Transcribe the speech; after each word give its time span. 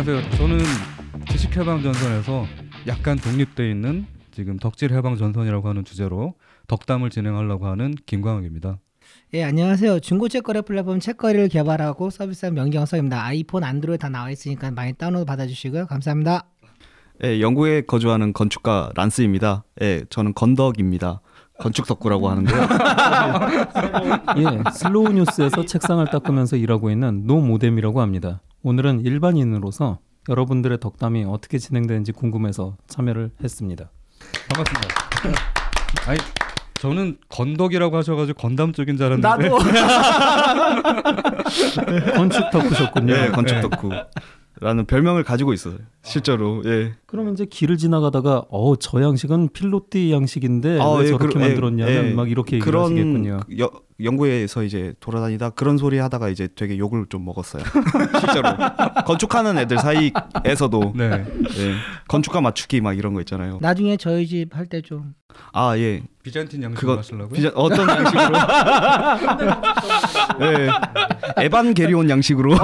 안녕하세요. 0.00 0.30
저는 0.38 0.58
지식해방전선에서 1.30 2.46
약간 2.86 3.18
독립돼 3.18 3.70
있는 3.70 4.06
지금 4.30 4.56
덕질 4.58 4.94
해방 4.94 5.18
전선이라고 5.18 5.68
하는 5.68 5.84
주제로 5.84 6.32
덕담을 6.68 7.10
진행하려고 7.10 7.66
하는 7.66 7.94
김광욱입니다. 8.06 8.78
예, 9.34 9.44
안녕하세요. 9.44 10.00
중고 10.00 10.30
책거래 10.30 10.62
플랫폼 10.62 11.00
책거리를 11.00 11.50
개발하고 11.50 12.08
서비스한 12.08 12.54
명경석입니다. 12.54 13.22
아이폰, 13.22 13.62
안드로이드 13.62 14.00
다 14.00 14.08
나와 14.08 14.30
있으니까 14.30 14.70
많이 14.70 14.94
다운로드 14.94 15.26
받아주시고요. 15.26 15.86
감사합니다. 15.86 16.46
예, 17.22 17.42
영국에 17.42 17.82
거주하는 17.82 18.32
건축가 18.32 18.92
란스입니다. 18.94 19.64
예, 19.82 20.04
저는 20.08 20.32
건덕입니다. 20.32 21.20
건축 21.58 21.86
덕후라고 21.86 22.30
하는데요. 22.30 22.58
예, 24.38 24.70
슬로우 24.72 25.10
뉴스에서 25.12 25.66
책상을 25.66 26.02
닦으면서 26.06 26.56
일하고 26.56 26.90
있는 26.90 27.26
노모뎀이라고 27.26 28.00
합니다. 28.00 28.40
오늘은 28.62 29.00
일반인으로서 29.00 29.98
여러분들의 30.28 30.78
덕담이 30.80 31.24
어떻게 31.24 31.58
진행되는지 31.58 32.12
궁금해서 32.12 32.76
참여를 32.86 33.30
했습니다. 33.42 33.90
반갑습니다. 34.50 34.94
아니 36.10 36.18
저는 36.74 37.16
건덕이라고 37.28 37.96
하셔가지고 37.96 38.38
건담 38.38 38.72
쪽인 38.72 38.96
줄 38.96 39.06
알았는데 39.06 39.48
나도 39.48 39.58
건축 42.14 42.50
덕후셨군요. 42.50 43.14
예, 43.14 43.28
건축 43.28 43.54
네. 43.54 43.60
덕후 43.62 43.90
라는 44.60 44.84
별명을 44.84 45.24
가지고 45.24 45.52
있어요. 45.54 45.76
실제로. 46.02 46.62
예. 46.66 46.92
그럼 47.06 47.32
이제 47.32 47.44
길을 47.46 47.76
지나가다가 47.78 48.44
어 48.50 48.76
저 48.76 49.02
양식은 49.02 49.50
필로티 49.52 50.12
양식인데 50.12 50.78
아, 50.80 50.90
왜 50.98 51.04
예, 51.04 51.08
저렇게 51.10 51.34
그- 51.34 51.40
예, 51.40 51.46
만들었냐면 51.48 51.94
예. 52.06 52.12
막 52.14 52.30
이렇게 52.30 52.58
그런 52.58 52.84
하시겠군요. 52.84 53.40
그 53.46 53.58
여, 53.58 53.70
영국에서 54.02 54.62
이제 54.62 54.94
돌아다니다 55.00 55.50
그런 55.50 55.76
소리 55.78 55.98
하다가 55.98 56.28
이제 56.30 56.48
되게 56.54 56.76
욕을 56.78 57.06
좀 57.08 57.24
먹었어요. 57.24 57.62
실제로. 58.20 58.48
건축하는 59.06 59.58
애들 59.58 59.78
사이에서도 59.78 60.92
네. 60.94 61.10
예. 61.58 61.74
건축가 62.08 62.40
맞추기 62.40 62.80
막 62.82 62.96
이런 62.96 63.12
거 63.14 63.20
있잖아요. 63.20 63.58
나중에 63.62 63.96
저희 63.96 64.26
집 64.26 64.54
할 64.54 64.66
때 64.66 64.80
좀. 64.82 65.14
아, 65.52 65.76
예. 65.78 66.02
비잔틴 66.22 66.62
양식으로 66.62 66.80
그거 66.92 66.98
하시려고요? 66.98 67.28
비자, 67.28 67.50
어떤 67.54 67.88
양식으로? 67.88 68.38
예. 70.42 71.44
에반 71.44 71.72
게리온 71.74 72.10
양식으로. 72.10 72.54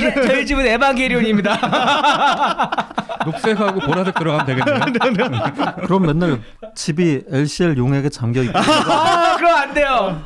예, 0.00 0.14
저희 0.26 0.46
집은 0.46 0.66
에반게리온입니다. 0.66 1.58
녹색하고 3.24 3.80
보라색 3.80 4.14
들어가면 4.14 4.46
되겠네요. 4.46 5.40
그럼 5.86 6.06
맨날 6.06 6.40
집이 6.74 7.24
LCL 7.28 7.76
용액에 7.76 8.08
잠겨 8.08 8.42
있고 8.42 8.58
아, 8.58 9.36
그럼 9.36 9.54
안 9.54 9.74
돼요. 9.74 10.22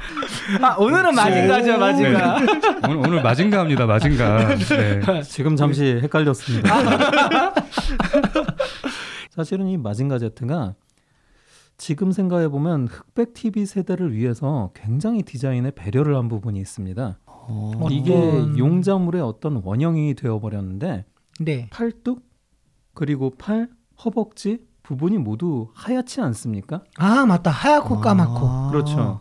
아, 0.62 0.74
오늘은 0.78 1.14
마징가죠, 1.14 1.78
마징가. 1.78 2.36
오늘 2.88 2.96
오늘 2.96 3.22
마징가입니다. 3.22 3.86
마징가. 3.86 4.56
네. 4.56 5.22
지금 5.22 5.56
잠시 5.56 5.84
헷갈렸습니다. 6.02 6.74
사실은 9.30 9.66
이 9.68 9.76
마징가 9.76 10.18
제트가 10.18 10.74
지금 11.78 12.10
생각해 12.10 12.48
보면 12.48 12.88
흑백 12.88 13.34
TV 13.34 13.66
세대를 13.66 14.14
위해서 14.14 14.70
굉장히 14.74 15.22
디자인에 15.22 15.72
배려를 15.72 16.16
한 16.16 16.28
부분이 16.28 16.58
있습니다. 16.58 17.18
어. 17.48 17.88
이게 17.90 18.14
어떤- 18.14 18.58
용자물의 18.58 19.22
어떤 19.22 19.60
원형이 19.64 20.14
되어 20.14 20.40
버렸는데 20.40 21.04
네. 21.40 21.68
팔뚝 21.70 22.22
그리고 22.94 23.30
팔, 23.36 23.68
허벅지 24.04 24.66
부분이 24.82 25.18
모두 25.18 25.68
하얗지 25.74 26.20
않습니까? 26.20 26.82
아, 26.96 27.26
맞다. 27.26 27.50
하얗고 27.50 28.00
까맣고. 28.00 28.46
아. 28.46 28.70
그렇죠. 28.70 29.20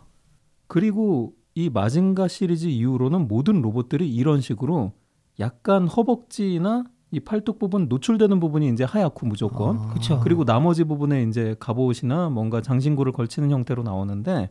그리고 0.68 1.34
이 1.54 1.70
마징가 1.70 2.28
시리즈 2.28 2.66
이후로는 2.66 3.28
모든 3.28 3.62
로봇들이 3.62 4.08
이런 4.12 4.40
식으로 4.40 4.92
약간 5.40 5.86
허벅지나 5.88 6.84
이 7.10 7.20
팔뚝 7.20 7.58
부분 7.58 7.88
노출되는 7.88 8.40
부분이 8.40 8.68
이제 8.68 8.84
하얗고 8.84 9.26
무조건 9.26 9.78
아. 9.78 9.86
그쵸. 9.94 10.20
그리고 10.22 10.44
나머지 10.44 10.84
부분에 10.84 11.22
이제 11.24 11.54
갑옷이나 11.60 12.30
뭔가 12.30 12.60
장신구를 12.60 13.12
걸치는 13.12 13.50
형태로 13.50 13.82
나오는데 13.82 14.50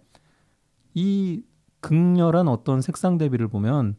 이 0.93 1.41
극렬한 1.85 2.47
어떤 2.47 2.81
색상 2.81 3.19
대비를 3.19 3.47
보면 3.47 3.95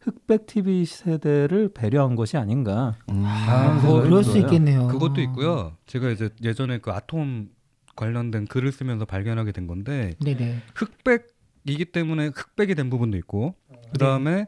흑백 0.00 0.46
TV 0.46 0.84
세대를 0.84 1.70
배려한 1.72 2.16
것이 2.16 2.36
아닌가. 2.36 2.96
음. 3.10 3.22
아, 3.24 3.80
그거 3.80 4.02
그럴 4.02 4.24
수. 4.24 4.38
있겠네요. 4.38 4.88
그것도 4.88 5.20
있고요. 5.20 5.76
제가 5.86 6.10
이제 6.10 6.30
예전에 6.42 6.78
그 6.78 6.90
아톰 6.90 7.48
관련된 7.94 8.46
글을 8.46 8.72
쓰면서 8.72 9.04
발견하게 9.04 9.52
된 9.52 9.66
건데 9.68 10.14
네네. 10.20 10.62
흑백이기 10.74 11.86
때문에 11.86 12.30
흑백이 12.34 12.74
된 12.74 12.90
부분도 12.90 13.16
있고 13.18 13.54
그 13.92 13.98
다음에 13.98 14.46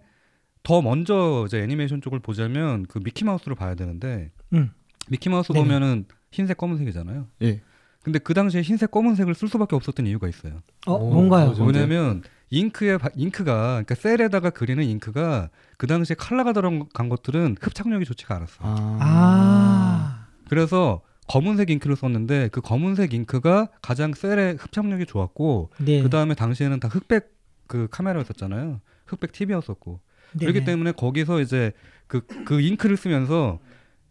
더 0.63 0.83
먼저 0.83 1.45
이제 1.47 1.61
애니메이션 1.63 2.01
쪽을 2.01 2.19
보자면 2.19 2.87
그 2.89 2.99
미키 2.99 3.25
마우스를 3.25 3.55
봐야 3.55 3.75
되는데 3.75 4.31
음. 4.53 4.71
미키 5.09 5.29
마우스 5.29 5.53
네네. 5.53 5.65
보면은 5.65 6.07
흰색 6.33 6.57
검은색이잖아요. 6.59 7.27
예. 7.43 7.61
근데 8.03 8.19
그 8.19 8.35
당시에 8.35 8.63
흰색 8.63 8.91
검은색을 8.91 9.35
쓸 9.35 9.49
수밖에 9.49 9.77
없었던 9.77 10.07
이유가 10.07 10.29
있어요. 10.29 10.61
어, 10.87 10.95
오, 10.95 11.13
뭔가요? 11.13 11.53
뭐냐면 11.53 12.23
잉크에 12.51 12.99
바- 12.99 13.11
잉크가 13.15 13.55
그러니까 13.85 13.95
셀에다가 13.95 14.51
그리는 14.51 14.83
잉크가 14.83 15.51
그 15.79 15.87
당시에 15.87 16.17
컬러가 16.17 16.53
들어간 16.53 17.09
것들은 17.09 17.57
흡착력이 17.61 18.05
좋지가 18.05 18.37
않았어. 18.37 18.65
요 18.65 18.99
아. 19.01 20.27
그래서 20.49 21.03
검은색 21.29 21.71
잉크를 21.71 21.95
썼는데 21.97 22.49
그 22.51 22.61
검은색 22.61 23.15
잉크가 23.15 23.69
가장 23.83 24.13
셀의 24.15 24.57
흡착력이 24.59 25.07
좋았고 25.07 25.71
네. 25.79 26.03
그 26.03 26.11
다음에 26.11 26.35
당시에는 26.35 26.81
다 26.81 26.89
흑백 26.89 27.33
그 27.69 27.87
카메라였었잖아요. 27.91 28.81
흑백 29.07 29.31
TV였었고 29.33 30.01
그렇기 30.39 30.59
네네. 30.61 30.65
때문에 30.65 30.93
거기서 30.93 31.41
이제 31.41 31.73
그 32.09 32.23
그 32.45 32.61
잉크를 32.61 32.97
쓰면서 32.97 33.61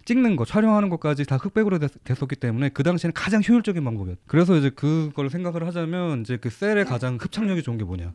찍는 0.05 0.38
거 0.38 0.45
촬영하는 0.45 0.88
것까지 0.89 1.25
다 1.25 1.35
흑백으로 1.35 1.78
됐, 1.78 1.91
었기 2.23 2.35
때문에 2.38 2.69
그 2.69 2.83
당시에는 2.83 3.13
가장 3.13 3.41
효율적인 3.47 3.83
방법이었. 3.83 4.17
그래서 4.25 4.55
이제 4.55 4.69
그걸 4.69 5.29
생각을 5.29 5.67
하자면 5.67 6.22
이제 6.22 6.38
그 6.38 6.49
셀의 6.49 6.85
가장 6.85 7.17
흡착력이 7.19 7.61
좋은 7.63 7.78
게 7.78 7.83
뭐냐. 7.83 8.13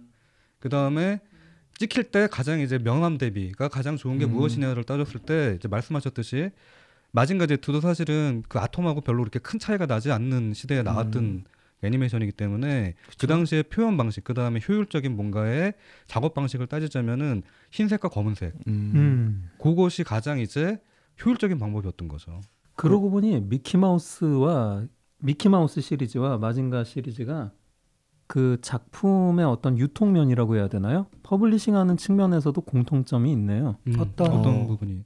그 0.64 0.70
다음에 0.70 1.20
찍힐 1.76 2.04
때 2.04 2.26
가장 2.26 2.58
이제 2.60 2.78
명암 2.78 3.18
대비가 3.18 3.68
가장 3.68 3.98
좋은 3.98 4.18
게 4.18 4.24
음. 4.24 4.30
무엇이냐를 4.32 4.84
따졌을 4.84 5.20
때 5.20 5.56
이제 5.58 5.68
말씀하셨듯이 5.68 6.52
마징가 7.12 7.46
제트도 7.46 7.82
사실은 7.82 8.42
그 8.48 8.58
아톰하고 8.58 9.02
별로 9.02 9.18
그렇게 9.18 9.38
큰 9.40 9.58
차이가 9.58 9.84
나지 9.84 10.10
않는 10.10 10.54
시대에 10.54 10.82
나왔던 10.82 11.44
애니메이션이기 11.82 12.32
때문에 12.32 12.94
그 13.18 13.26
당시에 13.26 13.64
표현 13.64 13.98
방식, 13.98 14.24
그 14.24 14.32
다음에 14.32 14.58
효율적인 14.66 15.14
뭔가의 15.14 15.74
작업 16.06 16.32
방식을 16.32 16.66
따지자면은 16.66 17.42
흰색과 17.70 18.08
검은색, 18.08 18.54
음. 18.66 18.92
음. 18.94 19.50
그것이 19.58 20.02
가장 20.02 20.38
이제 20.38 20.80
효율적인 21.22 21.58
방법이었던 21.58 22.08
거죠. 22.08 22.40
그러고 22.74 23.10
보니 23.10 23.38
미키 23.42 23.76
마우스와 23.76 24.86
미키 25.18 25.50
마우스 25.50 25.82
시리즈와 25.82 26.38
마징가 26.38 26.84
시리즈가 26.84 27.52
그 28.26 28.58
작품의 28.62 29.44
어떤 29.44 29.78
유통면이라고 29.78 30.56
해야 30.56 30.68
되나요? 30.68 31.06
publishing하는 31.22 31.96
측면에서도 31.96 32.58
공통점이 32.60 33.30
있네요. 33.32 33.76
음, 33.86 33.94
어떤- 33.98 34.32
어떤 34.32 34.62
어. 34.62 34.66
부분이? 34.66 35.04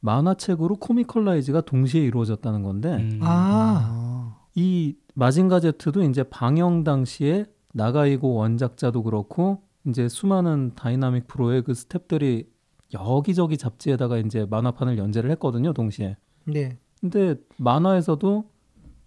만화책으로 0.00 0.76
comicalize가 0.76 1.62
동시에 1.62 2.02
이루어졌다는 2.04 2.62
건데 2.62 2.94
음. 2.96 3.20
아. 3.22 4.36
이 4.54 4.94
마징가 5.14 5.60
제트도 5.60 6.02
이제 6.04 6.22
방영 6.22 6.84
당시에 6.84 7.46
나가이 7.74 8.17
고 8.17 8.34
원작자도 8.34 9.02
그렇고 9.02 9.62
이제 9.88 10.08
수많은 10.08 10.72
다이나믹 10.76 11.26
프로의 11.26 11.62
그 11.62 11.72
스탭들이 11.72 12.46
여기저기 12.94 13.56
잡지에다가 13.58 14.18
이제 14.18 14.46
만화판을 14.48 14.98
연재를 14.98 15.30
했거든요, 15.32 15.72
동시에. 15.72 16.16
네. 16.46 16.78
근데 17.00 17.34
만화에서도 17.58 18.44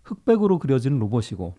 흑백으로 0.04 0.60
그려진 0.60 1.00
로봇이고 1.00 1.56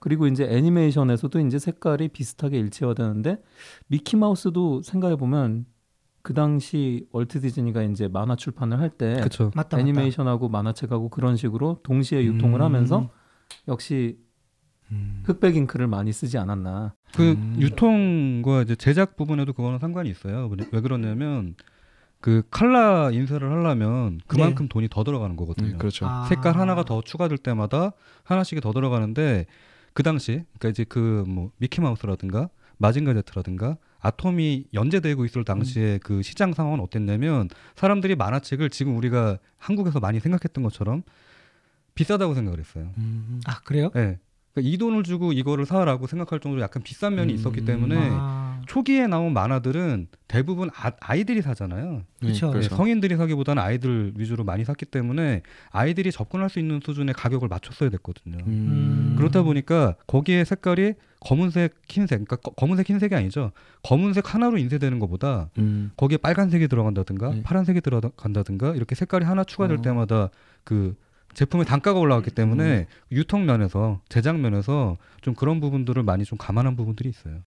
그리고 0.00 0.26
이제 0.26 0.44
애니메이션에서도 0.44 1.40
이제 1.40 1.58
색깔이 1.58 2.08
비슷하게 2.08 2.58
일치화되는데 2.58 3.42
미키 3.88 4.16
마우스도 4.16 4.82
생각해 4.82 5.16
보면 5.16 5.66
그 6.22 6.34
당시 6.34 7.06
월트 7.12 7.40
디즈니가 7.40 7.82
이제 7.84 8.06
만화 8.08 8.36
출판을 8.36 8.78
할 8.80 8.90
때. 8.90 9.22
애니메이션하고 9.72 10.48
만화책하고 10.48 11.08
그런 11.08 11.36
식으로 11.36 11.80
동시에 11.82 12.24
유통을 12.24 12.60
음. 12.60 12.64
하면서 12.64 13.10
역시 13.66 14.18
음. 14.90 15.22
흑백 15.24 15.56
잉크를 15.56 15.86
많이 15.86 16.12
쓰지 16.12 16.38
않았나. 16.38 16.94
그 17.14 17.32
음. 17.32 17.56
유통과 17.58 18.62
이제 18.62 18.74
제작 18.76 19.16
부분에도 19.16 19.52
그거는 19.52 19.78
상관이 19.78 20.10
있어요. 20.10 20.48
왜- 20.48 20.66
왜 20.72 20.80
그러냐면 20.80 21.54
그 22.20 22.42
칼라 22.50 23.10
인쇄를 23.10 23.50
하려면 23.50 24.20
그만큼 24.26 24.68
돈이 24.68 24.88
더 24.90 25.04
들어가는 25.04 25.36
거거든요. 25.36 25.74
음, 25.74 25.78
그렇죠. 25.78 26.06
아. 26.06 26.24
색깔 26.26 26.56
하나가 26.58 26.84
더 26.84 27.00
추가될 27.00 27.38
때마다 27.38 27.92
하나씩이 28.24 28.60
더 28.60 28.72
들어가는데 28.72 29.46
그 29.98 30.04
당시 30.04 30.44
그러니까 30.58 30.68
이제 30.68 30.84
그 30.84 31.24
뭐 31.26 31.50
미키 31.58 31.80
마우스라든가 31.80 32.50
마징가 32.76 33.14
제트라든가 33.14 33.76
아톰이 33.98 34.66
연재되고 34.72 35.24
있을 35.24 35.44
당시에 35.44 35.98
그 36.04 36.22
시장 36.22 36.52
상황은 36.52 36.78
어땠냐면 36.78 37.48
사람들이 37.74 38.14
만화책을 38.14 38.70
지금 38.70 38.96
우리가 38.96 39.38
한국에서 39.56 39.98
많이 39.98 40.20
생각했던 40.20 40.62
것처럼 40.62 41.02
비싸다고 41.96 42.34
생각을 42.36 42.60
했어요. 42.60 42.92
음. 42.98 43.40
아 43.44 43.58
그래요? 43.64 43.90
예. 43.96 44.20
그러니까 44.58 44.68
이 44.74 44.76
돈을 44.78 45.02
주고 45.02 45.32
이거를 45.32 45.64
사라고 45.66 46.06
생각할 46.06 46.40
정도로 46.40 46.62
약간 46.62 46.82
비싼 46.82 47.14
면이 47.14 47.32
음. 47.32 47.34
있었기 47.38 47.64
때문에 47.64 47.96
아, 48.10 48.60
초기에 48.66 49.06
나온 49.06 49.32
만화들은 49.32 50.08
대부분 50.26 50.70
아, 50.74 51.14
이들이 51.14 51.42
사잖아요. 51.42 52.02
그쵸. 52.20 52.52
네, 52.52 52.62
성인들이 52.62 53.16
사기보다는 53.16 53.62
아이들 53.62 54.12
위주로 54.16 54.44
많이 54.44 54.64
샀기 54.64 54.86
때문에 54.86 55.42
아이들이 55.70 56.12
접근할 56.12 56.50
수 56.50 56.58
있는 56.58 56.80
수준의 56.84 57.14
가격을 57.14 57.48
맞췄어야 57.48 57.90
됐거든요. 57.90 58.38
음. 58.46 59.14
그렇다 59.18 59.42
보니까 59.42 59.94
거기에 60.06 60.44
색깔이 60.44 60.94
검은색, 61.20 61.74
흰색, 61.88 62.18
그러니까 62.24 62.36
거- 62.36 62.52
검은색, 62.52 62.88
흰색이 62.88 63.14
아니죠. 63.14 63.50
검은색 63.82 64.34
하나로 64.34 64.58
인쇄되는 64.58 64.98
것보다 65.00 65.50
음. 65.58 65.90
거기에 65.96 66.18
빨간색이 66.18 66.68
들어간다든가 66.68 67.30
네. 67.30 67.42
파란색이 67.42 67.80
들어간다든가 67.80 68.74
이렇게 68.74 68.94
색깔이 68.94 69.24
하나 69.24 69.42
추가될 69.44 69.78
어. 69.78 69.82
때마다 69.82 70.30
그 70.64 70.94
제품의 71.38 71.66
단가가 71.66 72.00
올라갔기 72.00 72.32
때문에 72.32 72.88
유통 73.12 73.46
면에서 73.46 74.00
제작 74.08 74.40
면에서 74.40 74.96
좀 75.20 75.34
그런 75.34 75.60
부분들을 75.60 76.02
많이 76.02 76.24
좀 76.24 76.36
감안한 76.36 76.74
부분들이 76.74 77.08
있어요. 77.10 77.42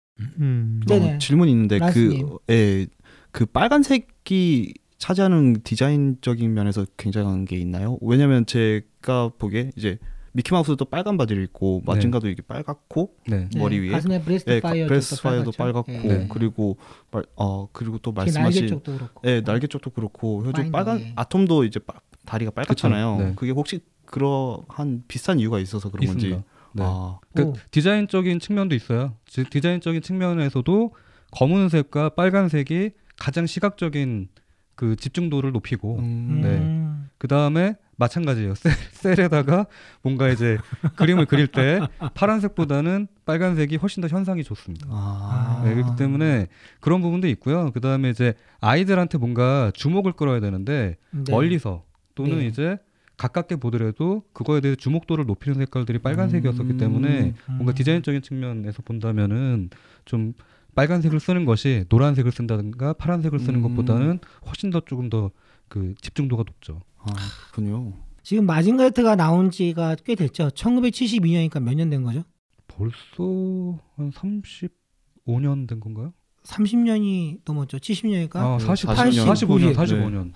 음. 0.41 0.81
어, 0.91 1.19
질문이 1.19 1.53
있는데 1.53 1.79
라스님. 1.79 2.27
그, 2.27 2.39
예, 2.51 2.87
그 3.31 3.47
빨간색이 3.47 4.75
차지하는 4.99 5.61
디자인적인 5.63 6.53
면에서 6.53 6.85
굉장한 6.97 7.45
게 7.45 7.59
있나요? 7.59 7.97
왜냐면 8.01 8.45
제가 8.45 9.31
보기에 9.39 9.71
이제 9.77 9.99
미키마우스도 10.33 10.85
빨간 10.87 11.17
바지를 11.17 11.45
입고 11.45 11.83
네. 11.87 11.93
마징가도 11.93 12.29
이게 12.29 12.43
빨갛고 12.43 13.15
네. 13.29 13.49
네, 13.51 13.59
머리 13.59 13.79
위에? 13.79 13.91
가슴에 13.91 14.21
Breast 14.21 14.51
예, 14.51 14.61
Fire 14.61 14.87
Breast 14.87 15.23
Fire도 15.23 15.53
빨갛고 15.53 15.93
네. 15.93 16.29
그리고 16.31 16.77
말, 17.11 17.25
어 17.37 17.69
그리고 17.73 17.99
또 17.99 18.13
날개 18.13 18.33
말씀하신 18.33 18.69
쪽도 18.69 18.97
그렇고. 18.97 19.29
예 19.29 19.41
날개 19.41 19.67
쪽도 19.67 19.91
그렇고 19.91 20.41
요즘 20.41 20.53
파일더, 20.53 20.71
빨간 20.73 21.01
예. 21.01 21.13
아톰도 21.17 21.65
이제 21.65 21.81
빠, 21.81 21.95
다리가 22.27 22.51
빨갛잖아요. 22.51 23.17
네. 23.19 23.33
그게 23.37 23.53
혹시 23.53 23.81
그러한 24.05 25.05
비슷한 25.09 25.39
이유가 25.41 25.59
있어서 25.59 25.91
그런 25.91 26.07
건지. 26.07 26.27
있습니다. 26.29 26.49
네. 26.73 26.83
아, 26.85 27.19
그 27.35 27.43
오. 27.43 27.55
디자인적인 27.71 28.39
측면도 28.41 28.75
있어요. 28.75 29.15
지- 29.27 29.45
디자인적인 29.45 30.03
측면에서도 30.03 30.93
검은색과 31.33 32.11
빨간색이 32.11 32.91
가장 33.19 33.47
시각적인 33.47 34.29
그 34.75 34.95
집중도를 34.97 35.53
높이고 35.53 35.99
음, 35.99 36.41
네. 36.43 36.49
음. 36.51 37.09
그 37.19 37.29
다음에 37.29 37.77
마찬가지예요. 37.97 38.55
셀, 38.55 38.73
셀에다가 38.93 39.65
뭔가 40.03 40.29
이제 40.29 40.59
그림을 40.97 41.25
그릴 41.25 41.47
때 41.47 41.81
파란색보다는 42.13 43.09
빨간색이 43.25 43.77
훨씬 43.77 44.03
더 44.03 44.09
현상이 44.09 44.45
좋습니다. 44.45 44.87
아, 44.91 45.63
네, 45.65 45.75
그렇기 45.75 45.97
때문에 45.97 46.49
그런 46.81 47.01
부분도 47.01 47.27
있고요. 47.29 47.71
그 47.73 47.81
다음에 47.81 48.11
이제 48.11 48.35
아이들한테 48.61 49.17
뭔가 49.17 49.71
주목을 49.75 50.13
끌어야 50.13 50.41
되는데 50.41 50.97
네. 51.11 51.33
멀리서 51.33 51.85
또는 52.17 52.39
네. 52.39 52.47
이제 52.47 52.77
가깝게 53.17 53.57
보더라도 53.57 54.25
그거에 54.33 54.61
대해 54.61 54.75
주목도를 54.75 55.25
높이는 55.27 55.57
색깔들이 55.59 56.01
빨간색이었었기 56.01 56.73
음. 56.73 56.77
때문에 56.79 57.35
뭔가 57.47 57.73
음. 57.73 57.75
디자인적인 57.75 58.23
측면에서 58.23 58.83
본다면은 58.83 59.71
좀 60.05 60.35
빨간색을 60.75 61.21
쓰는 61.21 61.45
것이 61.45 61.85
노란색을 61.89 62.33
쓴다든가 62.33 62.95
파란색을 62.95 63.39
쓰는 63.39 63.61
음. 63.61 63.63
것보다는 63.63 64.19
훨씬 64.47 64.71
더 64.71 64.81
조금 64.81 65.09
더 65.09 65.31
그 65.69 65.95
집중도가 66.01 66.45
높죠. 66.47 66.83
아, 66.99 67.07
그렇군요. 67.53 67.93
지금 68.23 68.47
마징가이트가 68.47 69.17
나온 69.17 69.51
지가 69.51 69.97
꽤 70.05 70.15
됐죠. 70.15 70.49
1972년이니까 70.51 71.61
몇 71.61 71.75
년 71.75 71.91
된 71.91 72.05
거죠? 72.05 72.23
벌써 72.69 73.81
한 73.97 74.13
35년 74.13 75.67
된 75.69 75.81
건가요? 75.81 76.13
30년이 76.45 77.41
넘었죠. 77.45 77.79
70년이니까. 77.79 78.37
아, 78.37 78.59
40, 78.61 78.91
40 78.95 79.25
년. 79.25 79.35
45년, 79.35 79.77
90. 79.77 79.97
45년. 79.99 80.33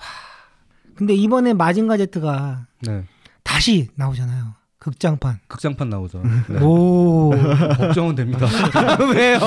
근데 1.00 1.14
이번에 1.14 1.54
마징가 1.54 1.96
제트가 1.96 2.66
네. 2.82 3.04
다시 3.42 3.88
나오잖아요. 3.94 4.52
극장판. 4.78 5.38
극장판 5.48 5.88
나오죠. 5.88 6.22
네. 6.46 6.60
오. 6.60 7.30
걱정은 7.78 8.14
됩니다. 8.14 8.46
왜요? 9.14 9.38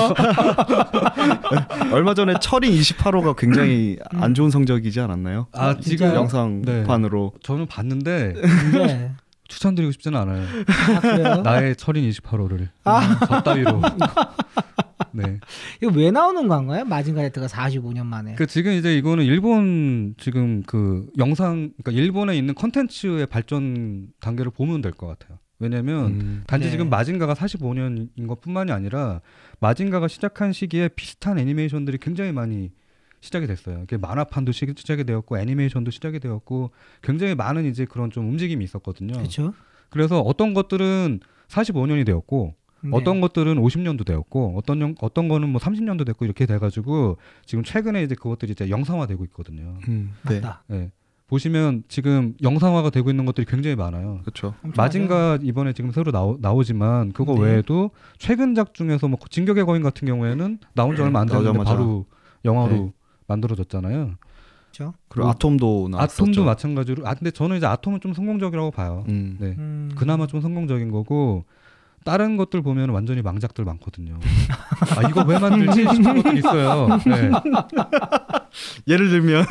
얼마 1.94 2.12
전에 2.14 2.34
철인 2.40 2.72
28호가 2.72 3.36
굉장히 3.36 3.98
안 4.14 4.34
좋은 4.34 4.50
성적이지 4.50 4.98
않았나요? 4.98 5.46
아, 5.52 5.74
지금 5.74 5.98
진짜요? 6.08 6.14
영상판으로. 6.16 7.34
저는 7.44 7.66
봤는데 7.68 8.34
네. 8.72 9.12
추천드리고 9.46 9.92
싶지는 9.92 10.20
않아요. 10.22 10.42
아, 10.96 11.00
그래요? 11.00 11.34
나의 11.42 11.76
철인 11.76 12.10
28호를 12.10 12.68
아. 12.82 13.20
저 13.28 13.42
따위로. 13.44 13.80
네. 15.14 15.38
이거 15.82 15.92
왜 15.94 16.10
나오는 16.10 16.46
건가요? 16.48 16.84
마징가 16.84 17.22
제트가 17.22 17.46
45년 17.46 18.04
만에. 18.06 18.34
그 18.34 18.46
지금 18.46 18.72
이제 18.72 18.96
이거는 18.96 19.24
일본 19.24 20.14
지금 20.18 20.62
그 20.64 21.06
영상 21.18 21.72
그러니까 21.82 21.92
일본에 22.02 22.36
있는 22.36 22.54
컨텐츠의 22.54 23.26
발전 23.26 24.08
단계를 24.20 24.50
보면 24.50 24.80
될 24.82 24.92
것 24.92 25.06
같아요. 25.06 25.38
왜냐면 25.60 26.06
음. 26.06 26.44
단지 26.46 26.66
네. 26.66 26.72
지금 26.72 26.90
마징가가 26.90 27.34
45년인 27.34 28.26
것뿐만이 28.26 28.72
아니라 28.72 29.20
마징가가 29.60 30.08
시작한 30.08 30.52
시기에 30.52 30.88
비슷한 30.88 31.38
애니메이션들이 31.38 31.98
굉장히 31.98 32.32
많이 32.32 32.70
시작이 33.20 33.46
됐어요. 33.46 33.80
이게 33.84 33.96
만화판도 33.96 34.52
시- 34.52 34.66
시작이 34.76 35.04
되었고 35.04 35.38
애니메이션도 35.38 35.90
시작이 35.90 36.18
되었고 36.20 36.72
굉장히 37.02 37.34
많은 37.34 37.64
이제 37.66 37.84
그런 37.86 38.10
좀 38.10 38.28
움직임이 38.28 38.64
있었거든요. 38.64 39.14
그렇죠. 39.14 39.54
그래서 39.90 40.20
어떤 40.20 40.52
것들은 40.54 41.20
45년이 41.48 42.04
되었고 42.04 42.54
네. 42.84 42.90
어떤 42.92 43.20
것들은 43.20 43.56
50년도 43.56 44.04
되었고 44.06 44.54
어떤 44.56 44.80
영- 44.80 44.94
어떤 45.00 45.28
거는 45.28 45.48
뭐 45.50 45.60
30년도 45.60 46.04
됐고 46.06 46.24
이렇게 46.24 46.46
돼가지고 46.46 47.16
지금 47.46 47.64
최근에 47.64 48.02
이제 48.02 48.14
그것들이 48.14 48.52
이제 48.52 48.68
영상화되고 48.70 49.24
있거든요. 49.26 49.78
음, 49.88 50.12
네. 50.28 50.40
맞다. 50.40 50.62
예. 50.72 50.90
보시면 51.26 51.84
지금 51.88 52.34
영상화가 52.42 52.90
되고 52.90 53.08
있는 53.08 53.24
것들이 53.24 53.46
굉장히 53.46 53.74
많아요. 53.76 54.20
그렇죠. 54.22 54.54
마징가 54.76 55.38
이번에 55.42 55.72
지금 55.72 55.90
새로 55.90 56.12
나오, 56.12 56.36
나오지만 56.38 57.12
그거 57.12 57.34
네. 57.34 57.40
외에도 57.40 57.90
최근작 58.18 58.74
중에서 58.74 59.08
뭐 59.08 59.18
진격의 59.30 59.64
거인 59.64 59.82
같은 59.82 60.06
경우에는 60.06 60.58
나온 60.74 60.94
지 60.94 61.00
얼마 61.02 61.20
안 61.20 61.26
됐는데 61.26 61.46
나오자마자. 61.48 61.70
바로 61.76 62.04
영화로 62.44 62.72
네. 62.74 62.92
만들어졌잖아요. 63.26 64.12
그렇죠. 64.70 64.94
그리고 65.08 65.28
아톰도 65.28 65.88
나왔었죠. 65.90 66.22
아톰도 66.24 66.44
마찬가지로 66.44 67.06
아 67.06 67.14
근데 67.14 67.30
저는 67.30 67.56
이제 67.56 67.66
아톰은 67.66 68.00
좀 68.00 68.12
성공적이라고 68.12 68.70
봐요. 68.70 69.04
음. 69.08 69.36
네. 69.40 69.54
음. 69.58 69.90
그나마 69.96 70.26
좀 70.26 70.40
성공적인 70.40 70.90
거고 70.90 71.44
다른 72.04 72.36
것들 72.36 72.62
보면 72.62 72.90
완전히 72.90 73.22
망작들 73.22 73.64
많거든요. 73.64 74.18
아 74.96 75.08
이거 75.08 75.22
왜 75.22 75.38
만들지 75.38 75.80
싶은 75.80 76.22
것도 76.22 76.36
있어요. 76.36 76.88
네. 77.06 77.30
예를 78.86 79.08
들면 79.08 79.44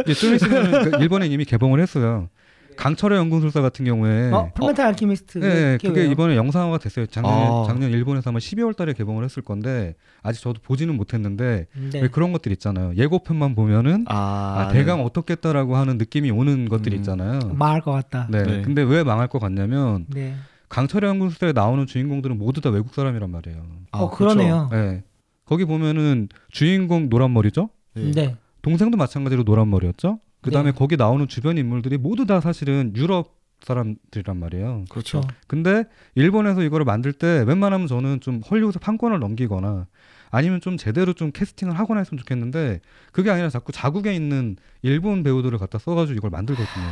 이게 0.00 0.14
좀 0.14 0.34
있으면 0.34 0.90
그 0.90 1.02
일본에 1.02 1.26
이미 1.26 1.44
개봉을 1.44 1.80
했어요. 1.80 2.28
강철의 2.76 3.18
연금술사 3.18 3.60
같은 3.60 3.84
경우에 3.84 4.30
어, 4.30 4.50
풀메탈 4.54 4.86
알키미스트. 4.86 5.38
네, 5.38 5.76
그게 5.76 5.88
그게 5.88 6.00
왜요? 6.00 6.10
이번에 6.12 6.36
영상화가 6.36 6.78
됐어요. 6.78 7.04
작년 7.06 7.32
아. 7.32 7.64
작년 7.66 7.90
일본에서 7.90 8.30
아마 8.30 8.38
12월 8.38 8.74
달에 8.74 8.94
개봉을 8.94 9.22
했을 9.22 9.42
건데 9.42 9.94
아직 10.22 10.40
저도 10.40 10.60
보지는 10.62 10.96
못했는데 10.96 11.66
네. 11.92 12.00
왜 12.00 12.08
그런 12.08 12.32
것들 12.32 12.52
있잖아요. 12.52 12.94
예고편만 12.96 13.54
보면은 13.54 14.06
아, 14.08 14.68
아, 14.68 14.72
대강 14.72 15.04
어떻겠다라고 15.04 15.76
하는 15.76 15.98
느낌이 15.98 16.30
오는 16.30 16.70
것들 16.70 16.94
음. 16.94 16.96
있잖아요. 16.98 17.40
망할 17.54 17.82
것 17.82 17.92
같다. 17.92 18.26
네. 18.30 18.42
네. 18.44 18.62
근데 18.62 18.82
왜 18.82 19.04
망할 19.04 19.28
것 19.28 19.38
같냐면 19.40 20.06
네. 20.08 20.36
강철의 20.70 21.10
연금술사에 21.10 21.52
나오는 21.52 21.84
주인공들은 21.84 22.38
모두 22.38 22.60
다 22.60 22.70
외국 22.70 22.94
사람이란 22.94 23.30
말이에요. 23.30 23.62
아, 23.90 23.98
어 23.98 24.10
그렇죠. 24.10 24.36
그러네요. 24.36 24.68
네. 24.70 25.02
거기 25.44 25.64
보면은 25.64 26.28
주인공 26.48 27.10
노란 27.10 27.34
머리죠. 27.34 27.70
네. 27.94 28.12
네. 28.12 28.36
동생도 28.62 28.96
마찬가지로 28.96 29.44
노란 29.44 29.68
머리였죠. 29.68 30.20
그 30.40 30.50
다음에 30.50 30.70
네. 30.70 30.78
거기 30.78 30.96
나오는 30.96 31.26
주변 31.28 31.58
인물들이 31.58 31.98
모두 31.98 32.24
다 32.24 32.40
사실은 32.40 32.92
유럽 32.96 33.38
사람들이란 33.62 34.38
말이에요. 34.38 34.84
그렇죠. 34.88 35.20
근데 35.46 35.84
일본에서 36.14 36.62
이거를 36.62 36.86
만들 36.86 37.12
때 37.12 37.44
웬만하면 37.46 37.88
저는 37.88 38.20
좀 38.20 38.40
헐리우드 38.48 38.78
판권을 38.78 39.18
넘기거나 39.18 39.86
아니면 40.30 40.60
좀 40.60 40.76
제대로 40.76 41.12
좀 41.12 41.32
캐스팅을 41.32 41.78
하거나 41.78 42.00
했으면 42.00 42.18
좋겠는데 42.20 42.80
그게 43.12 43.30
아니라 43.30 43.50
자꾸 43.50 43.72
자국에 43.72 44.14
있는 44.14 44.56
일본 44.82 45.22
배우들을 45.24 45.58
갖다 45.58 45.78
써가지고 45.78 46.16
이걸 46.16 46.30
만들거든요. 46.30 46.86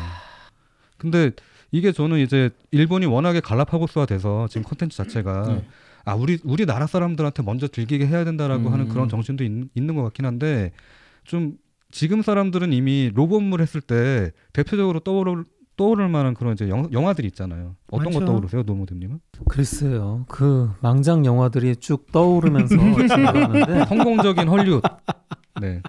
근데 0.99 1.31
이게 1.71 1.93
저는 1.93 2.19
이제 2.19 2.51
일본이 2.71 3.07
워낙에 3.07 3.41
갈라파고스화 3.41 4.07
돼서 4.07 4.47
지금 4.49 4.63
콘텐츠 4.63 4.97
자체가 4.97 5.43
네. 5.49 5.65
아 6.05 6.15
우리 6.15 6.39
우리 6.45 6.65
나라 6.65 6.87
사람들한테 6.87 7.43
먼저 7.43 7.69
즐기게 7.69 8.07
해야 8.07 8.25
된다라고 8.25 8.69
음. 8.69 8.73
하는 8.73 8.89
그런 8.89 9.09
정신도 9.09 9.45
있, 9.45 9.51
있는 9.75 9.95
것 9.95 10.03
같긴 10.05 10.25
한데 10.25 10.73
좀 11.25 11.59
지금 11.91 12.23
사람들은 12.23 12.73
이미 12.73 13.11
로봇물 13.15 13.61
했을 13.61 13.81
때 13.81 14.33
대표적으로 14.53 15.01
떠오를 15.01 15.45
떠오를 15.77 16.09
만한 16.09 16.35
그런 16.35 16.55
이제 16.55 16.69
영, 16.69 16.89
영화들이 16.93 17.29
있잖아요. 17.29 17.77
어떤 17.91 18.07
많죠. 18.07 18.21
거 18.21 18.27
떠오르세요, 18.27 18.63
노모님은? 18.67 19.21
글쎄요. 19.49 20.25
그 20.29 20.71
망작 20.81 21.25
영화들이 21.25 21.77
쭉 21.77 22.11
떠오르면서 22.11 22.75
지나가는데 23.07 23.87
성공적인 23.87 24.49
헐리우드. 24.49 24.87
네. 25.61 25.81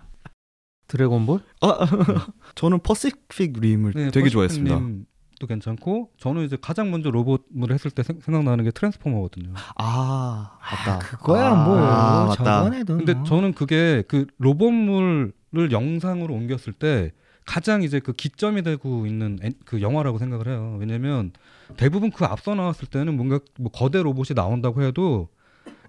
드래곤볼? 0.88 1.42
저는 2.56 2.80
퍼시픽 2.80 3.60
림을 3.60 3.94
네, 3.96 4.12
되게 4.12 4.30
좋아했습니다. 4.30 4.76
퍼시픽님 4.76 5.06
도 5.40 5.48
괜찮고 5.48 6.12
저는 6.18 6.44
이제 6.44 6.58
가장 6.62 6.92
먼저 6.92 7.10
로봇물 7.10 7.72
했을 7.72 7.90
때 7.92 8.04
생, 8.04 8.20
각나는 8.20 8.66
게 8.66 8.72
트랜스포머거든요. 8.72 9.54
아, 9.78 10.58
맞다. 10.62 11.00
그거야 11.00 11.52
아, 11.52 11.64
뭐 11.66 12.26
맞다. 12.28 12.36
저번에도 12.44 12.98
근데 12.98 13.14
뭐. 13.14 13.24
저는 13.24 13.54
그게 13.54 14.04
그 14.10 14.28
로봇물을 14.38 15.72
영상으로 15.72 16.34
옮겼을 16.34 16.74
때 16.74 17.14
가장 17.46 17.82
이제 17.84 18.00
그 18.00 18.12
기점이 18.14 18.62
되고 18.64 19.06
있는 19.08 19.40
애- 19.44 19.52
그 19.66 19.82
영화라고 19.82 20.18
생각을 20.20 20.48
해요. 20.50 20.76
왜냐면 20.80 21.32
대부분 21.78 22.12
그 22.12 22.26
앞서 22.26 22.54
나왔을 22.54 22.88
때는 22.88 23.16
뭔가 23.16 23.40
뭐 23.58 23.72
거대 23.72 24.04
로봇이 24.04 24.36
나온다고 24.36 24.84
해도 24.84 25.30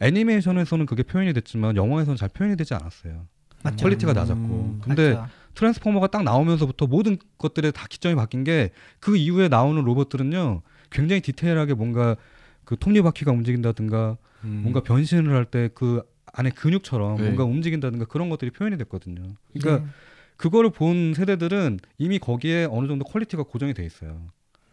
애니메이션에서는 0.01 0.87
그게 0.87 1.03
표현이 1.03 1.33
됐지만 1.35 1.77
영화에서는 1.77 2.17
잘 2.17 2.29
표현이 2.29 2.57
되지 2.57 2.73
않았어요. 2.75 3.27
맞죠. 3.63 3.85
퀄리티가 3.85 4.13
음, 4.13 4.15
낮았고. 4.15 4.79
근데 4.83 5.15
맞죠. 5.15 5.33
트랜스포머가 5.55 6.07
딱 6.09 6.23
나오면서부터 6.23 6.87
모든 6.87 7.19
것들의 7.39 7.73
다 7.73 7.87
기점이 7.89 8.15
바뀐 8.15 8.45
게 8.45 8.71
그 9.01 9.17
이후에 9.17 9.49
나오는 9.49 9.83
로봇들은요 9.83 10.63
굉장히 10.91 11.21
디테일하게 11.21 11.75
뭔가 11.75 12.17
그 12.65 12.77
톱니바퀴가 12.77 13.33
움직인다든가 13.33 14.17
음. 14.45 14.61
뭔가 14.63 14.81
변신을 14.83 15.35
할 15.35 15.45
때 15.47 15.69
그 15.75 16.03
안에 16.33 16.51
근육처럼 16.51 17.17
네. 17.17 17.23
뭔가 17.25 17.45
움직인다든가 17.45 18.05
그런 18.05 18.29
것들이 18.31 18.53
표현이 18.53 18.77
됐거든요. 18.79 19.35
그러니까 19.53 19.85
네. 19.85 19.91
그거를 20.37 20.71
본 20.71 21.13
세대들은 21.15 21.81
이미 21.99 22.19
거기에 22.21 22.69
어느 22.71 22.87
정도 22.87 23.05
퀄리티가 23.05 23.43
고정이 23.43 23.75
돼 23.75 23.85
있어요. 23.85 24.29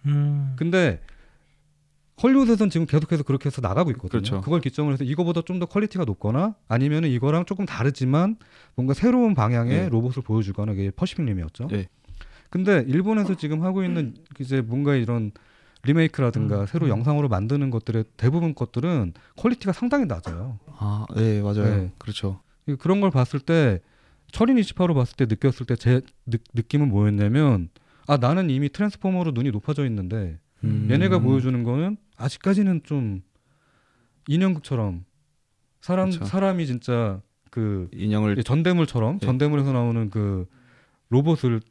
음. 0.06 0.54
근데 0.56 1.02
헐리우드에서는 2.22 2.70
지금 2.70 2.88
계속해서 2.88 3.24
그렇게 3.24 3.46
해서 3.48 3.62
나가고 3.62 3.92
있거든요. 3.92 4.10
그렇죠. 4.10 4.42
그걸 4.42 4.60
기점으로 4.62 4.94
해서 4.94 5.04
이거보다 5.04 5.42
좀 5.44 5.60
더 5.60 5.66
퀄리티가 5.68 6.06
높거나 6.06 6.56
아니면은 6.68 7.10
이거랑 7.10 7.46
조금 7.46 7.66
다르지만 7.66 8.38
뭔가 8.76 8.94
새로운 8.94 9.34
방향의 9.36 9.82
네. 9.82 9.90
로봇을 9.90 10.24
보여주거나 10.24 10.74
이게 10.74 10.92
퍼시픽 10.92 11.22
림이었죠. 11.22 11.68
네. 11.68 11.88
근데 12.50 12.84
일본에서 12.88 13.36
지금 13.36 13.64
하고 13.64 13.84
있는 13.84 14.16
이제 14.40 14.62
뭔가 14.62 14.96
이런 14.96 15.32
리메이크라든가 15.84 16.62
음, 16.62 16.66
새로 16.66 16.88
음. 16.88 16.90
영상으로 16.90 17.28
만드는 17.28 17.70
것들의 17.70 18.06
대부분 18.18 18.54
것들은 18.56 19.14
퀄리티가 19.36 19.74
상당히 19.74 20.06
낮아요. 20.06 20.60
아, 20.78 21.06
네, 21.16 21.42
맞아요. 21.42 21.64
네. 21.64 21.92
그렇죠. 21.98 22.42
그런 22.80 23.00
걸 23.02 23.12
봤을 23.12 23.40
때 23.40 23.80
철인 24.32 24.58
28로 24.58 24.94
봤을 24.94 25.16
때 25.16 25.26
느꼈을 25.26 25.66
때 25.66 25.76
제 25.76 26.02
느낌은 26.54 26.90
뭐였냐면 26.90 27.70
아 28.08 28.18
나는 28.18 28.50
이미 28.50 28.70
트랜스포머로 28.70 29.32
눈이 29.32 29.52
높아져 29.52 29.86
있는데 29.86 30.38
음. 30.64 30.88
얘네가 30.90 31.20
보여주는 31.20 31.64
거는 31.64 31.98
아직까지는 32.18 32.82
좀 32.84 33.22
인형극처럼 34.28 35.06
사람 35.82 36.10
그쵸. 36.10 36.26
사람이 36.26 36.66
진짜 36.66 37.22
그 37.52 37.90
인형을 37.94 38.44
전대물처럼 38.44 39.20
네. 39.20 39.26
전대물에서 39.26 39.72
나오는 39.74 40.10
그 40.10 40.48
로봇을 41.10 41.62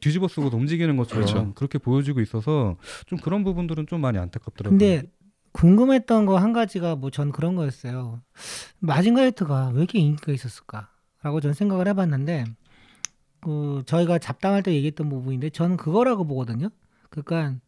뒤집어 0.00 0.28
쓰고 0.28 0.48
움직이는 0.56 0.96
것처럼 0.96 1.24
그렇죠. 1.26 1.54
그렇게 1.54 1.78
보여주고 1.78 2.20
있어서 2.20 2.76
좀 3.06 3.18
그런 3.18 3.44
부분들은 3.44 3.86
좀 3.86 4.00
많이 4.00 4.18
안타깝더라고요. 4.18 4.78
근데 4.78 5.02
궁금했던 5.52 6.26
거 6.26 6.36
한 6.38 6.52
가지가 6.52 6.96
뭐 6.96 7.10
전 7.10 7.32
그런 7.32 7.54
거였어요. 7.56 8.22
마징가 8.80 9.22
제트가 9.22 9.68
왜 9.74 9.78
이렇게 9.80 9.98
인기가 9.98 10.32
있었을까라고 10.32 11.40
전 11.42 11.52
생각을 11.52 11.86
해봤는데 11.88 12.44
그 13.40 13.82
저희가 13.86 14.18
잡담할 14.18 14.62
때 14.62 14.72
얘기했던 14.74 15.08
부분인데 15.08 15.50
저는 15.50 15.76
그거라고 15.76 16.24
보거든요. 16.26 16.70
그러니까 17.10 17.58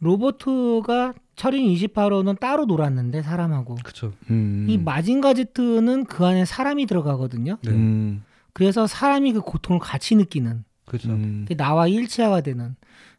로보트가 0.00 1.14
철인 1.36 1.72
28호는 1.74 2.38
따로 2.38 2.64
놀았는데 2.66 3.22
사람하고 3.22 3.76
그렇죠. 3.76 4.12
음. 4.30 4.66
이 4.68 4.76
마징가 4.78 5.34
제트는 5.34 6.04
그 6.04 6.26
안에 6.26 6.44
사람이 6.44 6.86
들어가거든요. 6.86 7.58
네. 7.62 7.70
음. 7.70 8.22
그래서 8.52 8.86
사람이 8.86 9.32
그 9.32 9.40
고통을 9.40 9.80
같이 9.80 10.16
느끼는 10.16 10.64
그렇죠. 10.84 11.10
음. 11.10 11.46
나와 11.56 11.86
일체화가 11.86 12.40
되는 12.40 12.74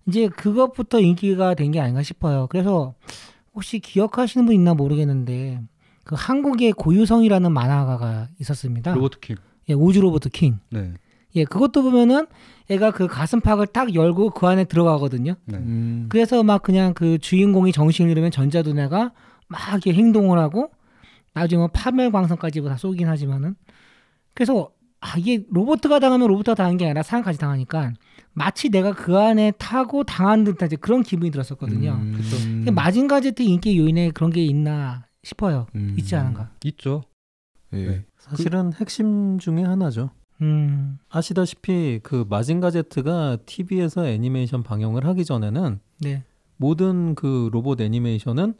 이제 0.08 0.28
그것부터 0.28 1.00
인기가 1.00 1.54
된 1.56 1.72
게 1.72 1.80
아닌가 1.80 2.04
싶어요. 2.04 2.48
그래서 2.48 2.94
혹시 3.54 3.80
기억하시는 3.80 4.46
분 4.46 4.54
있나 4.56 4.74
모르겠는데 4.74 5.62
그 6.04 6.16
한국의 6.18 6.74
고유성이라는 6.74 7.52
만화가가 7.52 8.30
있었습니다. 8.40 8.94
로봇 8.94 9.22
킥. 9.22 9.40
예, 9.70 9.74
우주 9.74 10.02
로봇 10.02 10.24
킹. 10.32 10.60
네. 10.70 10.94
예, 11.36 11.46
그것도 11.46 11.84
보면은 11.84 12.28
애가 12.70 12.92
그 12.92 13.08
가슴팍을 13.08 13.68
딱 13.68 13.94
열고 13.94 14.32
그 14.32 14.48
안에 14.48 14.66
들어가거든요. 14.66 15.36
네. 15.46 15.58
음. 15.58 16.08
그래서 16.10 16.44
막 16.44 16.62
그냥 16.64 16.94
그 16.94 17.18
주인공이 17.18 17.72
정신을 17.72 18.12
잃으면 18.12 18.32
전자두뇌가 18.32 19.12
막 19.48 19.70
이렇게 19.72 19.94
행동을 19.94 20.40
하고 20.40 20.72
나중에 21.34 21.60
뭐 21.60 21.68
파멸광선까지 21.68 22.62
다 22.62 22.78
쏘긴 22.78 23.08
하지만은 23.08 23.56
그래서 24.34 24.72
아 25.02 25.18
이게 25.18 25.44
로봇가 25.50 26.00
당하면 26.00 26.28
로봇가 26.28 26.56
당한 26.56 26.78
게 26.78 26.86
아니라 26.86 27.04
사람까지 27.04 27.40
당하니까 27.40 27.94
마치 28.34 28.70
내가 28.70 28.94
그 28.94 29.18
안에 29.18 29.52
타고 29.58 30.04
당한 30.04 30.44
듯한 30.44 30.68
이제 30.68 30.76
그런 30.76 31.04
기분이 31.04 31.32
들었었거든요. 31.32 31.92
음. 31.94 32.22
근데 32.44 32.72
마징가 32.72 33.20
제트 33.22 33.42
인기 33.42 33.78
요인에 33.78 34.12
그런 34.12 34.30
게 34.30 34.44
있나 34.44 35.06
싶어요. 35.24 35.68
음. 35.76 35.96
있지 35.98 36.16
않은가? 36.16 36.52
있죠. 36.66 37.04
네. 37.72 37.86
네. 37.86 38.06
사실은 38.18 38.72
핵심 38.74 39.40
중에 39.40 39.64
하나죠. 39.64 40.12
음, 40.42 40.98
아시다시피 41.10 42.00
그 42.04 42.26
마징가 42.28 42.72
제트가 42.72 43.38
TV에서 43.46 44.08
애니메이션 44.08 44.64
방영을 44.64 45.06
하기 45.06 45.26
전에는 45.26 45.80
네, 46.00 46.24
모든 46.58 47.16
그 47.16 47.50
로봇 47.52 47.82
애니메이션은 47.82 48.56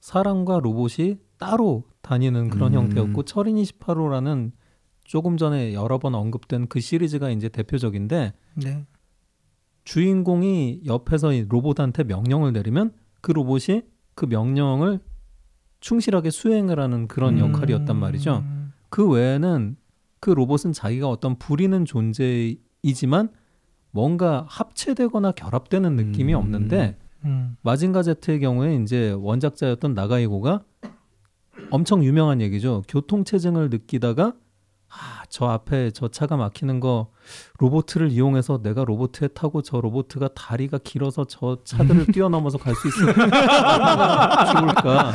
사람과 0.00 0.60
로봇이 0.60 1.18
따로 1.38 1.84
다니는 2.02 2.48
그런 2.48 2.74
음. 2.74 2.80
형태였고 2.80 3.24
철인 3.24 3.56
28호라는 3.56 4.52
조금 5.04 5.36
전에 5.36 5.74
여러 5.74 5.98
번 5.98 6.14
언급된 6.14 6.68
그 6.68 6.80
시리즈가 6.80 7.30
이제 7.30 7.48
대표적인데 7.48 8.32
네, 8.54 8.86
주인공이 9.84 10.82
옆에서 10.86 11.32
이 11.32 11.46
로봇한테 11.48 12.04
명령을 12.04 12.52
내리면 12.52 12.92
그 13.20 13.32
로봇이 13.32 13.82
그 14.14 14.24
명령을 14.24 15.00
충실하게 15.80 16.30
수행을 16.30 16.80
하는 16.80 17.06
그런 17.06 17.34
음. 17.34 17.40
역할이었단 17.40 17.96
말이죠. 17.96 18.44
그 18.88 19.08
외에는 19.08 19.76
그 20.26 20.32
로봇은 20.32 20.72
자기가 20.72 21.08
어떤 21.08 21.38
부리는 21.38 21.84
존재이지만 21.84 23.28
뭔가 23.92 24.44
합체되거나 24.48 25.30
결합되는 25.30 25.94
느낌이 25.94 26.34
음. 26.34 26.38
없는데 26.40 26.98
음, 27.24 27.56
마징가 27.62 28.02
제트의 28.02 28.40
경우에 28.40 28.74
이제 28.74 29.12
원작자였던 29.12 29.94
나가이고가 29.94 30.64
엄청 31.70 32.02
유명한 32.02 32.40
얘기죠. 32.40 32.82
교통체증을 32.88 33.70
느끼다가 33.70 34.34
아, 34.98 35.24
저 35.28 35.46
앞에 35.46 35.90
저 35.90 36.08
차가 36.08 36.36
막히는 36.36 36.80
거 36.80 37.08
로보트를 37.58 38.10
이용해서 38.10 38.62
내가 38.62 38.84
로보트에 38.84 39.28
타고 39.28 39.60
저 39.60 39.80
로보트가 39.80 40.28
다리가 40.34 40.78
길어서 40.82 41.26
저 41.28 41.58
차들을 41.64 42.06
뛰어넘어서 42.06 42.56
갈 42.58 42.74
수 42.74 42.88
있을까? 42.88 43.12
죽을까? 44.56 45.12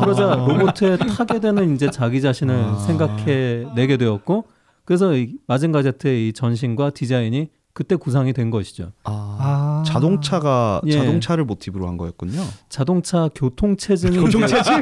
그러자 0.00 0.34
로보트에 0.36 0.96
타게 0.98 1.40
되는 1.40 1.74
이제 1.74 1.90
자기 1.90 2.20
자신을 2.20 2.54
아. 2.54 2.74
생각해 2.78 3.66
내게 3.74 3.96
되었고 3.96 4.44
그래서 4.84 5.14
이 5.14 5.34
마징가 5.48 5.82
제트의 5.82 6.28
이 6.28 6.32
전신과 6.32 6.90
디자인이 6.90 7.48
그때 7.72 7.94
구상이 7.96 8.32
된 8.32 8.50
것이죠. 8.50 8.92
아, 9.04 9.36
아, 9.38 9.82
자동차가 9.84 10.80
예. 10.86 10.92
자동차를 10.92 11.44
모티브로 11.44 11.86
한 11.86 11.96
거였군요. 11.98 12.40
자동차 12.70 13.28
교통 13.34 13.76
체증이 13.76 14.16
교통 14.18 14.46
체증. 14.46 14.80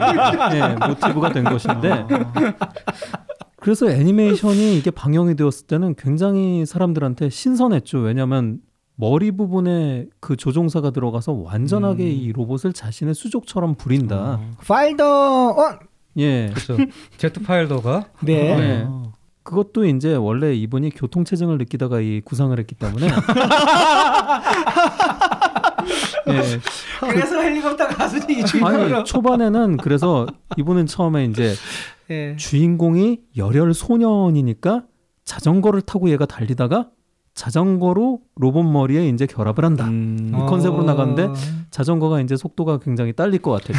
예, 0.53 0.77
모티브가 0.87 1.33
된 1.33 1.43
것인데 1.45 2.07
그래서 3.65 3.89
애니메이션이 3.89 4.77
이게 4.77 4.91
방영이 4.91 5.37
되었을 5.37 5.67
때는 5.67 5.95
굉장히 5.97 6.67
사람들한테 6.67 7.31
신선했죠. 7.31 8.01
왜냐하면 8.01 8.59
머리 8.95 9.31
부분에 9.31 10.05
그 10.21 10.37
조종사가 10.37 10.91
들어가서 10.91 11.33
완전하게 11.33 12.05
음. 12.05 12.09
이 12.11 12.31
로봇을 12.33 12.75
자신의 12.75 13.15
수족처럼 13.15 13.77
부린다. 13.77 14.39
파일 14.67 14.99
더 14.99 15.55
원. 15.57 15.79
예. 16.19 16.51
그렇죠. 16.55 16.77
제트 17.17 17.41
파일더가 17.41 18.05
네. 18.21 18.55
네. 18.55 18.87
그것도 19.43 19.87
이제 19.87 20.15
원래 20.15 20.55
이분이 20.55 20.91
교통체증을 20.91 21.57
느끼다가 21.57 22.01
이 22.01 22.21
구상을 22.23 22.59
했기 22.59 22.75
때문에 22.75 23.07
예. 26.29 26.61
그래서 27.01 27.41
헬리콥터 27.41 27.89
가수지 27.89 28.27
이 28.31 28.45
주인공으로. 28.45 28.97
아니 28.97 29.05
초반에는 29.05 29.79
그래서 29.79 30.27
이분은 30.59 30.85
처음에 30.87 31.25
이제 31.25 31.55
예. 32.11 32.37
주인공이 32.37 33.21
열혈 33.37 33.75
소년이니까 33.75 34.85
자전거를 35.25 35.83
타고 35.83 36.11
얘가 36.11 36.27
달리다가 36.27 36.91
자전거로 37.35 38.21
로봇 38.37 38.65
머리에 38.65 39.09
이제 39.09 39.27
결합을 39.27 39.65
한다. 39.65 39.87
음. 39.87 40.29
이 40.29 40.47
컨셉으로 40.47 40.85
나갔는데 40.85 41.25
어. 41.25 41.35
자전거가 41.71 42.21
이제 42.21 42.37
속도가 42.37 42.79
굉장히 42.79 43.13
딸릴 43.13 43.43
것 43.43 43.51
같았죠. 43.51 43.79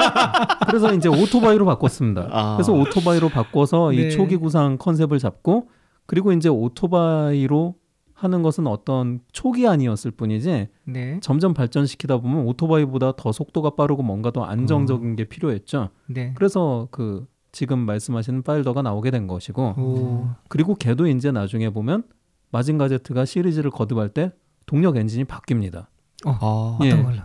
그래서 0.66 0.92
이제 0.94 1.08
오토바이로 1.08 1.64
바꿨습니다. 1.66 2.28
아. 2.32 2.56
그래서 2.56 2.72
오토바이로 2.72 3.28
바꿔서 3.28 3.90
네. 3.90 3.96
이 3.96 4.10
초기 4.10 4.36
구상 4.36 4.76
컨셉을 4.76 5.18
잡고 5.20 5.68
그리고 6.06 6.32
이제 6.32 6.48
오토바이로 6.48 7.76
하는 8.12 8.42
것은 8.42 8.66
어떤 8.66 9.20
초기 9.32 9.66
아니었을 9.66 10.10
뿐이지 10.10 10.68
네, 10.84 11.20
점점 11.22 11.54
발전시키다 11.54 12.18
보면 12.18 12.44
오토바이보다 12.48 13.12
더 13.16 13.32
속도가 13.32 13.70
빠르고 13.76 14.02
뭔가 14.02 14.30
더 14.30 14.42
안정적인 14.42 15.16
게 15.16 15.24
필요했죠. 15.24 15.88
네. 16.08 16.32
그래서 16.34 16.88
그 16.90 17.26
지금 17.52 17.80
말씀하시는 17.80 18.42
파일더가 18.42 18.82
나오게 18.82 19.10
된 19.10 19.26
것이고 19.26 19.74
오. 19.76 20.28
그리고 20.48 20.74
걔도 20.74 21.06
이제 21.06 21.32
나중에 21.32 21.70
보면 21.70 22.04
마징가 22.50 22.88
제트가 22.88 23.24
시리즈를 23.24 23.70
거듭할 23.70 24.10
때 24.10 24.32
동력 24.66 24.96
엔진이 24.96 25.24
바뀝니다. 25.24 25.86
아. 26.24 26.78
예. 26.82 26.92
어떤 26.92 27.04
걸로? 27.04 27.18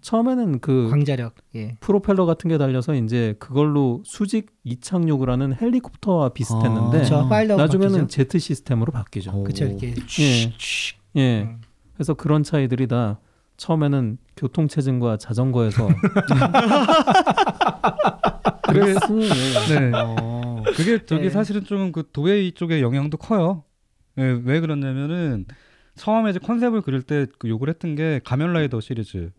처음에는 0.00 0.60
그 0.60 0.88
광자력. 0.90 1.34
예. 1.56 1.76
프로펠러 1.80 2.24
같은 2.24 2.48
게 2.48 2.56
달려서 2.56 2.94
이제 2.94 3.34
그걸로 3.38 4.02
수직 4.04 4.50
이착륙을 4.64 5.28
하는 5.28 5.54
헬리콥터와 5.54 6.30
비슷했는데 6.30 7.02
아. 7.02 7.28
더 7.28 7.56
나중에는 7.56 8.08
제트 8.08 8.38
시스템으로 8.38 8.92
바뀌죠. 8.92 9.44
그쵸 9.44 9.66
이렇게. 9.66 9.94
예. 10.20 10.52
예. 11.16 11.42
음. 11.42 11.60
그래서 11.94 12.14
그런 12.14 12.42
차이들이 12.42 12.86
다 12.86 13.20
처음에는 13.60 14.16
교통체증과 14.38 15.18
자전거에서 15.18 15.86
예. 18.74 18.94
네. 19.78 19.90
어. 19.94 20.62
그게 20.76 21.04
저기 21.04 21.24
네. 21.24 21.30
사실은 21.30 21.64
좀 21.64 21.92
그 21.92 22.08
도에이 22.12 22.52
쪽의 22.52 22.80
영향도 22.82 23.18
커요. 23.18 23.64
예, 24.18 24.40
왜 24.44 24.60
그러냐면은 24.60 25.44
처음에 25.96 26.30
이제 26.30 26.38
컨셉을 26.38 26.80
그릴 26.82 27.02
때 27.02 27.26
그 27.38 27.48
욕을 27.48 27.68
했던 27.68 27.94
게 27.96 28.20
가면라이더 28.24 28.80
시리즈, 28.80 29.30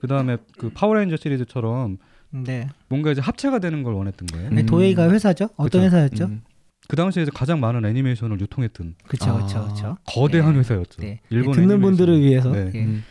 그 0.00 0.06
다음에 0.06 0.36
그 0.58 0.70
파워레인저 0.70 1.16
시리즈처럼 1.16 1.98
네. 2.30 2.68
뭔가 2.88 3.10
이제 3.12 3.20
합체가 3.20 3.58
되는 3.58 3.82
걸 3.82 3.92
원했던 3.94 4.26
거예요. 4.28 4.50
네, 4.50 4.62
음. 4.62 4.66
도에이가 4.66 5.10
회사죠? 5.10 5.50
어떤 5.56 5.82
그쵸. 5.82 5.96
회사였죠? 5.96 6.24
음. 6.26 6.42
그 6.88 6.96
당시에 6.96 7.24
이제 7.24 7.30
가장 7.34 7.60
많은 7.60 7.84
애니메이션을 7.84 8.40
유통했던 8.40 8.94
그렇죠, 9.06 9.30
아. 9.30 9.34
그렇죠, 9.34 9.62
그렇죠. 9.64 9.96
거대한 10.06 10.52
네. 10.54 10.58
회사였죠. 10.60 11.02
네. 11.02 11.20
일본 11.30 11.52
듣는 11.54 11.70
애니메이션. 11.72 11.80
분들을 11.82 12.20
위해서 12.20 12.50
네. 12.52 12.70
예. 12.74 12.84
음. 12.84 13.04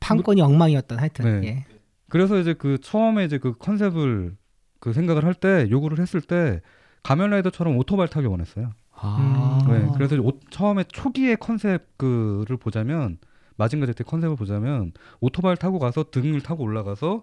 판권이 0.00 0.40
엉망이었던 0.40 0.98
하여튼. 0.98 1.40
네. 1.40 1.46
예. 1.48 1.64
그래서 2.08 2.38
이제 2.38 2.54
그 2.54 2.78
처음에 2.80 3.24
이제 3.24 3.38
그 3.38 3.54
컨셉을 3.58 4.36
그 4.80 4.92
생각을 4.92 5.24
할 5.24 5.34
때 5.34 5.66
요구를 5.70 5.98
했을 5.98 6.20
때 6.20 6.60
가면라이더처럼 7.02 7.76
오토바이 7.76 8.08
타기 8.08 8.26
원했어요. 8.26 8.70
아. 8.92 9.60
음. 9.66 9.72
네, 9.72 9.88
그래서 9.94 10.16
오- 10.16 10.38
처음에 10.50 10.84
초기의 10.84 11.36
컨셉 11.38 11.96
그를 11.98 12.56
보자면 12.56 13.18
마징가 13.56 13.86
제트 13.86 14.04
컨셉을 14.04 14.36
보자면 14.36 14.92
오토바이를 15.20 15.56
타고 15.56 15.78
가서 15.78 16.04
등을 16.10 16.40
타고 16.40 16.62
올라가서 16.64 17.22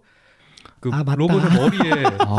그 0.79 0.89
아. 0.91 1.03
로봇의 1.15 1.49
머리에 1.53 2.03
아. 2.19 2.33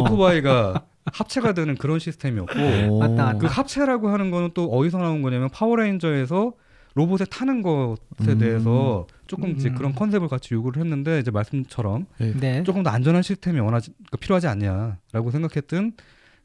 오토바이가 0.00 0.86
합체가 1.12 1.52
되는 1.52 1.74
그런 1.76 1.98
시스템이었고 1.98 2.52
오. 2.90 2.98
맞다, 3.00 3.24
맞다. 3.24 3.38
그 3.38 3.46
합체라고 3.46 4.08
하는 4.08 4.30
거는 4.30 4.50
또 4.54 4.66
어디서 4.66 4.98
나온 4.98 5.22
거냐면 5.22 5.48
파워레인저에서 5.50 6.52
로봇에 6.94 7.24
타는 7.24 7.62
것에 7.62 7.96
음. 8.28 8.38
대해서 8.38 9.06
조금 9.26 9.50
이제 9.50 9.70
음. 9.70 9.74
그런 9.74 9.94
컨셉을 9.94 10.28
같이 10.28 10.54
요구를 10.54 10.82
했는데 10.82 11.20
이제 11.20 11.30
말씀처럼 11.30 12.06
네. 12.18 12.62
조금 12.64 12.82
더 12.82 12.90
안전한 12.90 13.22
시스템이 13.22 13.60
원하지 13.60 13.92
그 14.10 14.18
필요하지 14.18 14.46
않냐라고 14.48 15.30
생각했던 15.30 15.92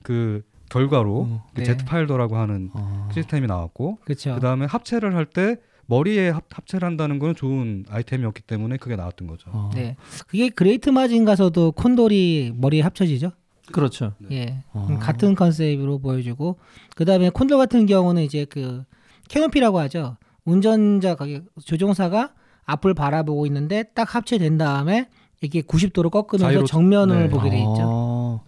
그 0.03 0.43
결과로 0.69 1.23
음. 1.23 1.39
그 1.53 1.59
네. 1.61 1.65
제트파일더라고 1.65 2.37
하는 2.37 2.69
아. 2.73 3.09
시스템이 3.13 3.47
나왔고 3.47 3.99
그렇죠. 4.05 4.35
그 4.35 4.41
다음에 4.41 4.65
합체를 4.65 5.15
할 5.15 5.25
때 5.25 5.57
머리에 5.89 6.29
합, 6.29 6.43
합체를 6.51 6.85
한다는 6.85 7.17
건 7.17 7.33
좋은 7.33 7.85
아이템이었기 7.89 8.41
때문에 8.43 8.77
그게 8.77 8.95
나왔던 8.95 9.27
거죠. 9.27 9.49
아. 9.53 9.71
네. 9.73 9.95
그게 10.27 10.49
그레이트 10.49 10.89
마징가에서도 10.89 11.71
콘돌이 11.73 12.53
머리에 12.57 12.81
합쳐지죠. 12.81 13.31
그렇죠. 13.71 14.13
예. 14.31 14.63
아. 14.73 14.87
음, 14.89 14.99
같은 14.99 15.35
컨셉으로 15.35 15.99
보여주고 15.99 16.57
그다음에 16.95 17.29
콘돌 17.29 17.57
같은 17.57 17.85
경우는 17.85 18.23
이제 18.23 18.45
그 18.45 18.83
캐노피라고 19.29 19.79
하죠. 19.79 20.17
운전자 20.47 21.15
거기 21.15 21.41
조종사가 21.63 22.33
앞을 22.65 22.93
바라보고 22.93 23.45
있는데 23.47 23.83
딱 23.93 24.15
합체된 24.15 24.57
다음에 24.57 25.09
이게 25.41 25.61
90도로 25.61 26.09
꺾으면서 26.09 26.47
자유로- 26.61 26.65
정면을 26.65 27.23
네. 27.23 27.29
보게 27.29 27.49
돼 27.49 27.57
있죠. 27.59 28.43
아. 28.43 28.47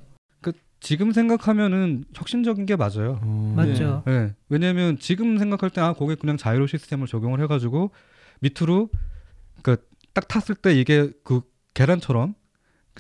지금 0.82 1.12
생각하면은 1.12 2.06
혁신적인 2.16 2.66
게 2.66 2.78
맞아요. 2.78 3.20
음. 3.24 3.54
맞죠. 3.54 4.02
네. 4.08 4.34
왜냐면 4.48 4.98
지금 4.98 5.38
생각할 5.38 5.70
때 5.72 5.82
아 5.82 5.92
거기에 5.92 6.16
그냥 6.16 6.38
자이로 6.38 6.68
시스템을 6.68 7.06
적용을 7.06 7.42
해가지고 7.42 7.92
밑으로 8.40 8.90
그딱 9.62 10.30
탔을 10.30 10.56
때 10.56 10.74
이게 10.74 11.12
그 11.26 11.42
계란처럼 11.74 12.34
그 12.34 12.39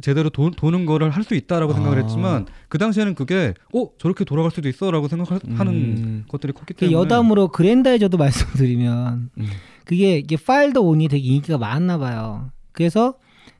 제대로 0.01 0.29
도, 0.29 0.51
도는 0.51 0.85
거를 0.85 1.09
할 1.11 1.23
수 1.23 1.35
있다라고 1.35 1.73
생각을 1.73 1.99
아. 1.99 2.01
했지만 2.01 2.47
그 2.69 2.77
당시에는 2.77 3.13
그게 3.13 3.53
어 3.73 3.89
저렇게 3.99 4.23
돌아갈 4.25 4.49
수도 4.51 4.67
있어라고 4.67 5.07
생각하는 5.07 5.73
음. 5.73 6.25
것들이 6.27 6.53
컸기 6.53 6.73
그 6.73 6.79
때문에 6.79 6.97
여담으로 6.97 7.49
그랜다이저도 7.49 8.17
말씀드리면 8.63 9.29
음. 9.37 9.45
그게 9.85 10.17
이게 10.17 10.37
파일드 10.37 10.79
온이 10.79 11.07
되게 11.07 11.27
인기가 11.27 11.57
많나 11.57 11.97
봐요. 11.97 12.51
그래서 12.71 13.15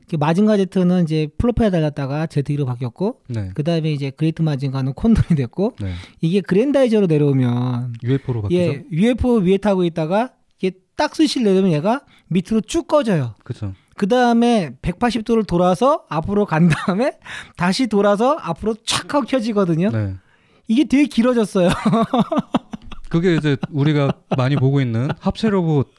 그 0.08 0.16
마징가 0.16 0.56
제트는 0.56 1.04
이제 1.04 1.28
플로프에 1.38 1.70
달렸다가 1.70 2.26
제트기로 2.26 2.66
바뀌었고 2.66 3.20
네. 3.28 3.50
그 3.54 3.62
다음에 3.62 3.92
이제 3.92 4.10
그레이트 4.10 4.42
마징가는 4.42 4.92
콘돌이 4.94 5.36
됐고 5.36 5.76
네. 5.80 5.92
이게 6.20 6.40
그랜다이저로 6.40 7.06
내려오면 7.06 7.94
UFO로 8.02 8.42
바뀌죠. 8.42 8.60
예 8.60 8.84
UFO 8.90 9.36
위에 9.36 9.58
타고 9.58 9.84
있다가 9.84 10.32
이게 10.58 10.72
딱 10.96 11.14
스실 11.14 11.44
내려면 11.44 11.70
얘가 11.70 12.00
밑으로 12.26 12.60
쭉 12.62 12.88
꺼져요. 12.88 13.36
그렇죠. 13.44 13.74
그 14.00 14.08
다음에 14.08 14.70
180도를 14.80 15.46
돌아서 15.46 16.06
앞으로 16.08 16.46
간 16.46 16.70
다음에 16.70 17.18
다시 17.58 17.86
돌아서 17.86 18.34
앞으로 18.40 18.72
촥 18.76 19.12
하고 19.12 19.26
켜지거든요. 19.26 19.90
네. 19.90 20.14
이게 20.68 20.84
되게 20.84 21.04
길어졌어요. 21.04 21.68
그게 23.10 23.36
이제 23.36 23.58
우리가 23.68 24.14
많이 24.38 24.56
보고 24.56 24.80
있는 24.80 25.10
합체 25.20 25.50
로봇 25.50 25.92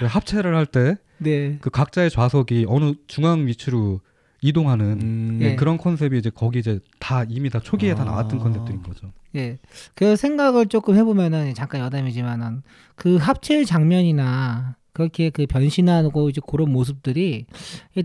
그 0.00 0.06
합체를 0.06 0.56
할 0.56 0.66
때그 0.66 0.98
네. 1.18 1.60
각자의 1.62 2.10
좌석이 2.10 2.66
어느 2.66 2.94
중앙 3.06 3.46
위치로 3.46 4.00
이동하는 4.40 5.00
음. 5.00 5.38
예. 5.40 5.50
네, 5.50 5.54
그런 5.54 5.78
컨셉이 5.78 6.18
이제 6.18 6.32
거기 6.34 6.58
이제 6.58 6.80
다 6.98 7.22
이미 7.28 7.50
다 7.50 7.60
초기에 7.60 7.94
다 7.94 8.02
아. 8.02 8.06
나왔던 8.06 8.40
컨셉들인 8.40 8.82
거죠. 8.82 9.12
예. 9.36 9.58
그 9.94 10.16
생각을 10.16 10.66
조금 10.66 10.96
해보면은 10.96 11.54
잠깐 11.54 11.82
여담이지만은 11.82 12.62
그 12.96 13.14
합체 13.14 13.64
장면이나 13.64 14.77
그렇게 14.98 15.30
그 15.30 15.46
변신하고 15.46 16.28
이제 16.28 16.40
그런 16.44 16.72
모습들이 16.72 17.46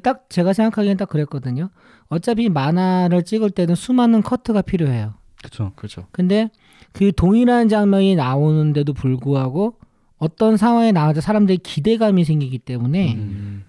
딱 0.03 0.29
제가 0.29 0.53
생각하기엔 0.53 0.97
딱 0.97 1.09
그랬거든요. 1.09 1.71
어차피 2.07 2.49
만화를 2.49 3.23
찍을 3.23 3.49
때는 3.49 3.73
수많은 3.73 4.21
커트가 4.21 4.61
필요해요. 4.61 5.15
그렇죠. 5.39 5.71
그렇죠. 5.75 6.05
근데 6.11 6.51
그 6.91 7.11
동일한 7.11 7.67
장면이 7.67 8.15
나오는데도 8.15 8.93
불구하고 8.93 9.79
어떤 10.19 10.55
상황에 10.55 10.91
나와서 10.91 11.19
사람들이 11.19 11.57
기대감이 11.57 12.23
생기기 12.23 12.59
때문에 12.59 13.15
음. 13.15 13.65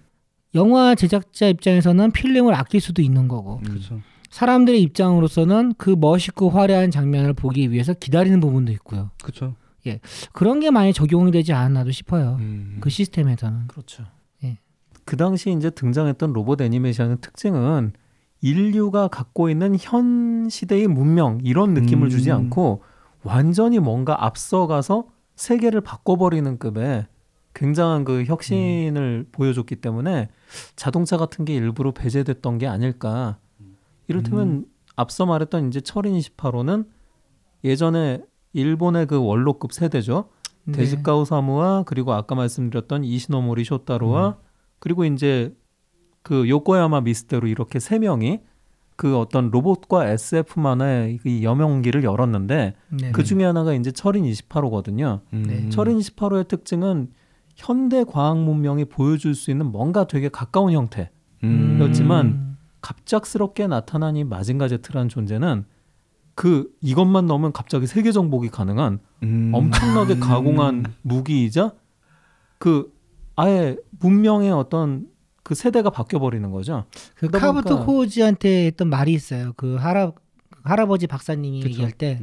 영화 0.53 0.93
제작자 0.93 1.47
입장에서는 1.47 2.11
필름을 2.11 2.53
아낄 2.53 2.79
수도 2.79 3.01
있는 3.01 3.27
거고 3.27 3.59
그렇죠. 3.65 4.01
사람들의 4.29 4.79
입장으로서는 4.83 5.73
그 5.79 5.95
멋있고 5.99 6.51
화려한 6.51 6.91
장면을 6.91 7.33
보기 7.33 7.71
위해서 7.71 7.93
기다리는 7.93 8.39
부분도 8.39 8.71
있고요. 8.73 9.09
그렇죠. 9.23 9.55
그런 10.31 10.59
게 10.59 10.71
많이 10.71 10.93
적용이 10.93 11.31
되지 11.31 11.53
않았나도 11.53 11.91
싶어요. 11.91 12.37
음. 12.39 12.77
그 12.81 12.89
시스템에서는. 12.89 13.67
그렇죠. 13.67 14.03
예. 14.43 14.59
그 15.05 15.17
당시 15.17 15.51
이제 15.51 15.69
등장했던 15.69 16.33
로봇 16.33 16.61
애니메이션의 16.61 17.17
특징은 17.21 17.93
인류가 18.41 19.07
갖고 19.07 19.49
있는 19.49 19.75
현 19.79 20.49
시대의 20.49 20.87
문명 20.87 21.39
이런 21.43 21.73
느낌을 21.73 22.07
음. 22.07 22.09
주지 22.09 22.31
않고 22.31 22.83
완전히 23.23 23.79
뭔가 23.79 24.23
앞서가서 24.23 25.07
세계를 25.35 25.81
바꿔버리는 25.81 26.57
급의 26.59 27.07
굉장한 27.55 28.03
그 28.03 28.25
혁신을 28.25 29.27
보여줬기 29.31 29.77
때문에 29.77 30.29
자동차 30.75 31.17
같은 31.17 31.45
게 31.45 31.55
일부러 31.55 31.91
배제됐던 31.91 32.57
게 32.57 32.67
아닐까. 32.67 33.39
이를테면 34.07 34.65
앞서 34.95 35.25
말했던 35.25 35.69
이제 35.69 35.81
철인 35.81 36.17
28호는 36.17 36.87
예전에 37.63 38.21
일본의 38.55 39.07
그 39.07 39.21
원로급 39.21 39.73
세대죠. 39.73 40.29
네. 40.63 40.73
데즈카우 40.73 41.25
사무와 41.25 41.83
그리고 41.83 42.13
아까 42.13 42.35
말씀드렸던 42.35 43.03
이시노모리 43.03 43.65
쇼타로와 43.65 44.37
그리고 44.79 45.05
이제 45.05 45.53
그 46.23 46.49
요코야마 46.49 47.01
미스테로 47.01 47.47
이렇게 47.47 47.79
세 47.79 47.99
명이 47.99 48.39
그 48.95 49.17
어떤 49.17 49.51
로봇과 49.51 50.07
SF 50.07 50.59
만화의 50.59 51.19
이 51.25 51.43
여명기를 51.43 52.03
열었는데 52.03 52.73
네. 52.89 53.11
그 53.11 53.23
중에 53.25 53.43
하나가 53.43 53.73
이제 53.73 53.91
철인 53.91 54.23
28호거든요. 54.23 55.19
음. 55.33 55.43
네. 55.43 55.69
철인 55.69 55.99
28호의 55.99 56.47
특징은 56.47 57.09
현대 57.55 58.05
과학 58.05 58.39
문명이 58.39 58.85
보여줄 58.85 59.35
수 59.35 59.51
있는 59.51 59.65
뭔가 59.67 60.07
되게 60.07 60.29
가까운 60.29 60.71
형태. 60.71 61.11
음. 61.43 61.77
였지만 61.81 62.57
갑작스럽게 62.81 63.67
나타난 63.67 64.15
이 64.15 64.23
마징가 64.23 64.69
제트라는 64.69 65.09
존재는 65.09 65.65
그 66.35 66.69
이것만 66.81 67.25
넣으면 67.27 67.53
갑자기 67.53 67.87
세계 67.87 68.11
정복이 68.11 68.49
가능한 68.49 68.99
음. 69.23 69.51
엄청나게 69.53 70.17
가공한 70.19 70.85
무기이자 71.01 71.71
그 72.57 72.93
아예 73.37 73.77
문명의 73.99 74.51
어떤 74.51 75.07
그 75.43 75.55
세대가 75.55 75.89
바뀌어 75.89 76.19
버리는 76.19 76.49
거죠. 76.51 76.85
그 77.15 77.29
카부토 77.29 77.79
보니까- 77.79 77.85
코우지한테 77.85 78.65
했던 78.67 78.89
말이 78.89 79.13
있어요. 79.13 79.53
그 79.55 79.75
할아 79.75 80.11
할아버지 80.63 81.07
박사님이 81.07 81.61
그쵸. 81.61 81.69
얘기할 81.73 81.91
때이 81.91 82.19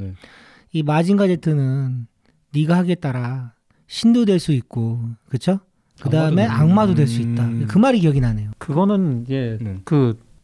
네. 0.75 0.83
마징가 0.83 1.27
제트는 1.29 2.07
네가 2.53 2.77
하기에 2.79 2.96
따라 2.96 3.55
신도 3.87 4.25
될 4.25 4.40
수 4.40 4.53
있고, 4.53 5.01
그렇죠? 5.29 5.61
그 6.01 6.11
다음에 6.11 6.44
악마도 6.44 6.94
될 6.94 7.07
수 7.07 7.20
있다. 7.20 7.44
음. 7.44 7.66
그 7.68 7.79
말이 7.79 8.01
기억이 8.01 8.20
나네요. 8.20 8.51
그거는 8.59 9.27
예, 9.29 9.59
네. 9.61 9.81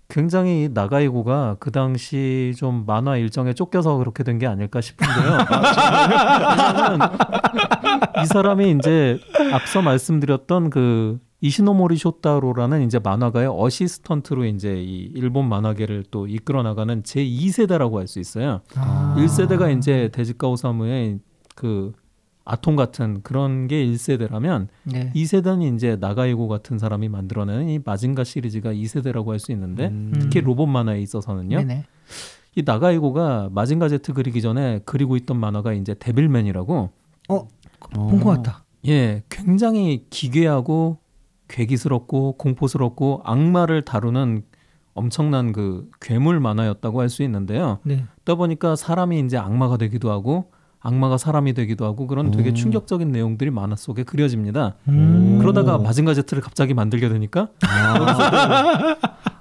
그 0.08 0.14
굉장히 0.14 0.64
이 0.64 0.68
나가이고가 0.72 1.56
그 1.60 1.70
당시 1.70 2.52
좀 2.56 2.84
만화 2.86 3.16
일정에 3.16 3.52
쫓겨서 3.52 3.96
그렇게 3.98 4.24
된 4.24 4.38
게 4.38 4.46
아닐까 4.46 4.80
싶은데요. 4.80 5.16
왜냐면 6.66 7.00
이 8.22 8.26
사람이 8.26 8.70
이제 8.78 9.18
앞서 9.52 9.82
말씀드렸던 9.82 10.70
그 10.70 11.18
이시노모리 11.40 11.96
쇼타로라는 11.96 12.82
이제 12.82 12.98
만화가의 12.98 13.48
어시스턴트로 13.48 14.44
이제 14.46 14.74
이 14.82 15.10
일본 15.14 15.48
만화계를 15.48 16.04
또 16.10 16.26
이끌어 16.26 16.62
나가는 16.62 17.02
제 17.04 17.20
2세대라고 17.24 17.96
할 17.96 18.08
수 18.08 18.18
있어요. 18.18 18.60
아. 18.76 19.14
1세대가 19.18 19.76
이제 19.76 20.08
데지카 20.12 20.48
오사무의 20.48 21.18
그 21.54 21.92
아톰 22.50 22.76
같은 22.76 23.20
그런 23.22 23.66
게 23.68 23.84
1세대라면 23.84 24.68
네. 24.84 25.12
2세대는 25.14 25.74
이제 25.76 25.96
나가이고 26.00 26.48
같은 26.48 26.78
사람이 26.78 27.10
만들어내는 27.10 27.68
이 27.68 27.78
마징가 27.84 28.24
시리즈가 28.24 28.72
2세대라고 28.72 29.28
할 29.28 29.38
수 29.38 29.52
있는데 29.52 29.88
음. 29.88 30.12
특히 30.18 30.40
로봇 30.40 30.66
만화에 30.68 31.00
있어서는요. 31.02 31.58
네네. 31.58 31.84
이 32.56 32.62
나가이고가 32.64 33.50
마징가 33.52 33.88
제트 33.90 34.14
그리기 34.14 34.40
전에 34.40 34.80
그리고 34.86 35.16
있던 35.16 35.38
만화가 35.38 35.74
이제 35.74 35.94
데빌맨이라고 35.98 36.90
본것 37.90 38.36
같다. 38.42 38.64
예, 38.86 39.22
굉장히 39.28 40.06
기괴하고 40.08 40.98
괴기스럽고 41.48 42.32
공포스럽고 42.38 43.20
악마를 43.24 43.82
다루는 43.84 44.42
엄청난 44.94 45.52
그 45.52 45.88
괴물 46.00 46.40
만화였다고 46.40 47.00
할 47.00 47.08
수 47.10 47.22
있는데요. 47.22 47.78
네. 47.84 48.04
그러다 48.24 48.36
보니까 48.36 48.74
사람이 48.74 49.20
이제 49.20 49.36
악마가 49.36 49.76
되기도 49.76 50.10
하고 50.10 50.50
악마가 50.80 51.18
사람이 51.18 51.54
되기도 51.54 51.84
하고 51.84 52.06
그런 52.06 52.30
되게 52.30 52.50
오. 52.50 52.54
충격적인 52.54 53.10
내용들이 53.10 53.50
만화 53.50 53.74
속에 53.76 54.04
그려집니다. 54.04 54.74
음. 54.88 55.38
그러다가 55.40 55.78
마징가 55.78 56.14
제트를 56.14 56.42
갑자기 56.42 56.72
만들게 56.74 57.08
되니까 57.08 57.48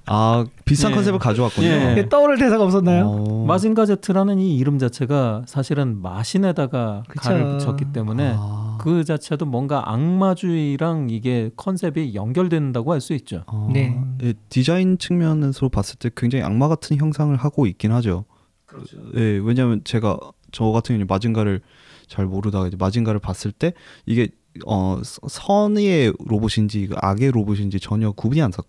아 0.09 0.45
비슷한 0.63 0.91
예. 0.91 0.95
컨셉을 0.95 1.19
가져왔군요. 1.19 1.67
예. 1.67 1.93
네, 1.95 2.09
떠오를 2.09 2.37
대사가 2.37 2.63
없었나요? 2.63 3.05
어. 3.07 3.45
마징가 3.45 3.85
제트라는 3.85 4.39
이 4.39 4.57
이름 4.57 4.79
자체가 4.79 5.43
사실은 5.45 6.01
마신에다가 6.01 7.03
그쵸. 7.09 7.21
가를 7.29 7.57
붙였기 7.57 7.91
때문에 7.91 8.35
아. 8.37 8.77
그 8.79 9.03
자체도 9.03 9.45
뭔가 9.45 9.91
악마주의랑 9.91 11.09
이게 11.09 11.51
컨셉이 11.57 12.15
연결된다고 12.15 12.93
할 12.93 12.97
수 13.01 13.13
있죠. 13.13 13.43
아. 13.47 13.69
네. 13.71 14.01
예, 14.23 14.33
디자인 14.49 14.97
측면에서 14.97 15.69
봤을 15.69 15.97
때 15.99 16.09
굉장히 16.15 16.43
악마 16.43 16.67
같은 16.67 16.97
형상을 16.97 17.35
하고 17.35 17.67
있긴 17.67 17.91
하죠. 17.91 18.25
그렇죠. 18.65 18.97
예, 19.15 19.39
왜냐하면 19.43 19.81
제가 19.83 20.17
저 20.51 20.65
같은 20.65 20.93
경우는 20.95 21.07
마징가를 21.07 21.61
잘 22.07 22.25
모르다가 22.25 22.67
이제 22.67 22.77
마징가를 22.77 23.19
봤을 23.19 23.51
때 23.51 23.73
이게 24.05 24.29
어 24.65 25.01
서- 25.03 25.19
선의의 25.27 26.13
로봇인지 26.25 26.87
그 26.87 26.95
악의 26.97 27.31
로봇인지 27.31 27.79
전혀 27.79 28.11
구분이 28.11 28.41
안, 28.41 28.51
사, 28.51 28.63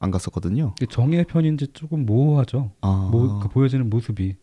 안 0.00 0.10
갔었거든요. 0.10 0.74
정의의 0.90 1.24
편인지 1.24 1.68
조금 1.72 2.06
모호하죠. 2.06 2.72
아, 2.80 3.08
모, 3.10 3.40
그 3.40 3.48
보여지는 3.48 3.90
모습이. 3.90 4.36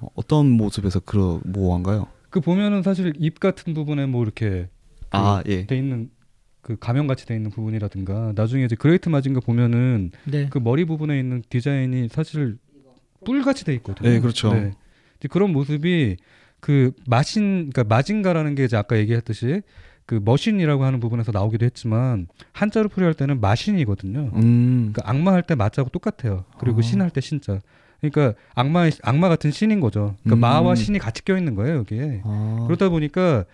어, 0.00 0.08
어떤 0.14 0.50
모습에서 0.50 1.00
그런 1.00 1.40
모호한가요? 1.44 2.06
그 2.30 2.40
보면은 2.40 2.82
사실 2.82 3.12
입 3.18 3.38
같은 3.40 3.74
부분에 3.74 4.06
뭐 4.06 4.22
이렇게 4.24 4.68
아 5.10 5.42
예. 5.46 5.66
돼 5.66 5.76
있는 5.76 6.10
그 6.62 6.76
가면 6.78 7.06
같이 7.06 7.26
돼 7.26 7.36
있는 7.36 7.50
부분이라든가 7.50 8.32
나중에 8.34 8.64
이제 8.64 8.74
그레이트 8.74 9.08
마징가 9.08 9.40
보면은 9.40 10.10
네. 10.24 10.48
그 10.48 10.58
머리 10.58 10.84
부분에 10.86 11.18
있는 11.18 11.42
디자인이 11.50 12.08
사실 12.08 12.58
뿔 13.24 13.42
같이 13.42 13.64
돼 13.64 13.74
있거든요. 13.74 14.08
네, 14.08 14.18
그렇죠. 14.20 14.48
이제 14.48 14.72
그런 15.28 15.52
모습이 15.52 16.16
그 16.60 16.92
마신 17.06 17.70
그러니까 17.70 17.84
마징가라는 17.84 18.54
게 18.54 18.64
이제 18.64 18.76
아까 18.76 18.96
얘기했듯이 18.96 19.62
그 20.06 20.20
머신이라고 20.22 20.84
하는 20.84 21.00
부분에서 21.00 21.32
나오기도 21.32 21.64
했지만 21.64 22.26
한자로 22.52 22.88
풀이할 22.88 23.14
때는 23.14 23.40
마신이거든요. 23.40 24.30
음. 24.34 24.92
그러니까 24.92 25.02
악마 25.04 25.32
할 25.32 25.42
때 25.42 25.54
마자고 25.54 25.90
똑같아요. 25.90 26.44
그리고 26.58 26.78
아. 26.78 26.82
신할 26.82 27.10
때 27.10 27.20
신자. 27.20 27.60
그러니까 28.00 28.34
악마 28.54 28.88
악마 29.02 29.28
같은 29.28 29.50
신인 29.50 29.80
거죠. 29.80 30.16
그러니까 30.22 30.34
음. 30.34 30.40
마와 30.40 30.74
신이 30.74 30.98
같이 30.98 31.24
껴 31.24 31.36
있는 31.36 31.54
거예요 31.54 31.76
여기에. 31.78 32.22
아. 32.24 32.64
그러다 32.66 32.88
보니까 32.88 33.44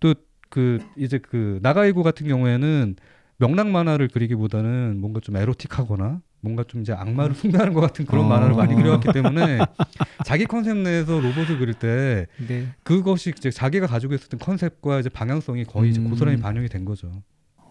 또 0.00 0.14
그 0.48 0.78
이제 0.96 1.18
그 1.18 1.58
나가이고 1.62 2.02
같은 2.02 2.26
경우에는 2.26 2.96
명랑 3.38 3.72
만화를 3.72 4.08
그리기보다는 4.08 4.98
뭔가 5.00 5.20
좀 5.20 5.36
에로틱하거나 5.36 6.22
뭔가 6.46 6.62
좀 6.62 6.82
이제 6.82 6.92
악마를 6.92 7.34
숭배하는 7.36 7.72
것 7.72 7.80
같은 7.80 8.06
그런 8.06 8.26
아. 8.26 8.28
만화를 8.28 8.54
많이 8.54 8.74
그려왔기 8.76 9.12
때문에 9.12 9.58
자기 10.24 10.46
컨셉 10.46 10.76
내에서 10.76 11.20
로봇을 11.20 11.58
그릴 11.58 11.74
때 11.74 12.26
네. 12.46 12.68
그것이 12.84 13.32
이제 13.36 13.50
자기가 13.50 13.88
가지고 13.88 14.14
있었던 14.14 14.38
컨셉과 14.38 15.00
이제 15.00 15.08
방향성이 15.08 15.64
거의 15.64 15.90
이제 15.90 16.00
음. 16.00 16.08
고스란히 16.08 16.38
반영이 16.38 16.68
된 16.68 16.84
거죠. 16.84 17.10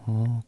아, 0.04 0.40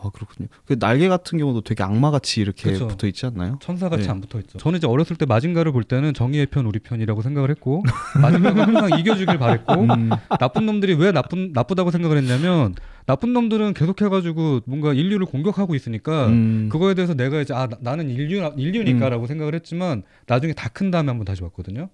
아 0.00 0.10
그렇군요. 0.12 0.48
그 0.64 0.76
날개 0.78 1.08
같은 1.08 1.38
경우도 1.38 1.62
되게 1.62 1.84
악마 1.84 2.10
같이 2.10 2.40
이렇게 2.40 2.72
그쵸. 2.72 2.88
붙어 2.88 3.06
있지 3.06 3.26
않나요? 3.26 3.58
천사같이 3.60 4.04
네. 4.04 4.10
안 4.10 4.20
붙어 4.20 4.40
있죠. 4.40 4.58
저는 4.58 4.78
이제 4.78 4.88
어렸을 4.88 5.14
때 5.16 5.24
마징가를 5.24 5.70
볼 5.70 5.84
때는 5.84 6.14
정의의 6.14 6.46
편 6.46 6.66
우리 6.66 6.80
편이라고 6.80 7.22
생각을 7.22 7.50
했고 7.50 7.84
마징가가 8.20 8.66
항상 8.66 8.98
이겨주길 8.98 9.38
바랬고 9.38 9.72
음. 9.74 10.10
나쁜 10.40 10.66
놈들이 10.66 10.94
왜 10.94 11.12
나쁜 11.12 11.52
나쁘다고 11.52 11.92
생각을 11.92 12.18
했냐면 12.18 12.74
나쁜 13.08 13.32
놈들은 13.32 13.72
계속해가지고 13.72 14.60
뭔가 14.66 14.92
인류를 14.92 15.24
공격하고 15.24 15.74
있으니까 15.74 16.26
음. 16.26 16.68
그거에 16.70 16.92
대해서 16.92 17.14
내가 17.14 17.40
이제 17.40 17.54
아 17.54 17.66
나, 17.80 17.96
는 17.96 18.10
인류 18.10 18.52
인류니까라고 18.54 19.26
생각을 19.26 19.54
했지만 19.54 20.02
나중에 20.26 20.52
다 20.52 20.68
큰 20.68 20.90
다음에 20.90 21.08
한번 21.08 21.24
다시 21.24 21.40
봤거든요. 21.40 21.88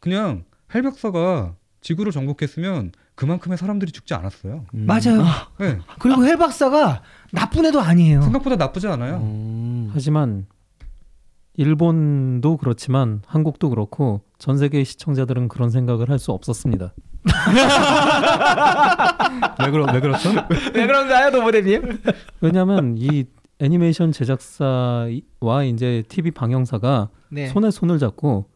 그냥 0.00 0.42
헬벽사가 0.74 1.54
지구를 1.80 2.10
정복했으면 2.10 2.90
그만큼의 3.14 3.56
사람들이 3.56 3.92
죽지 3.92 4.14
않았어요. 4.14 4.64
음. 4.74 4.86
맞아요. 4.86 5.22
네. 5.60 5.78
그리고 6.00 6.24
헬 6.24 6.36
박사가 6.36 7.02
나쁜 7.30 7.64
애도 7.66 7.80
아니에요. 7.80 8.22
생각보다 8.22 8.56
나쁘지 8.56 8.88
않아요. 8.88 9.18
음. 9.18 9.90
하지만 9.94 10.46
일본도 11.54 12.56
그렇지만 12.56 13.22
한국도 13.26 13.70
그렇고 13.70 14.22
전 14.38 14.58
세계의 14.58 14.84
시청자들은 14.86 15.46
그런 15.46 15.70
생각을 15.70 16.10
할 16.10 16.18
수 16.18 16.32
없었습니다. 16.32 16.94
왜 19.64 19.70
그러 19.70 19.86
왜 19.92 20.00
그렇죠? 20.00 20.30
왜 20.74 20.86
그런가요, 20.86 21.30
노모대님? 21.30 21.98
왜냐하면 22.40 22.96
이 22.98 23.24
애니메이션 23.58 24.10
제작사와 24.12 25.64
이제 25.64 26.02
TV 26.08 26.32
방영사가 26.32 27.08
네. 27.30 27.48
손에 27.48 27.70
손을 27.70 27.98
잡고 27.98 28.46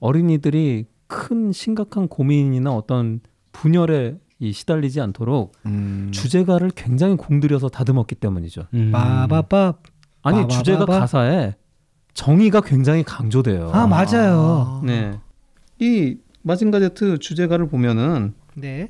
어린이들이 0.00 0.86
큰 1.06 1.52
심각한 1.52 2.08
고민이나 2.08 2.72
어떤 2.72 3.20
분열에 3.52 4.16
이 4.38 4.52
시달리지 4.52 5.00
않도록 5.00 5.52
음. 5.66 6.10
주제가를 6.12 6.70
굉장히 6.74 7.16
공들여서 7.16 7.68
다듬었기 7.68 8.14
때문이죠. 8.16 8.66
음. 8.74 8.90
빠바밥. 8.92 9.82
아니 10.22 10.36
빠바바바. 10.42 10.48
주제가 10.58 10.86
가사에 10.86 11.54
정의가 12.14 12.60
굉장히 12.60 13.02
강조돼요. 13.02 13.70
아 13.72 13.86
맞아요. 13.86 14.82
네. 14.84 15.18
이 15.78 16.16
마징가 16.42 16.80
제트 16.80 17.18
주제가를 17.18 17.68
보면은 17.68 18.34
네. 18.54 18.88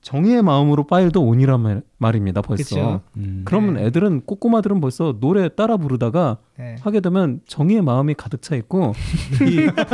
정의의 0.00 0.42
마음으로 0.42 0.86
파일도 0.86 1.22
온이란 1.22 1.60
말, 1.60 1.82
말입니다. 1.98 2.40
벌써. 2.40 3.02
음. 3.16 3.42
그러면 3.44 3.74
네. 3.74 3.86
애들은 3.86 4.22
꼬꼬마들은 4.22 4.80
벌써 4.80 5.18
노래 5.20 5.48
따라 5.48 5.76
부르다가 5.76 6.38
네. 6.56 6.76
하게 6.80 7.00
되면 7.00 7.40
정의의 7.46 7.82
마음이 7.82 8.14
가득 8.14 8.40
차 8.40 8.54
있고 8.56 8.92
이 9.42 9.68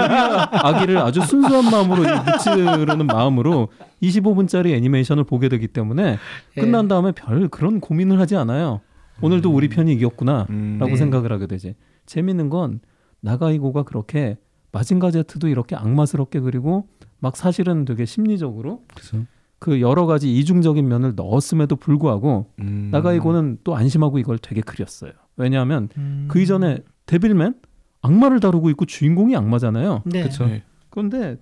아기를 0.53 0.99
아주 0.99 1.23
순수한 1.23 1.65
마음으로 1.71 2.03
무찌르는 2.03 3.07
마음으로 3.07 3.69
25분짜리 4.03 4.75
애니메이션을 4.75 5.25
보게 5.25 5.49
되기 5.49 5.69
때문에 5.69 6.19
예. 6.57 6.61
끝난 6.61 6.87
다음에 6.87 7.13
별 7.13 7.49
그런 7.49 7.81
고민을 7.81 8.21
하지 8.21 8.37
않아요. 8.37 8.83
오늘도 9.23 9.51
우리 9.51 9.69
편이 9.69 9.93
이겼구나라고 9.95 10.53
음. 10.53 10.79
네. 10.81 10.97
생각을 10.97 11.33
하게 11.33 11.47
되지. 11.47 11.75
재밌는 12.07 12.51
건 12.51 12.81
나가이고가 13.21 13.85
그렇게 13.85 14.37
마징가 14.73 15.13
제트도 15.13 15.49
이렇게 15.49 15.77
악마스럽게 15.77 16.41
그리고 16.41 16.89
막 17.25 17.39
사실은 17.39 17.87
되게 17.87 18.05
심리적으로 18.05 18.83
그래서 18.95 19.17
그 19.59 19.81
여러 19.81 20.05
가지 20.05 20.31
이중적인 20.37 20.87
면을 20.87 21.15
넣었음에도 21.17 21.75
불구하고 21.75 22.51
음. 22.61 22.91
나가이고는 22.93 23.61
또 23.65 23.75
안심하고 23.75 24.19
이걸 24.19 24.37
되게 24.37 24.61
그렸어요. 24.61 25.13
왜냐하면 25.39 25.89
음. 25.97 26.27
그 26.31 26.39
이전에 26.39 26.81
데빌맨 27.07 27.55
악마를 28.03 28.41
다루고 28.41 28.69
있고 28.71 28.85
주인공이 28.85 29.35
악마잖아요. 29.35 30.03
네. 30.05 30.25
그쵸. 30.25 30.45
네. 30.45 30.65
그런데 30.91 31.39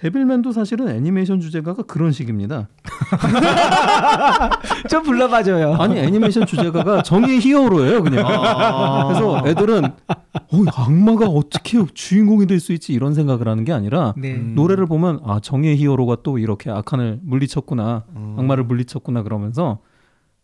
데빌맨도 0.00 0.52
사실은 0.52 0.88
애니메이션 0.88 1.40
주제가가 1.40 1.82
그런 1.82 2.12
식입니다. 2.12 2.68
좀 4.88 5.02
불러봐줘요. 5.02 5.74
아니 5.74 5.98
애니메이션 5.98 6.46
주제가가 6.46 7.02
정의의 7.02 7.40
히어로예요, 7.40 8.02
그냥. 8.04 8.24
아. 8.26 9.06
그래서 9.08 9.42
애들은 9.46 9.84
어, 9.84 10.64
악마가 10.76 11.26
어떻게 11.26 11.84
주인공이 11.94 12.46
될 12.46 12.58
수 12.58 12.72
있지 12.72 12.92
이런 12.92 13.14
생각을 13.14 13.46
하는 13.46 13.64
게 13.64 13.72
아니라 13.72 14.14
네. 14.16 14.34
음. 14.34 14.54
노래를 14.56 14.86
보면 14.86 15.20
아 15.24 15.38
정의의 15.40 15.76
히어로가 15.76 16.18
또 16.24 16.38
이렇게 16.38 16.70
악한을 16.70 17.20
물리쳤구나, 17.22 18.04
음. 18.16 18.34
악마를 18.38 18.64
물리쳤구나 18.64 19.22
그러면서 19.22 19.78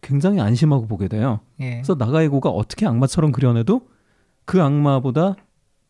굉장히 0.01 0.40
안심하고 0.40 0.87
보게 0.87 1.09
돼요. 1.09 1.40
예. 1.61 1.71
그래서 1.77 1.97
나가이고가 1.99 2.51
어떻게 2.51 2.87
악마처럼 2.87 3.33
그려내도 3.33 3.81
그 4.45 4.62
악마보다 4.62 5.35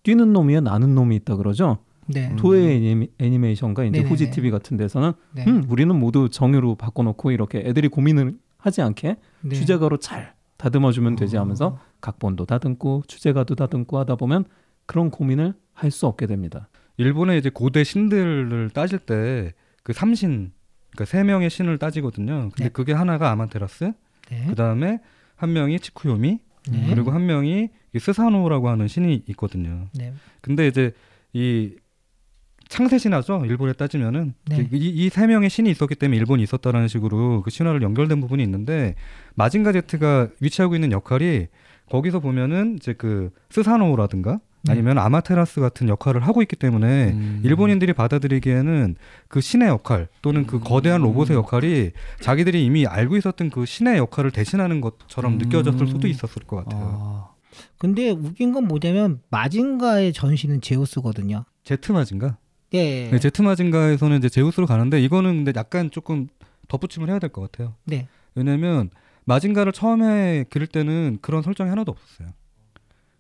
뛰는 0.03 0.33
놈이야 0.33 0.61
나는 0.61 0.95
놈이 0.95 1.15
있다 1.17 1.37
그러죠. 1.37 1.79
네. 2.07 2.29
음. 2.31 2.37
도의 2.37 2.77
애니, 2.77 3.09
애니메이션과 3.19 3.85
이제 3.85 3.93
네네네. 3.99 4.09
후지 4.11 4.31
TV 4.31 4.51
같은 4.51 4.77
데서는 4.77 5.13
네. 5.33 5.45
음, 5.47 5.65
우리는 5.69 5.95
모두 5.99 6.29
정의로 6.29 6.75
바꿔놓고 6.77 7.31
이렇게 7.31 7.59
애들이 7.61 7.89
고민을 7.89 8.37
하지 8.59 8.83
않게 8.83 9.17
네. 9.43 9.55
주제가로 9.55 9.99
잘 9.99 10.35
다듬어주면 10.57 11.17
되지 11.17 11.37
어. 11.37 11.41
하면서 11.41 11.79
각본도 12.01 12.47
다듬고 12.47 13.05
주제가도 13.07 13.55
다듬고 13.55 13.99
하다 13.99 14.17
보면 14.17 14.45
그런 14.87 15.11
고민을 15.11 15.55
할 15.73 15.91
수 15.91 16.07
없게 16.07 16.27
됩니다. 16.27 16.69
일본의 16.97 17.39
이제 17.39 17.51
고대 17.51 17.83
신들을 17.85 18.71
따질 18.71 19.01
때 19.01 19.53
그 19.85 19.93
삼신 19.93 20.51
그러니까 20.91 21.05
세 21.05 21.23
명의 21.23 21.51
신을 21.51 21.79
따지거든요. 21.79 22.49
근데 22.55 22.65
네. 22.65 22.69
그게 22.71 22.93
하나가 22.93 23.31
아마테라스, 23.31 23.93
네. 24.31 24.45
그 24.49 24.55
다음에 24.55 24.99
한 25.37 25.53
명이 25.53 25.79
치쿠요미, 25.79 26.39
네. 26.71 26.87
그리고 26.89 27.11
한 27.11 27.27
명이 27.27 27.69
이 27.95 27.99
스사노라고 27.99 28.69
하는 28.71 28.89
신이 28.89 29.25
있거든요. 29.29 29.89
네. 29.95 30.15
근데 30.41 30.67
이제 30.67 30.93
이 31.35 31.75
창세 32.75 32.99
신화죠. 32.99 33.45
일본에 33.47 33.73
따지면은 33.73 34.35
네. 34.47 34.69
이세 34.73 35.29
명의 35.29 35.49
신이 35.49 35.71
있었기 35.71 35.95
때문에 35.95 36.19
일본이 36.19 36.43
있었다라는 36.43 36.89
식으로 36.89 37.43
그 37.43 37.51
신화를 37.51 37.83
연결된 37.83 38.21
부분이 38.21 38.43
있는데 38.43 38.97
마징가 39.37 39.71
제트가 39.71 40.31
위치하고 40.41 40.75
있는 40.75 40.91
역할이 40.91 41.47
거기서 41.89 42.19
보면은 42.19 42.75
이제 42.75 42.93
그 42.93 43.31
스사노라든가 43.51 44.41
아니면 44.69 44.99
아마테라스 44.99 45.61
같은 45.61 45.89
역할을 45.89 46.27
하고 46.27 46.43
있기 46.43 46.57
때문에 46.57 47.13
음. 47.13 47.43
일본인들이 47.45 47.93
받아들이기에는 47.93 48.97
그 49.29 49.41
신의 49.41 49.69
역할 49.69 50.09
또는 50.21 50.45
그 50.45 50.59
거대한 50.59 51.03
음. 51.03 51.05
로봇의 51.05 51.37
역할이 51.37 51.93
자기들이 52.23 52.65
이미 52.65 52.89
알고 52.89 53.17
있었던 53.19 53.51
그 53.51 53.67
신의 53.67 53.99
역할을 53.99 54.33
대신하는 54.33 54.81
것처럼 54.81 55.35
음. 55.35 55.39
느껴졌을 55.39 55.87
수도 55.87 56.09
있었을 56.09 56.43
것 56.43 56.57
같아요. 56.57 56.83
아. 57.01 57.35
근데 57.79 58.11
웃긴 58.11 58.53
건 58.53 58.67
뭐냐면 58.67 59.21
마징가의 59.31 60.13
전신은 60.13 60.61
제우스거든요. 60.61 61.45
제트 61.63 61.93
마징가? 61.93 62.39
네. 62.79 63.09
네, 63.11 63.19
제트 63.19 63.43
마징가에서는 63.43 64.19
이제 64.19 64.29
제우스로 64.29 64.67
가는데 64.67 65.01
이거는 65.03 65.45
근데 65.45 65.53
약간 65.57 65.91
조금 65.91 66.29
덧붙임을 66.69 67.09
해야 67.09 67.19
될 67.19 67.31
것 67.31 67.41
같아요. 67.51 67.75
네. 67.85 68.09
왜냐면 68.35 68.91
마징가를 69.25 69.73
처음에 69.73 70.45
그릴 70.51 70.67
때는 70.67 71.19
그런 71.23 71.43
설정이 71.43 71.71
하나도 71.71 71.93
없었어요. 71.93 72.29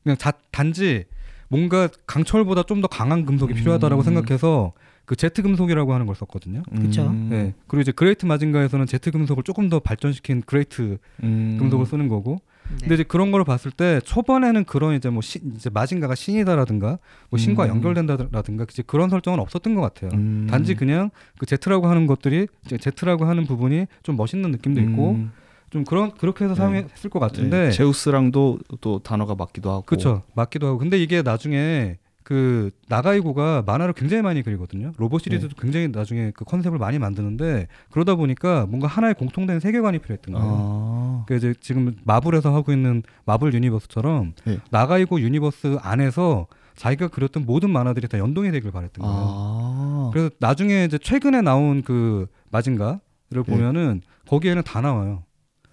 그냥 0.03 0.17
자, 0.19 0.33
단지 0.51 1.05
뭔가 1.49 1.89
강철보다 2.07 2.65
좀 2.65 2.81
더 2.83 2.89
강한 2.89 3.25
금속이 3.25 3.55
음. 3.55 3.57
필요하다라고 3.57 4.03
생각해서 4.03 4.73
그 5.05 5.17
제트 5.17 5.43
금속이라고 5.43 5.93
하는 5.95 6.07
걸 6.07 6.15
썼거든요. 6.17 6.63
음. 6.73 7.29
네. 7.31 7.55
그리고 7.69 7.83
이제 7.83 7.93
그레이트 7.93 8.27
마징가에서는 8.27 8.87
제트 8.87 9.11
금속을 9.13 9.45
조금 9.45 9.69
더 9.69 9.79
발전시킨 9.79 10.43
그레이트 10.47 10.99
음. 11.23 11.57
금속을 11.61 11.87
쓰는 11.87 12.09
거고. 12.09 12.41
네. 12.71 12.77
근데 12.81 12.95
이제 12.95 13.03
그런 13.03 13.31
거를 13.31 13.45
봤을 13.45 13.71
때 13.71 14.01
초반에는 14.05 14.65
그런 14.65 14.95
이제 14.95 15.11
뭐 15.11 15.21
신, 15.23 15.53
이제 15.55 15.71
마징가가 15.71 16.15
신이다라든가 16.15 16.99
뭐 17.31 17.39
신과 17.39 17.65
음. 17.65 17.69
연결된다라든가 17.71 18.67
이제 18.71 18.83
그런 18.87 19.11
설정은 19.11 19.39
없었던 19.41 19.75
것 19.75 19.81
같아요. 19.81 20.11
음. 20.15 20.47
단지 20.51 20.75
그냥 20.75 21.11
그 21.39 21.47
제트라고 21.47 21.87
하는 21.89 22.07
것들이 22.07 22.47
이제 22.67 22.79
제트라고 22.79 23.27
하는 23.27 23.45
부분이 23.45 23.87
좀 24.03 24.17
멋있는 24.17 24.51
느낌도 24.51 24.81
있고 24.81 25.13
음. 25.13 25.33
좀 25.71 25.85
그런 25.85 26.13
그렇게 26.13 26.45
해서 26.45 26.55
네. 26.55 26.59
사용했을 26.59 27.11
것 27.11 27.19
같은데 27.19 27.65
네, 27.65 27.71
제우스랑도 27.71 28.61
또 28.81 29.01
단어가 29.01 29.35
맞기도 29.35 29.71
하고. 29.71 29.83
그렇죠 29.83 30.23
맞기도 30.35 30.67
하고 30.67 30.79
근데 30.79 30.99
이게 30.99 31.23
나중에 31.23 31.99
그 32.23 32.71
나가이고가 32.89 33.65
만화를 33.67 33.93
굉장히 33.93 34.23
많이 34.23 34.43
그리거든요 34.43 34.93
로봇 34.97 35.23
시리즈도 35.23 35.55
굉장히 35.61 35.89
나중에 35.89 36.33
그 36.35 36.45
컨셉을 36.45 36.79
많이 36.79 36.99
만드는데 36.99 37.69
그러다 37.91 38.15
보니까 38.15 38.67
뭔가 38.67 38.89
하나의 38.89 39.15
공통된 39.15 39.61
세계관이 39.61 39.99
필요했던 39.99 40.35
거예요. 40.35 40.49
아. 40.49 41.04
그 41.27 41.37
이제 41.37 41.55
지금 41.61 41.97
마블에서 42.05 42.55
하고 42.55 42.73
있는 42.73 43.03
마블 43.25 43.53
universe처럼 43.55 44.33
네. 44.45 44.59
나가이 44.71 45.06
고 45.06 45.21
universe 45.21 45.79
안에서 45.81 46.47
자기가 46.77 47.09
그렸던 47.09 47.47
모든 47.47 47.71
만화들이 47.71 48.09
다 48.09 48.19
연동이 48.19 48.51
되길 48.51 48.73
바랬던 48.73 49.05
거예요. 49.05 49.25
아. 49.29 50.11
그래서 50.13 50.31
나중에 50.41 50.85
이제 50.85 50.99
최근에 50.99 51.41
나온 51.41 51.83
그 51.83 52.27
마징가를 52.51 53.01
네. 53.31 53.43
보면은 53.43 54.03
거기에는 54.29 54.63
다 54.65 54.81
나와요. 54.81 55.23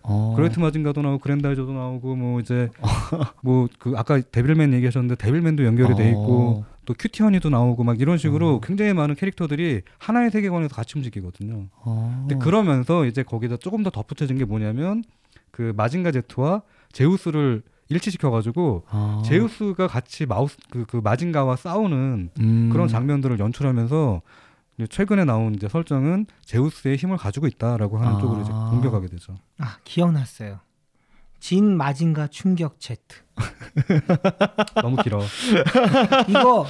어. 0.03 0.33
그레이트 0.35 0.59
마징가도 0.59 1.01
나오고 1.01 1.19
그랜다이저도 1.19 1.73
나오고 1.73 2.15
뭐 2.15 2.39
이제 2.39 2.69
뭐 3.43 3.67
그 3.79 3.93
아까 3.97 4.19
데빌맨 4.19 4.73
얘기하셨는데 4.73 5.15
데빌맨도 5.15 5.65
연결이 5.65 5.95
돼 5.95 6.09
있고 6.09 6.65
또 6.91 6.95
큐티 6.99 7.23
허니도 7.23 7.49
나오고 7.49 7.85
막 7.85 8.01
이런 8.01 8.17
식으로 8.17 8.55
어. 8.55 8.59
굉장히 8.59 8.93
많은 8.93 9.15
캐릭터들이 9.15 9.81
하나의 9.97 10.29
세계관에서 10.29 10.75
같이 10.75 10.97
움직이거든요. 10.97 11.67
어. 11.85 12.25
근데 12.27 12.43
그러면서 12.43 13.05
이제 13.05 13.23
거기다 13.23 13.55
조금 13.57 13.81
더 13.81 13.89
덧붙여진 13.89 14.37
게 14.37 14.43
뭐냐면 14.43 15.03
그 15.51 15.73
마징가 15.77 16.11
제트와 16.11 16.63
제우스를 16.91 17.63
일치시켜가지고 17.87 18.83
아. 18.89 19.23
제우스가 19.25 19.87
같이 19.87 20.25
마우스 20.25 20.57
그, 20.69 20.85
그 20.85 20.97
마징가와 20.97 21.55
싸우는 21.55 22.29
음. 22.39 22.69
그런 22.71 22.89
장면들을 22.89 23.39
연출하면서 23.39 24.21
최근에 24.89 25.25
나온 25.25 25.55
이제 25.55 25.69
설정은 25.69 26.25
제우스의 26.43 26.97
힘을 26.97 27.15
가지고 27.15 27.47
있다라고 27.47 27.99
하는 27.99 28.15
아. 28.15 28.19
쪽으로 28.19 28.41
이제 28.41 28.51
공격하게 28.51 29.07
되죠. 29.07 29.37
아 29.59 29.77
기억났어요. 29.85 30.59
진 31.41 31.75
마징가 31.75 32.27
충격 32.27 32.79
제트. 32.79 33.17
너무 34.81 34.95
길어. 35.03 35.19
이거 36.29 36.65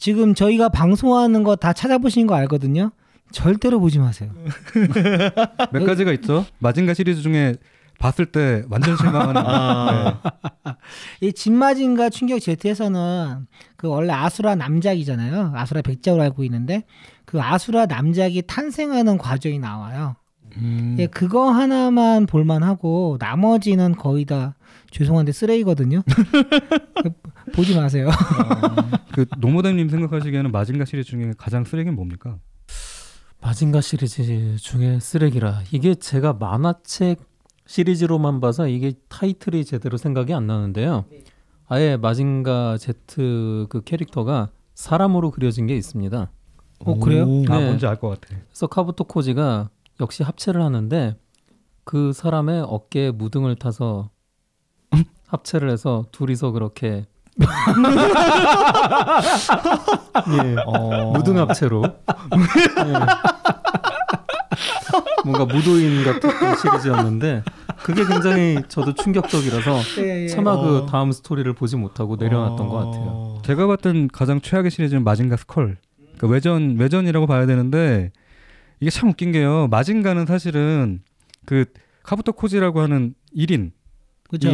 지금 0.00 0.34
저희가 0.34 0.70
방송하는 0.70 1.44
거 1.44 1.54
다 1.56 1.72
찾아보신 1.72 2.26
거 2.26 2.34
알거든요. 2.34 2.90
절대로 3.30 3.78
보지 3.78 3.98
마세요. 3.98 4.32
몇 5.70 5.84
가지가 5.84 6.12
있죠. 6.14 6.46
마징가 6.58 6.94
시리즈 6.94 7.20
중에 7.22 7.54
봤을 7.98 8.26
때 8.26 8.62
완전 8.70 8.96
실망하는. 8.96 9.42
아. 9.44 10.20
네. 10.64 10.72
이 11.20 11.32
진마징가 11.32 12.08
충격 12.10 12.38
제트에서는 12.40 13.46
그 13.76 13.88
원래 13.88 14.12
아수라 14.12 14.54
남작이잖아요. 14.54 15.52
아수라 15.54 15.82
백작으로 15.82 16.22
알고 16.22 16.42
있는데 16.44 16.84
그 17.26 17.40
아수라 17.40 17.84
남작이 17.86 18.42
탄생하는 18.46 19.18
과정이 19.18 19.58
나와요. 19.58 20.16
음. 20.56 20.96
예, 20.98 21.06
그거 21.06 21.50
하나만 21.50 22.26
볼만하고 22.26 23.16
나머지는 23.20 23.94
거의 23.96 24.24
다 24.24 24.56
죄송한데 24.90 25.32
쓰레기거든요. 25.32 26.02
보지 27.54 27.76
마세요. 27.76 28.08
그 29.12 29.26
노모담님 29.38 29.88
생각하시기에는 29.88 30.52
마징가 30.52 30.84
시리즈 30.84 31.10
중에 31.10 31.32
가장 31.36 31.64
쓰레기는 31.64 31.94
뭡니까? 31.94 32.38
마징가 33.40 33.80
시리즈 33.80 34.56
중에 34.56 34.98
쓰레기라. 35.00 35.62
이게 35.72 35.94
제가 35.94 36.32
만화책 36.34 37.20
시리즈로만 37.66 38.40
봐서 38.40 38.68
이게 38.68 38.94
타이틀이 39.08 39.64
제대로 39.64 39.96
생각이 39.96 40.32
안 40.34 40.46
나는데요. 40.46 41.04
아예 41.68 41.96
마징가 41.96 42.78
제트 42.78 43.66
그 43.68 43.82
캐릭터가 43.82 44.50
사람으로 44.74 45.30
그려진 45.32 45.66
게 45.66 45.76
있습니다. 45.76 46.30
어, 46.80 46.98
그래요? 46.98 47.24
오. 47.26 47.44
아 47.48 47.58
네. 47.58 47.64
뭔지 47.66 47.86
알 47.86 47.96
것 47.96 48.08
같아. 48.20 48.36
그래서 48.48 48.66
카부토 48.66 49.04
코지가 49.04 49.70
역시 50.00 50.22
합체를 50.22 50.62
하는데 50.62 51.16
그 51.84 52.12
사람의 52.12 52.64
어깨에 52.68 53.10
무등을 53.12 53.56
타서 53.56 54.10
합체를 55.28 55.70
해서 55.70 56.04
둘이서 56.12 56.50
그렇게 56.52 57.06
예, 60.42 60.56
어. 60.64 61.12
무등 61.12 61.38
합체로 61.38 61.84
예. 61.84 62.92
뭔가 65.24 65.44
무도인 65.44 66.02
같은 66.04 66.30
시리즈였는데 66.56 67.42
그게 67.82 68.04
굉장히 68.06 68.62
저도 68.68 68.94
충격적이라서 68.94 69.80
예, 69.98 70.28
차마 70.28 70.52
어. 70.52 70.62
그 70.62 70.86
다음 70.90 71.12
스토리를 71.12 71.52
보지 71.52 71.76
못하고 71.76 72.16
내려놨던 72.16 72.68
것 72.68 72.74
같아요. 72.74 73.42
제가 73.44 73.66
봤던 73.66 74.08
가장 74.08 74.40
최악의 74.40 74.70
시리즈는 74.70 75.04
마징가 75.04 75.36
스컬. 75.36 75.76
그러니까 76.16 76.28
외전 76.28 76.76
외전이라고 76.78 77.26
봐야 77.26 77.44
되는데 77.46 78.12
이게 78.80 78.90
참 78.90 79.08
웃긴 79.08 79.32
게요. 79.32 79.68
마징가는 79.68 80.26
사실은 80.26 81.02
그 81.44 81.64
카부토 82.02 82.32
코지라고 82.32 82.80
하는 82.80 83.14
1인이 83.34 83.70
그죠? 84.28 84.50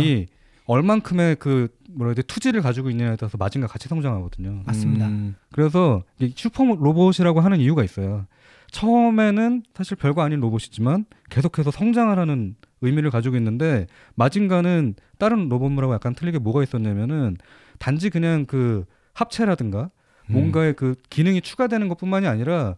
얼만큼의 0.67 1.37
그 1.37 1.69
뭐라 1.91 2.11
해야 2.11 2.15
돼 2.15 2.23
투지를 2.23 2.63
가지고 2.63 2.91
있느냐에 2.91 3.17
따라서 3.17 3.37
마징가 3.37 3.67
같이 3.67 3.89
성장하거든요. 3.89 4.63
맞습니다. 4.65 5.09
음. 5.09 5.35
그래서 5.53 6.05
이 6.21 6.33
슈퍼 6.37 6.65
로봇이라고 6.65 7.41
하는 7.41 7.61
이유가 7.61 7.85
있어요. 7.85 8.27
처음에는 8.71 9.65
사실 9.75 9.97
별거 9.97 10.23
아닌 10.23 10.41
로봇이지만 10.41 11.05
계속해서 11.31 11.71
성장을 11.71 12.17
하는 12.19 12.57
의미를 12.81 13.11
가지고 13.11 13.37
있는데 13.37 13.87
마징가는 14.15 14.95
다른 15.19 15.49
로봇물하고 15.49 15.95
약간 15.95 16.15
틀리게 16.15 16.39
뭐가 16.39 16.63
있었냐면은 16.63 17.37
단지 17.79 18.09
그냥 18.09 18.47
그 18.47 18.85
합체라든가 19.13 19.91
음. 20.31 20.33
뭔가의 20.33 20.75
그 20.75 20.95
기능이 21.11 21.43
추가되는 21.43 21.89
것뿐만이 21.89 22.27
아니라 22.27 22.77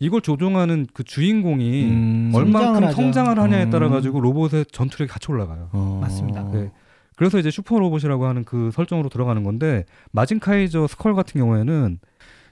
이걸 0.00 0.22
조종하는 0.22 0.86
그 0.92 1.04
주인공이 1.04 1.84
음. 1.84 2.30
성장을 2.32 2.56
얼만큼 2.56 2.88
하죠. 2.88 2.96
성장을 2.96 3.38
하냐에 3.38 3.70
따라 3.70 3.86
음. 3.86 3.92
가지고 3.92 4.20
로봇의 4.20 4.66
전투력이 4.72 5.12
같이 5.12 5.30
올라가요. 5.30 5.68
어. 5.72 5.98
맞습니다. 6.00 6.50
네. 6.50 6.72
그래서 7.16 7.38
이제 7.38 7.50
슈퍼 7.50 7.78
로봇이라고 7.78 8.24
하는 8.24 8.44
그 8.44 8.70
설정으로 8.72 9.10
들어가는 9.10 9.44
건데 9.44 9.84
마징카이저 10.12 10.86
스컬 10.86 11.14
같은 11.14 11.38
경우에는 11.38 11.98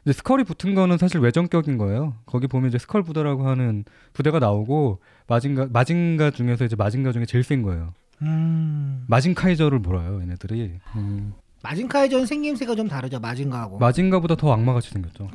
이제 0.04 0.12
스컬이 0.12 0.44
붙은 0.44 0.74
거는 0.74 0.98
사실 0.98 1.20
외전격인 1.20 1.78
거예요. 1.78 2.14
거기 2.26 2.46
보면 2.46 2.68
이제 2.68 2.76
스컬 2.76 3.02
부대라고 3.02 3.48
하는 3.48 3.84
부대가 4.12 4.38
나오고 4.38 5.00
마징가 5.26 5.68
마징가 5.72 6.30
중에서 6.32 6.66
이제 6.66 6.76
마징가 6.76 7.12
중에 7.12 7.24
제일 7.24 7.44
센 7.44 7.62
거예요. 7.62 7.94
음. 8.20 9.04
마징카이저를 9.06 9.78
몰아요, 9.78 10.20
얘네들이. 10.20 10.72
음. 10.96 11.32
마징카이저 11.62 12.26
생김새가 12.27 12.75
좀 12.77 12.88
다르죠. 12.88 13.18
마징가하고. 13.21 13.79
마징가보다 13.79 14.37
더 14.37 14.53
악마같이 14.53 14.90
생겼죠. 14.90 15.29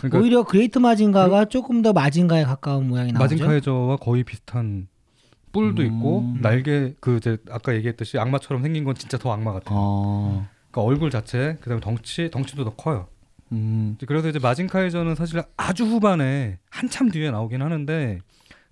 그러니까 0.00 0.18
오히려 0.18 0.42
그레이트 0.42 0.78
마징가가 0.78 1.46
조금 1.46 1.82
더 1.82 1.92
마징가에 1.92 2.44
가까운 2.44 2.88
모양이 2.88 3.12
나오죠. 3.12 3.24
마징카이저와 3.24 3.96
거의 3.98 4.24
비슷한 4.24 4.88
뿔도 5.52 5.82
음. 5.82 5.86
있고 5.86 6.34
날개 6.40 6.94
그 7.00 7.16
이제 7.16 7.36
아까 7.50 7.74
얘기했듯이 7.74 8.18
악마처럼 8.18 8.62
생긴 8.62 8.84
건 8.84 8.94
진짜 8.94 9.18
더 9.18 9.32
악마 9.32 9.52
같아요. 9.52 9.78
아. 9.78 10.48
그러니까 10.70 10.82
얼굴 10.82 11.10
자체 11.10 11.58
그다음에 11.60 11.80
덩치 11.80 12.30
덩치도 12.30 12.64
더 12.64 12.74
커요. 12.74 13.08
음. 13.52 13.96
그래서 14.06 14.28
이제 14.28 14.38
마징카이저는 14.38 15.14
사실 15.16 15.42
아주 15.56 15.84
후반에 15.84 16.58
한참 16.70 17.10
뒤에 17.10 17.30
나오긴 17.30 17.62
하는데 17.62 18.20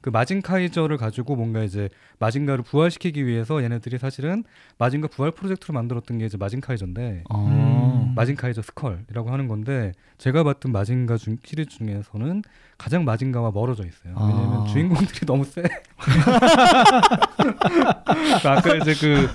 그 0.00 0.10
마징카이저를 0.10 0.96
가지고 0.96 1.34
뭔가 1.34 1.64
이제 1.64 1.88
마징가를 2.20 2.62
부활시키기 2.62 3.26
위해서 3.26 3.62
얘네들이 3.62 3.98
사실은 3.98 4.44
마징가 4.78 5.08
부활 5.08 5.32
프로젝트를 5.32 5.74
만들었던 5.74 6.18
게 6.18 6.26
이제 6.26 6.36
마징카이저인데 6.36 7.24
아. 7.28 7.36
음. 7.36 8.12
마징카이저 8.14 8.62
스컬이라고 8.62 9.30
하는 9.30 9.48
건데 9.48 9.92
제가 10.18 10.44
봤던 10.44 10.72
마징가 10.72 11.16
중, 11.16 11.38
시리즈 11.44 11.78
중에서는 11.78 12.42
가장 12.76 13.04
마징가와 13.04 13.50
멀어져 13.52 13.84
있어요. 13.84 14.14
왜냐면 14.16 14.62
아. 14.62 14.66
주인공들이 14.66 15.26
너무 15.26 15.44
세. 15.44 15.62
아까 18.44 18.76
이제 18.76 18.94
그 18.94 19.28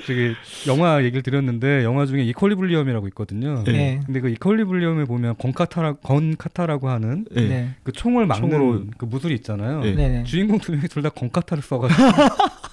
갑자기 0.00 0.34
영화 0.66 1.02
얘기를 1.02 1.22
드렸는데 1.22 1.84
영화 1.84 2.06
중에 2.06 2.22
이퀄리블리엄이라고 2.24 3.08
있거든요. 3.08 3.62
네. 3.64 3.72
네. 3.72 4.00
근데 4.06 4.20
그 4.20 4.28
이퀄리블리엄에 4.30 5.04
보면 5.04 5.36
건카타라 5.38 5.94
건카타라고 6.02 6.88
하는 6.88 7.24
네. 7.30 7.48
네. 7.48 7.68
그 7.82 7.92
총을 7.92 8.26
막는 8.26 8.50
총으로. 8.50 8.84
그 8.96 9.04
무술이 9.04 9.34
있잖아요. 9.36 9.80
네. 9.80 9.94
네. 9.94 10.08
네. 10.08 10.24
주인공 10.24 10.58
두 10.58 10.72
명이 10.72 10.88
둘 10.88 11.02
다 11.02 11.10
건카타를 11.10 11.62
써가지고 11.62 12.02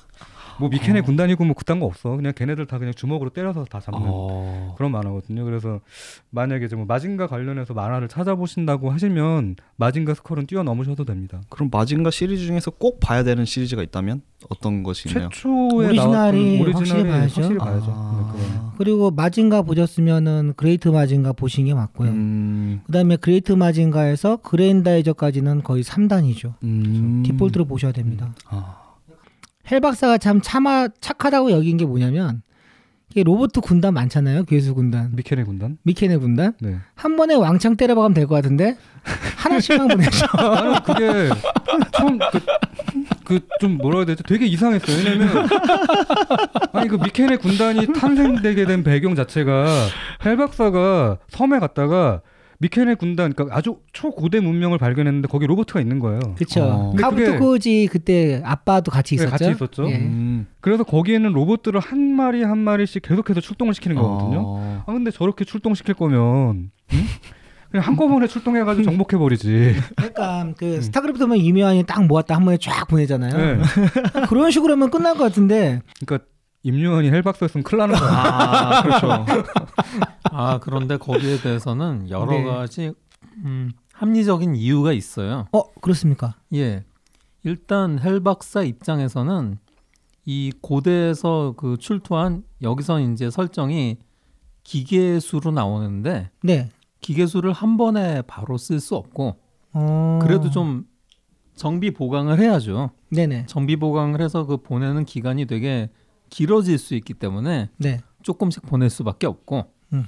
뭐 0.59 0.69
미케네 0.69 1.01
군단이고 1.01 1.43
뭐 1.43 1.53
그딴 1.55 1.79
거 1.79 1.85
없어. 1.85 2.15
그냥 2.15 2.33
걔네들 2.35 2.65
다 2.65 2.77
그냥 2.77 2.93
주먹으로 2.93 3.29
때려서 3.29 3.65
다 3.65 3.79
잡는 3.79 4.01
어. 4.03 4.73
그런 4.77 4.91
만화거든요. 4.91 5.43
그래서 5.45 5.79
만약에 6.29 6.67
좀 6.67 6.87
마징가 6.87 7.27
관련해서 7.27 7.73
만화를 7.73 8.07
찾아보신다고 8.07 8.91
하시면 8.91 9.55
마징가 9.77 10.13
스컬은 10.13 10.47
뛰어넘으셔도 10.47 11.05
됩니다. 11.05 11.41
그럼 11.49 11.69
마징가 11.71 12.11
시리즈 12.11 12.45
중에서 12.45 12.71
꼭 12.71 12.99
봐야 12.99 13.23
되는 13.23 13.45
시리즈가 13.45 13.83
있다면 13.83 14.21
어떤 14.49 14.83
것이 14.83 15.09
있나요? 15.09 15.29
최초에 15.33 15.87
오리지널이 15.87 15.95
나왔던 15.97 16.61
오리지널이 16.61 16.73
확실히 16.73 17.03
봐야죠. 17.03 17.41
확실히 17.41 17.57
봐야죠. 17.57 17.85
아. 17.89 18.33
네. 18.35 18.41
그리고 18.77 19.11
마징가 19.11 19.61
보셨으면은 19.63 20.53
그레이트 20.55 20.89
마징가 20.89 21.33
보신 21.33 21.65
게 21.65 21.73
맞고요. 21.73 22.09
음, 22.09 22.81
그다음에 22.85 23.15
그레이트 23.15 23.53
마징가에서 23.53 24.37
그랜다이저까지는 24.37 25.63
거의 25.63 25.83
3단이죠. 25.83 26.53
음. 26.63 27.23
디폴트로 27.25 27.65
보셔야 27.65 27.91
됩니다. 27.91 28.33
아. 28.47 28.84
헬 29.71 29.79
박사가 29.79 30.17
참 30.17 30.41
참아 30.41 30.89
착하다고 31.01 31.51
여긴 31.51 31.77
게 31.77 31.85
뭐냐면 31.85 32.41
이게 33.11 33.23
로봇 33.23 33.51
군단 33.53 33.93
많잖아요. 33.93 34.43
괴수 34.43 34.73
군단, 34.75 35.11
미케네 35.15 35.43
군단. 35.43 35.77
미케네 35.83 36.17
군단. 36.17 36.53
네. 36.59 36.77
한 36.95 37.15
번에 37.15 37.33
왕창 37.35 37.77
때려박으면 37.77 38.13
될 38.13 38.27
것 38.27 38.35
같은데 38.35 38.77
하나씩만 39.37 39.87
보내죠. 39.87 40.25
나는 40.35 40.73
그게 40.83 41.29
처음 41.93 42.19
그좀 43.23 43.77
뭐라 43.77 43.99
해야 43.99 44.05
되지? 44.05 44.23
되게 44.23 44.45
이상했어요. 44.47 44.97
왜냐면 44.97 45.47
아니 46.73 46.87
그 46.89 46.95
미케네 46.95 47.37
군단이 47.37 47.87
탄생되게 47.93 48.65
된 48.65 48.83
배경 48.83 49.15
자체가 49.15 49.65
헬 50.25 50.35
박사가 50.37 51.17
섬에 51.29 51.59
갔다가 51.59 52.21
미케네 52.59 52.95
군단 52.95 53.33
그러니까 53.33 53.55
아주 53.57 53.79
초고대 53.93 54.39
문명을 54.39 54.77
발견했는데 54.77 55.27
거기 55.27 55.45
로버트가 55.47 55.81
있는 55.81 55.99
거예요. 55.99 56.19
그렇죠. 56.35 56.63
어. 56.63 56.89
근데 56.91 57.01
카부토 57.03 57.23
그게- 57.25 57.37
코지 57.37 57.89
그때 57.91 58.41
아빠도 58.45 58.91
같이 58.91 59.15
네, 59.17 59.23
있었죠. 59.23 59.31
같이 59.31 59.51
있었죠. 59.51 59.89
예. 59.89 59.95
음. 59.97 60.47
그래서 60.61 60.83
거기에는 60.83 61.31
로봇들을 61.33 61.79
한 61.79 61.99
마리 62.15 62.43
한 62.43 62.57
마리씩 62.59 63.01
계속해서 63.03 63.41
출동을 63.41 63.73
시키는 63.73 63.95
거거든요. 63.97 64.41
어. 64.45 64.83
아 64.87 64.93
근데 64.93 65.11
저렇게 65.11 65.43
출동시킬 65.45 65.93
거면 65.95 66.71
응? 66.93 66.99
그냥 67.71 67.87
한꺼번에 67.87 68.27
출동해가지고 68.27 68.85
정복해 68.85 69.17
버리지. 69.17 69.75
그러니까 69.97 70.53
그 70.57 70.81
스타크래프트면 70.81 71.37
유명한이 71.39 71.83
딱 71.83 72.05
모았다 72.05 72.35
한 72.35 72.45
번에 72.45 72.57
쫙 72.57 72.87
보내잖아요. 72.87 73.31
네. 73.57 73.61
그런 74.29 74.49
식으로 74.51 74.73
하면 74.73 74.89
끝날 74.91 75.15
것 75.17 75.23
같은데 75.25 75.81
그러니까 76.05 76.25
임요한이 76.65 77.11
헬박사였으면 77.11 77.63
큰일 77.63 77.77
나는 77.77 77.95
거야. 77.95 78.09
아, 78.11 78.81
그렇죠. 78.81 79.25
아 80.31 80.59
그런데 80.59 80.97
거기에 80.97 81.37
대해서는 81.37 82.09
여러 82.09 82.31
네. 82.31 82.43
가지 82.43 82.91
음, 83.43 83.71
합리적인 83.93 84.55
이유가 84.55 84.91
있어요. 84.91 85.47
어 85.51 85.61
그렇습니까? 85.75 86.37
예. 86.55 86.83
일단 87.43 87.99
헬 87.99 88.19
박사 88.19 88.63
입장에서는 88.63 89.59
이 90.25 90.51
고대에서 90.59 91.53
그 91.55 91.77
출토한 91.77 92.43
여기서 92.63 92.99
이제 92.99 93.29
설정이 93.29 93.97
기계수로 94.63 95.51
나오는데 95.51 96.31
네. 96.41 96.71
기계수를 96.99 97.53
한 97.53 97.77
번에 97.77 98.23
바로 98.23 98.57
쓸 98.57 98.79
수 98.79 98.95
없고 98.95 99.35
어... 99.73 100.19
그래도 100.23 100.49
좀 100.49 100.87
정비 101.55 101.91
보강을 101.91 102.39
해야죠. 102.39 102.89
네네. 103.11 103.45
정비 103.45 103.75
보강을 103.75 104.19
해서 104.19 104.47
그 104.47 104.57
보내는 104.57 105.05
기간이 105.05 105.45
되게 105.45 105.91
길어질 106.29 106.77
수 106.77 106.95
있기 106.95 107.13
때문에 107.13 107.69
네. 107.77 108.01
조금씩 108.23 108.65
보낼 108.65 108.89
수밖에 108.89 109.27
없고 109.27 109.71
음. 109.93 110.05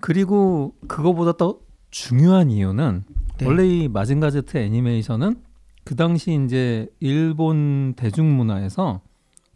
그리고 0.00 0.74
그거보다 0.88 1.32
더 1.36 1.58
중요한 1.90 2.50
이유는 2.50 3.04
네. 3.38 3.46
원래 3.46 3.66
이 3.66 3.88
마징가 3.88 4.30
제트 4.30 4.58
애니메이션은 4.58 5.42
그 5.84 5.96
당시 5.96 6.38
이제 6.44 6.88
일본 7.00 7.94
대중문화에서 7.96 9.00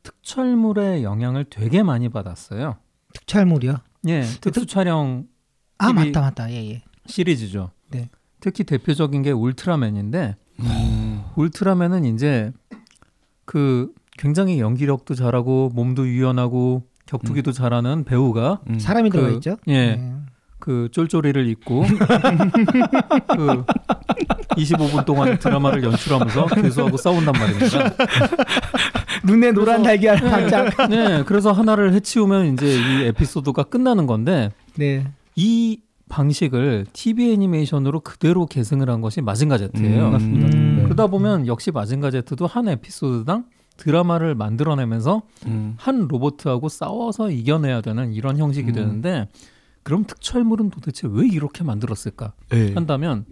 특촬물의 0.02 1.02
영향을 1.02 1.44
되게 1.44 1.82
많이 1.82 2.08
받았어요. 2.08 2.76
특촬물이요. 3.12 3.78
예, 4.08 4.22
특수 4.40 4.66
촬영 4.66 5.26
아 5.78 5.92
맞다 5.92 6.20
맞다 6.20 6.50
예예. 6.50 6.82
시리즈죠. 7.06 7.70
네. 7.90 8.08
특히 8.40 8.64
대표적인 8.64 9.22
게 9.22 9.30
울트라맨인데 9.32 10.36
음. 10.60 11.24
울트라맨은 11.36 12.04
이제 12.04 12.52
그 13.44 13.92
굉장히 14.18 14.60
연기력도 14.60 15.14
잘하고 15.14 15.70
몸도 15.74 16.06
유연하고 16.06 16.84
격투기도 17.06 17.52
잘하는 17.52 18.04
배우가 18.04 18.60
음. 18.70 18.78
사람이 18.78 19.10
그- 19.10 19.18
들어가 19.18 19.34
있죠. 19.34 19.56
예. 19.68 19.72
네. 19.96 20.12
그 20.58 20.88
쫄쫄이를 20.90 21.46
입고 21.48 21.84
그 23.36 23.64
25분 24.56 25.04
동안 25.04 25.38
드라마를 25.38 25.84
연출하면서 25.84 26.46
교수하고 26.46 26.96
싸운단 26.96 27.32
말입니다. 27.38 27.94
눈에 29.24 29.52
노란 29.52 29.82
달걀 29.82 30.16
반짝. 30.18 30.88
네, 30.88 31.22
그래서 31.24 31.52
하나를 31.52 31.92
해치우면 31.94 32.54
이제 32.54 32.66
이 32.66 33.04
에피소드가 33.04 33.64
끝나는 33.64 34.06
건데 34.06 34.50
네. 34.76 35.06
이 35.36 35.78
방식을 36.08 36.86
TV 36.92 37.32
애니메이션으로 37.34 38.00
그대로 38.00 38.46
계승을 38.46 38.88
한 38.90 39.00
것이 39.00 39.20
마징가 39.20 39.58
제트예요. 39.58 40.06
음. 40.06 40.12
맞습니다. 40.12 40.46
음. 40.56 40.76
네. 40.78 40.82
그러다 40.84 41.06
보면 41.08 41.46
역시 41.46 41.70
마징가 41.70 42.10
제트도 42.10 42.46
한 42.46 42.68
에피소드당 42.68 43.44
드라마를 43.76 44.34
만들어내면서 44.34 45.22
음. 45.46 45.74
한 45.78 46.06
로봇하고 46.08 46.68
싸워서 46.68 47.30
이겨내야 47.30 47.80
되는 47.80 48.12
이런 48.12 48.38
형식이 48.38 48.70
음. 48.70 48.74
되는데 48.74 49.28
그럼 49.82 50.04
특촬물은 50.04 50.70
도대체 50.70 51.06
왜 51.10 51.26
이렇게 51.26 51.62
만들었을까 51.62 52.32
예. 52.54 52.72
한다면 52.74 53.24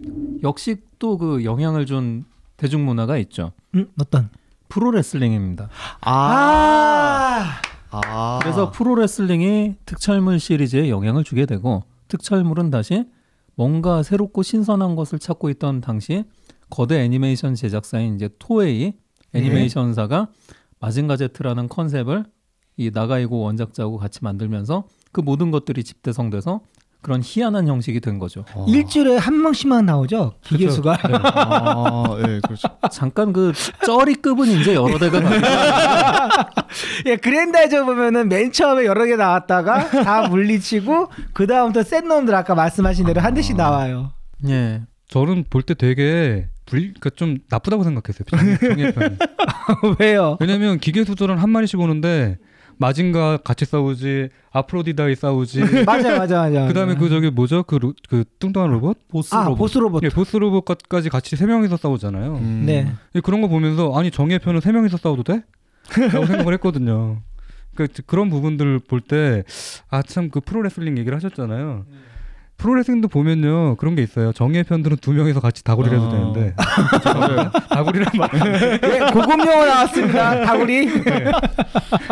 역시 0.43 0.77
또 0.99 1.17
그 1.17 1.43
영향을 1.43 1.85
준 1.85 2.23
대중문화가 2.57 3.17
있죠. 3.17 3.51
음, 3.75 3.87
어떤? 3.99 4.29
프로레슬링입니다. 4.69 5.69
아. 6.01 7.61
아. 7.91 8.39
그래서 8.41 8.71
프로레슬링이 8.71 9.75
특촬물 9.85 10.39
시리즈에 10.39 10.89
영향을 10.89 11.23
주게 11.23 11.45
되고 11.45 11.83
특촬물은 12.07 12.69
다시 12.69 13.05
뭔가 13.55 14.03
새롭고 14.03 14.43
신선한 14.43 14.95
것을 14.95 15.19
찾고 15.19 15.49
있던 15.51 15.81
당시 15.81 16.23
거대 16.69 17.01
애니메이션 17.01 17.55
제작사인 17.55 18.15
이제 18.15 18.29
토에이 18.39 18.93
애니메이션사가 19.35 20.27
마징가 20.79 21.17
제트라는 21.17 21.67
컨셉을 21.69 22.25
이 22.77 22.91
나가이고 22.93 23.39
원작자하고 23.39 23.97
같이 23.97 24.19
만들면서 24.23 24.83
그 25.11 25.21
모든 25.21 25.49
것들이 25.51 25.83
집대성돼서 25.83 26.61
그런 27.01 27.21
희한한 27.23 27.67
형식이 27.67 27.99
된 27.99 28.17
거죠. 28.17 28.45
어. 28.55 28.65
일주일에 28.67 29.17
한 29.17 29.39
명씩만 29.39 29.85
나오죠. 29.85 30.33
기계수가. 30.41 30.97
그렇죠. 30.97 31.17
네. 31.17 31.23
아, 31.23 32.03
예, 32.19 32.39
그렇죠. 32.43 32.67
잠깐 32.91 33.31
그 33.31 33.53
쩌리급은 33.85 34.47
이제 34.47 34.73
여러 34.73 34.97
대가 34.97 35.19
예, 37.05 37.15
그랜다이저 37.15 37.85
보면은 37.85 38.27
맨 38.27 38.51
처음에 38.51 38.85
여러 38.85 39.05
개 39.05 39.15
나왔다가 39.15 39.89
다 40.03 40.27
물리치고 40.27 41.09
그 41.33 41.45
다음부터 41.47 41.83
센 41.83 42.07
놈들 42.07 42.33
아까 42.33 42.55
말씀하신 42.55 43.05
대로 43.05 43.21
한 43.21 43.33
대씩 43.35 43.55
나와요. 43.55 44.11
예. 44.47 44.81
저는 45.07 45.45
볼 45.49 45.61
때 45.61 45.75
되게 45.75 46.49
불, 46.65 46.79
그러니까 46.79 47.09
좀 47.11 47.37
나쁘다고 47.49 47.83
생각했어요. 47.83 48.25
정의편이. 48.59 49.15
왜요? 49.99 50.37
왜냐면 50.39 50.79
기계수들은 50.79 51.37
한 51.37 51.49
마리씩 51.49 51.79
오는데 51.79 52.37
마징가 52.77 53.37
같이 53.37 53.63
싸우지, 53.65 54.29
아프로디다이 54.51 55.15
싸우지. 55.15 55.83
맞아, 55.85 56.17
맞아, 56.17 56.39
맞아. 56.41 56.67
그다음에 56.67 56.95
그 56.95 57.07
저기 57.07 57.29
뭐죠? 57.29 57.63
그, 57.63 57.75
로, 57.75 57.93
그 58.09 58.25
뚱뚱한 58.39 58.69
로봇? 58.71 59.07
보스 59.07 59.33
아 59.33 59.43
로봇. 59.45 59.57
보스 59.57 59.77
로봇. 59.77 60.03
예, 60.03 60.09
보스 60.09 60.35
로봇까지 60.35 61.09
같이 61.09 61.35
세 61.37 61.45
명이서 61.45 61.77
싸우잖아요. 61.77 62.35
음. 62.35 62.63
네. 62.65 62.91
예, 63.15 63.21
그런 63.21 63.41
거 63.41 63.47
보면서 63.47 63.93
아니 63.97 64.11
정의 64.11 64.39
편은 64.39 64.59
세 64.59 64.71
명이서 64.73 64.97
싸워도 64.97 65.23
돼? 65.23 65.43
라고 66.11 66.25
생각을 66.25 66.53
했거든요. 66.55 67.21
그 67.75 67.87
그런 68.07 68.29
부분들을 68.29 68.79
볼 68.79 69.01
때 69.01 69.43
아 69.91 70.01
참 70.01 70.29
그 70.29 70.39
프로레슬링 70.41 70.97
얘기를 70.97 71.15
하셨잖아요. 71.15 71.85
프로레슬링도 72.57 73.07
보면요 73.09 73.75
그런 73.75 73.95
게 73.95 74.01
있어요. 74.03 74.31
정의 74.33 74.63
편들은 74.63 74.97
두 74.97 75.13
명이서 75.13 75.39
같이 75.39 75.63
다구리를 75.63 75.97
해도 75.97 76.07
아. 76.07 76.11
되는데 76.11 76.55
다구리란 77.69 78.11
말 78.17 78.29
예, 78.83 79.11
고급 79.11 79.39
용어 79.39 79.65
나왔습니다. 79.65 80.45
다구리. 80.45 80.87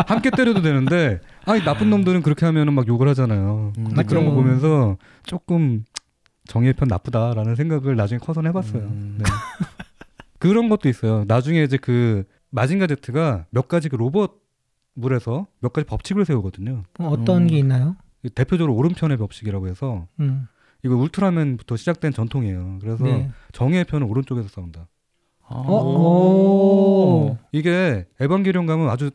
함께 0.08 0.30
때려도 0.30 0.62
되는데 0.62 1.20
아니 1.46 1.64
나쁜 1.64 1.90
놈들은 1.90 2.22
그렇게 2.22 2.46
하면은 2.46 2.74
막 2.74 2.88
욕을 2.88 3.08
하잖아요. 3.10 3.74
음. 3.78 3.84
근데 3.86 4.04
그런 4.04 4.26
거. 4.26 4.32
보면서 4.32 4.98
조금 5.26 5.86
정의 6.46 6.74
편 6.74 6.88
나쁘다라는 6.90 7.56
생각을 7.56 7.96
나중에 7.96 8.20
커서 8.20 8.42
해봤어요. 8.42 8.82
음. 8.84 9.16
네. 9.20 9.24
그런 10.40 10.68
것도 10.68 10.90
있어요. 10.90 11.24
나중에 11.28 11.64
이제 11.64 11.78
그 11.78 12.26
마징가 12.50 12.88
제트가 12.88 13.46
몇 13.50 13.68
가지 13.70 13.88
그 13.88 13.96
로봇 13.96 14.42
물에서 14.94 15.48
몇 15.62 15.72
가지 15.74 15.88
법칙을 15.88 16.26
세우거든요. 16.26 16.84
어, 17.00 17.08
어떤 17.08 17.44
음. 17.44 17.48
게 17.48 17.58
있나요? 17.58 17.96
대표적으로 18.30 18.76
오른편의 18.76 19.18
법칙이라고 19.18 19.68
해서 19.68 20.08
음. 20.20 20.48
이거 20.84 20.96
울트라맨부터 20.96 21.78
시작된 21.78 22.12
전통이에요. 22.12 22.80
그래서 22.82 23.04
네. 23.04 23.32
정의의 23.52 23.86
편은 23.86 24.08
오른쪽에서 24.08 24.48
싸운다. 24.50 24.88
아. 25.48 25.56
어, 25.56 25.84
오. 25.84 27.38
이게 27.52 28.06
에반게리온 28.20 28.66
가면 28.66 28.90
아주 28.90 29.12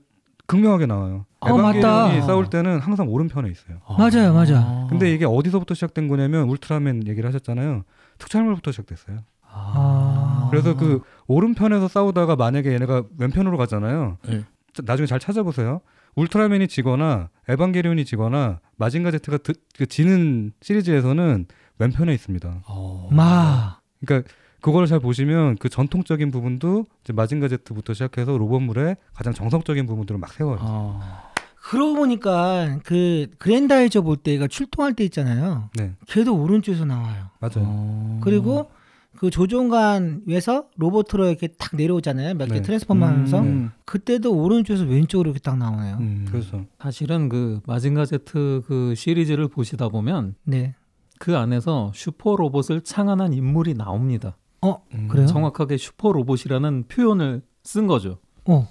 극명하게 0.47 0.87
나와요. 0.87 1.27
어, 1.41 1.49
에반게리온이. 1.49 2.23
싸울 2.27 2.49
때는 2.49 2.81
항상 2.81 3.09
오른편에 3.09 3.51
있어요. 3.51 3.81
맞아요, 3.99 4.33
맞아. 4.33 4.87
근데 4.89 5.13
이게 5.13 5.27
어디서부터 5.27 5.75
시작된 5.75 6.09
거냐면 6.09 6.49
울트라맨 6.49 7.07
얘기를 7.07 7.29
하셨잖아요. 7.29 7.85
특촬물부터 8.19 8.73
시작됐어요. 8.73 9.19
아. 9.51 10.49
그래서 10.51 10.77
그 10.77 11.03
오른편에서 11.27 11.89
싸우다가 11.89 12.37
만약에 12.37 12.73
얘네가 12.73 13.05
왼편으로 13.19 13.57
가잖아요. 13.59 14.19
네. 14.27 14.45
자, 14.73 14.83
나중에 14.87 15.07
잘 15.07 15.19
찾아보세요. 15.19 15.81
울트라맨이 16.19 16.67
지거나 16.67 17.29
에반게리온이 17.49 18.05
지거나 18.05 18.59
마징가 18.77 19.13
제트가 19.13 19.39
드, 19.39 19.53
그 19.77 19.87
지는 19.87 20.53
시리즈에서는 20.61 21.47
왼편에 21.79 22.13
있습니다. 22.13 22.63
어. 22.67 23.09
마. 23.13 23.79
그러니까 24.05 24.29
그걸 24.61 24.87
잘 24.87 24.99
보시면 24.99 25.57
그 25.59 25.69
전통적인 25.69 26.33
부분도 26.33 26.87
이제 27.05 27.13
마징가 27.13 27.47
제트부터 27.47 27.95
시작해서 27.95 28.37
로봇물의 28.37 28.97
가장 29.15 29.33
정성적인 29.33 29.87
부분들을 29.87 30.19
막 30.19 30.33
세워요. 30.33 30.59
아. 30.61 31.23
그러고 31.55 31.95
보니까 31.95 32.79
그 32.83 33.29
그랜다이저 33.39 34.01
볼 34.03 34.17
때가 34.17 34.49
출동할 34.49 34.95
때 34.95 35.05
있잖아요. 35.05 35.71
네, 35.75 35.93
걔도 36.07 36.35
오른쪽에서 36.35 36.85
나와요. 36.85 37.27
맞아요. 37.41 37.67
어. 37.67 38.21
그리고 38.25 38.71
그 39.19 39.31
조종관에서 39.31 40.69
로봇으로 40.77 41.27
이렇게 41.27 41.49
탁 41.49 41.75
내려오잖아요. 41.75 42.35
몇개 42.35 42.55
네. 42.55 42.63
트랜스포머 42.63 43.05
하면서 43.05 43.41
음. 43.41 43.73
그때도 43.85 44.33
오른쪽에서 44.33 44.85
왼쪽으로 44.85 45.31
이렇게 45.31 45.41
딱 45.41 45.59
나오네요. 45.59 45.97
음. 45.99 46.27
그래서 46.31 46.65
사실은 46.79 47.29
그 47.29 47.61
마징가 47.67 48.07
제트 48.07 48.63
그 48.67 48.95
시리즈를 48.95 49.49
보시다 49.49 49.89
보면 49.89 50.37
네. 50.45 50.77
그 51.19 51.37
안에서 51.37 51.91
슈퍼 51.97 52.37
로봇을 52.37 52.83
창안한 52.83 53.33
인물이 53.33 53.75
나옵니다. 53.75 54.37
어, 54.63 54.85
음. 54.95 55.09
그래요? 55.09 55.27
정확하게 55.27 55.79
슈퍼 55.79 56.13
로봇이라는 56.13 56.85
표현을 56.87 57.43
쓴 57.65 57.89
거죠. 57.89 58.19
어. 58.45 58.69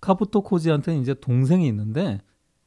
카부토 0.00 0.44
코지한테는 0.44 1.02
이제 1.02 1.12
동생이 1.12 1.66
있는데 1.66 2.20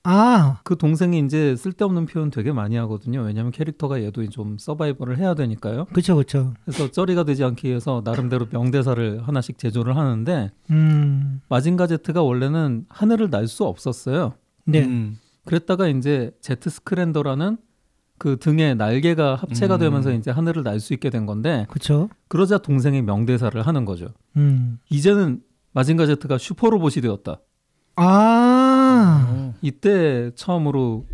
아, 0.04 0.60
그 0.64 0.76
동생이 0.78 1.20
이제 1.20 1.56
쓸데없는 1.56 2.08
표현 2.08 2.32
되게 2.32 2.52
많이 2.52 2.76
하거든요. 2.78 3.22
왜냐하면 3.22 3.52
캐릭터가 3.52 4.02
얘도 4.02 4.28
좀 4.30 4.58
서바이벌을 4.58 5.20
해야 5.20 5.36
되니까요. 5.36 5.86
그쵸, 5.93 6.16
그쵸. 6.16 6.54
그래서 6.66 6.89
쩌리가 6.89 7.24
되지 7.24 7.43
않기 7.43 7.68
위해서 7.68 8.02
나름대로 8.04 8.47
명대사를 8.49 9.22
하나씩 9.28 9.60
제조를 9.60 9.95
하는데 9.95 10.49
음, 10.72 11.41
마징가 11.49 11.86
제트가 11.86 12.24
원래는 12.24 12.86
하늘을 12.89 13.30
날 13.30 13.47
수 13.47 13.64
없었어요. 13.66 14.34
네. 14.66 14.84
음. 14.86 15.18
그랬다가 15.45 15.88
이제 15.88 16.32
제트 16.41 16.70
스크랜더라는 16.70 17.58
그 18.18 18.38
등에 18.38 18.74
날개가 18.76 19.36
합체가 19.36 19.76
음. 19.76 19.80
되면서 19.80 20.12
이제 20.14 20.32
하늘을 20.32 20.64
날 20.64 20.80
수 20.80 20.93
있게 20.93 21.10
된 21.12 21.26
건데 21.26 21.66
그쵸. 21.70 22.10
그러자 22.28 22.58
동생이 22.60 23.02
명대사를 23.04 23.60
하는 23.62 23.86
거죠. 23.86 24.08
음. 24.38 24.80
이제는 24.89 25.41
마징가 25.74 26.06
제트가 26.08 26.38
슈퍼 26.39 26.70
로봇이 26.70 27.02
되었다. 27.02 27.38
아, 27.97 28.04
어. 28.04 28.51
이때 29.62 30.32
처음으로 30.36 31.05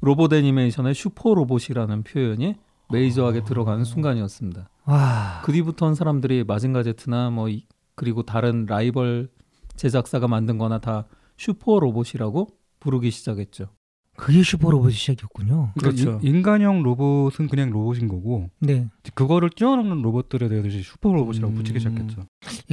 로봇 0.00 0.32
애니메이션의 0.32 0.94
슈퍼 0.94 1.34
로봇이라는 1.34 2.02
표현이 2.02 2.56
메이저하게 2.90 3.44
들어가는 3.44 3.84
순간이었습니다. 3.84 4.68
와. 4.84 5.40
그 5.44 5.52
뒤부터는 5.52 5.94
사람들이 5.94 6.44
마징가 6.44 6.82
제트나 6.82 7.30
뭐 7.30 7.48
이- 7.48 7.66
그리고 7.94 8.22
다른 8.24 8.66
라이벌 8.66 9.28
제작사가 9.76 10.26
만든 10.28 10.58
거나 10.58 10.78
다 10.80 11.06
슈퍼 11.36 11.78
로봇이라고 11.78 12.48
부르기 12.80 13.10
시작했죠. 13.10 13.68
그게 14.16 14.42
슈퍼 14.42 14.70
로봇이 14.70 14.92
시작이었군요. 14.92 15.72
그러니까 15.78 15.80
그렇죠. 15.80 16.20
인- 16.26 16.34
인간형 16.36 16.82
로봇은 16.82 17.46
그냥 17.48 17.70
로봇인 17.70 18.08
거고 18.08 18.50
네. 18.60 18.88
그거를 19.14 19.48
뛰어넘는 19.50 20.02
로봇들에 20.02 20.48
대해서 20.48 20.68
슈퍼 20.82 21.12
로봇이라고 21.12 21.52
음. 21.52 21.56
붙이기 21.56 21.78
시작했죠. 21.78 22.26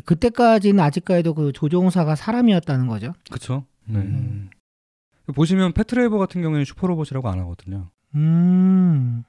그때까지는 0.04 0.80
아직까지도 0.84 1.34
그 1.36 1.52
조종사가 1.54 2.16
사람이었다는 2.16 2.88
거죠. 2.88 3.14
그렇죠. 3.30 3.64
네. 3.86 4.00
음. 4.00 4.50
보시면 5.34 5.74
패트레이버 5.74 6.18
같은 6.18 6.42
경우에는 6.42 6.66
슈퍼 6.66 6.88
로봇이라고 6.88 7.30
안 7.30 7.40
하거든요. 7.40 7.90
음. 8.16 9.24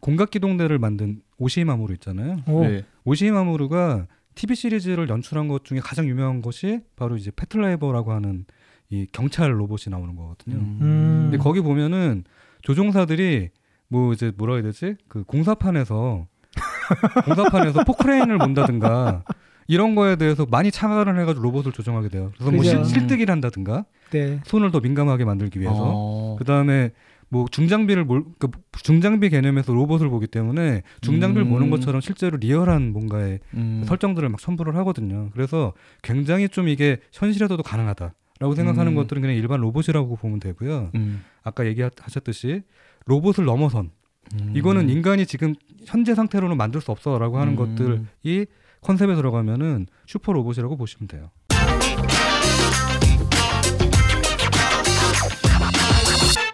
공각 0.00 0.30
기동대를 0.30 0.78
만든 0.78 1.22
오시이 1.38 1.60
마모루 1.60 1.94
있잖아요. 1.94 2.38
오. 2.46 2.64
네. 2.64 2.84
오시이 3.04 3.38
마모루가 3.38 4.06
TV 4.34 4.54
시리즈를 4.54 5.08
연출한 5.08 5.48
것 5.48 5.64
중에 5.64 5.80
가장 5.80 6.06
유명한 6.08 6.42
것이 6.42 6.80
바로 6.94 7.16
이제 7.16 7.30
패트레이버라고 7.34 8.12
하는 8.12 8.44
이 8.90 9.06
경찰 9.12 9.58
로봇이 9.58 9.90
나오는 9.90 10.14
거거든요. 10.14 10.56
음. 10.56 11.18
근데 11.24 11.38
거기 11.38 11.60
보면은 11.60 12.24
조종사들이 12.62 13.50
뭐 13.88 14.12
이제 14.12 14.32
뭐라 14.36 14.54
해야 14.54 14.62
되지? 14.62 14.96
그 15.08 15.24
공사판에서 15.24 16.26
공사판에서 17.24 17.84
포크레인을 17.84 18.38
본다든가 18.38 19.24
이런 19.68 19.94
거에 19.94 20.16
대해서 20.16 20.46
많이 20.50 20.70
착안을 20.70 21.20
해가지고 21.20 21.44
로봇을 21.44 21.72
조종하게 21.72 22.08
돼요. 22.08 22.32
그래서 22.34 22.50
뭐 22.50 22.62
그죠. 22.62 22.84
실, 22.84 23.00
실뜨기를 23.00 23.30
한다든가 23.30 23.84
네. 24.10 24.40
손을 24.44 24.70
더 24.70 24.80
민감하게 24.80 25.24
만들기 25.24 25.60
위해서 25.60 25.76
어. 25.78 26.36
그 26.38 26.44
다음에 26.44 26.90
뭐 27.28 27.46
중장비를 27.50 28.04
몰, 28.04 28.24
그 28.38 28.48
중장비 28.82 29.28
개념에서 29.28 29.74
로봇을 29.74 30.08
보기 30.08 30.26
때문에 30.26 30.82
중장비를 31.02 31.46
음. 31.46 31.50
보는 31.50 31.70
것처럼 31.70 32.00
실제로 32.00 32.38
리얼한 32.38 32.92
뭔가의 32.92 33.40
음. 33.54 33.84
설정들을 33.86 34.26
막 34.30 34.40
첨부를 34.40 34.74
하거든요. 34.76 35.28
그래서 35.34 35.74
굉장히 36.02 36.48
좀 36.48 36.68
이게 36.68 36.98
현실에서도 37.12 37.62
가능하다라고 37.62 38.54
생각하는 38.56 38.92
음. 38.92 38.96
것들은 38.96 39.20
그냥 39.20 39.36
일반 39.36 39.60
로봇이라고 39.60 40.16
보면 40.16 40.40
되고요. 40.40 40.90
음. 40.94 41.22
아까 41.42 41.66
얘기하셨듯이 41.66 42.62
로봇을 43.04 43.44
넘어선 43.44 43.90
음. 44.32 44.52
이거는 44.56 44.88
인간이 44.88 45.26
지금 45.26 45.54
현재 45.84 46.14
상태로는 46.14 46.56
만들 46.56 46.80
수 46.80 46.90
없어라고 46.90 47.38
하는 47.38 47.52
음. 47.52 47.56
것들이 47.56 48.46
컨셉에 48.80 49.14
들어가면은 49.14 49.86
슈퍼 50.06 50.32
로봇이라고 50.32 50.76
보시면 50.76 51.08
돼요. 51.08 51.30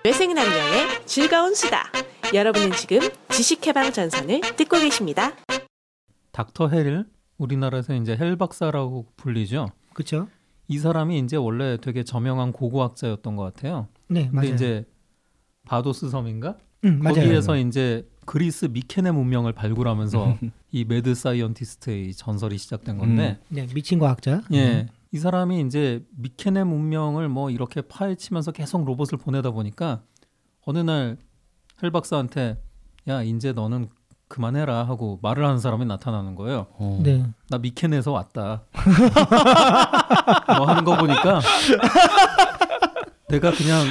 뇌생남녀의 0.04 1.06
즐거운 1.06 1.54
수다. 1.54 1.84
여러분은 2.34 2.72
지금 2.72 2.98
지식해방 3.30 3.92
전선을 3.92 4.40
듣고 4.56 4.78
계십니다. 4.78 5.32
닥터 6.32 6.68
헬 6.68 7.06
우리나라에서 7.38 7.94
이제 7.94 8.16
헬 8.16 8.36
박사라고 8.36 9.06
불리죠. 9.16 9.68
그쵸? 9.94 10.28
이 10.68 10.78
사람이 10.78 11.18
이제 11.18 11.36
원래 11.36 11.78
되게 11.78 12.04
저명한 12.04 12.52
고고학자였던 12.52 13.36
것 13.36 13.44
같아요. 13.54 13.88
네, 14.08 14.24
근데 14.28 14.36
맞아요. 14.36 14.54
이제 14.54 14.84
바도스 15.66 16.10
섬인가 16.10 16.58
음, 16.84 17.00
맞아요. 17.02 17.14
거기에서 17.16 17.56
이제 17.56 18.06
그리스 18.26 18.66
미케네 18.66 19.10
문명을 19.12 19.52
발굴하면서 19.52 20.38
이 20.72 20.84
mad 20.84 21.14
scientist의 21.14 22.14
전설이 22.14 22.58
시작된 22.58 22.98
건데 22.98 23.38
네, 23.48 23.66
미친 23.74 23.98
과학자. 23.98 24.42
예. 24.52 24.86
이 25.12 25.18
사람이 25.18 25.60
이제 25.60 26.04
미케네 26.16 26.64
문명을 26.64 27.28
뭐 27.28 27.50
이렇게 27.50 27.80
파헤치면서 27.82 28.52
계속 28.52 28.84
로봇을 28.84 29.18
보내다 29.18 29.50
보니까 29.50 30.02
어느 30.66 30.78
날 30.78 31.16
헬 31.82 31.90
박사한테 31.90 32.56
야 33.08 33.22
이제 33.22 33.52
너는 33.52 33.88
그만해라 34.28 34.84
하고 34.84 35.18
말을 35.22 35.44
하는 35.44 35.58
사람이 35.58 35.84
나타나는 35.84 36.34
거예요. 36.34 36.66
어. 36.78 37.00
네. 37.02 37.24
나 37.50 37.58
미케네에서 37.58 38.10
왔다. 38.12 38.62
뭐 40.56 40.66
하는 40.66 40.84
거 40.84 40.96
보니까 40.96 41.40
내가 43.28 43.52
그냥 43.52 43.86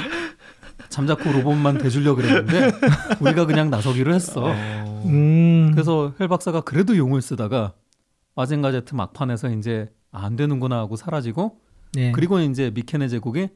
잠자코 0.94 1.32
로봇만 1.32 1.78
대주려 1.78 2.14
그랬는데 2.14 2.70
우리가 3.20 3.46
그냥 3.46 3.68
나서기로 3.68 4.14
했어. 4.14 4.44
어. 4.44 5.02
음. 5.06 5.72
그래서 5.72 6.14
헬 6.20 6.28
박사가 6.28 6.60
그래도 6.60 6.96
용을 6.96 7.20
쓰다가 7.20 7.72
마징가 8.36 8.70
제트 8.70 8.94
막판에서 8.94 9.50
이제 9.50 9.90
아, 10.12 10.24
안 10.24 10.36
되는구나 10.36 10.78
하고 10.78 10.94
사라지고 10.94 11.58
네. 11.94 12.12
그리고 12.12 12.38
이제 12.38 12.70
미케네 12.72 13.08
제국이 13.08 13.48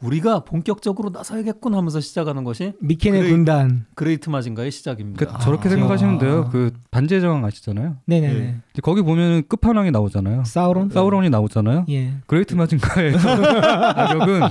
우리가 0.00 0.44
본격적으로 0.44 1.10
나서야겠군 1.10 1.74
하면서 1.74 1.98
시작하는 2.00 2.44
것이 2.44 2.72
미케네 2.80 3.20
그레이- 3.20 3.30
군단. 3.30 3.86
그레이트 3.96 4.30
마징가의 4.30 4.70
시작입니다. 4.70 5.26
그 5.26 5.42
저렇게 5.42 5.68
아. 5.68 5.70
생각하시면 5.72 6.18
돼요. 6.18 6.48
그 6.52 6.72
반지의 6.92 7.20
제왕 7.20 7.44
아시잖아요. 7.44 7.96
네네네. 8.06 8.38
네. 8.38 8.56
거기 8.82 9.02
보면은 9.02 9.42
끝판왕이 9.48 9.90
나오잖아요. 9.90 10.44
사우론. 10.44 10.90
사우론이 10.90 11.30
나오잖아요. 11.30 11.86
예. 11.90 12.14
그레이트 12.26 12.54
마징가의 12.54 13.12
악역은 13.96 14.42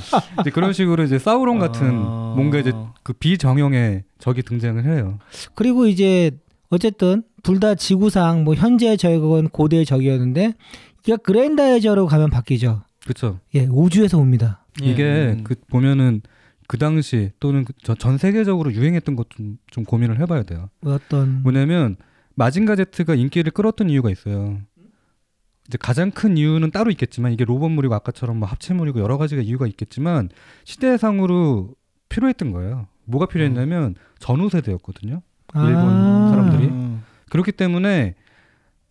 이제 0.41 0.49
그런 0.49 0.73
식으로 0.73 1.03
이제 1.03 1.17
사우론 1.17 1.59
같은 1.59 1.87
아. 1.97 2.33
뭔가 2.35 2.57
이제 2.57 2.73
그 3.03 3.13
비정형의 3.13 4.03
적이 4.19 4.43
등장을 4.43 4.83
해요. 4.83 5.17
그리고 5.55 5.87
이제 5.87 6.31
어쨌든 6.69 7.23
둘 7.43 7.61
다 7.61 7.75
지구상 7.75 8.43
뭐 8.43 8.53
현재 8.55 8.97
적은 8.97 9.47
고대의 9.49 9.85
적이었는데 9.85 10.53
이게 11.05 11.15
그랜다이저로 11.15 12.07
가면 12.07 12.29
바뀌죠. 12.31 12.81
그렇죠. 13.03 13.39
예, 13.55 13.65
우주에서 13.71 14.17
옵니다. 14.17 14.65
예. 14.83 14.85
이게 14.91 15.35
음. 15.37 15.43
그 15.43 15.55
보면은 15.69 16.21
그 16.67 16.77
당시 16.77 17.31
또는 17.39 17.63
그 17.65 17.73
전- 17.83 17.97
전 17.97 18.17
세계적으로 18.17 18.73
유행했던 18.73 19.15
것 19.15 19.29
좀 19.29 19.57
좀 19.71 19.83
고민을 19.85 20.19
해봐야 20.19 20.43
돼요. 20.43 20.69
어떤 20.85 21.41
뭐냐면 21.43 21.95
마징가 22.35 22.75
제트가 22.75 23.15
인기를 23.15 23.51
끌었던 23.51 23.89
이유가 23.89 24.09
있어요. 24.11 24.59
이제 25.67 25.77
가장 25.79 26.11
큰 26.11 26.37
이유는 26.37 26.71
따로 26.71 26.91
있겠지만 26.91 27.31
이게 27.33 27.43
로봇물이고 27.45 27.93
아까처럼 27.95 28.37
뭐 28.37 28.47
합체물이고 28.47 28.99
여러 28.99 29.17
가지가 29.17 29.41
이유가 29.41 29.67
있겠지만 29.67 30.29
시대상으로 30.65 31.73
필요했던 32.09 32.51
거예요. 32.51 32.87
뭐가 33.05 33.25
필요했냐면 33.27 33.95
전후 34.19 34.49
세대였거든요. 34.49 35.21
일본 35.55 35.75
아. 35.75 36.27
사람들이. 36.31 36.67
음. 36.67 37.03
그렇기 37.29 37.51
때문에 37.53 38.15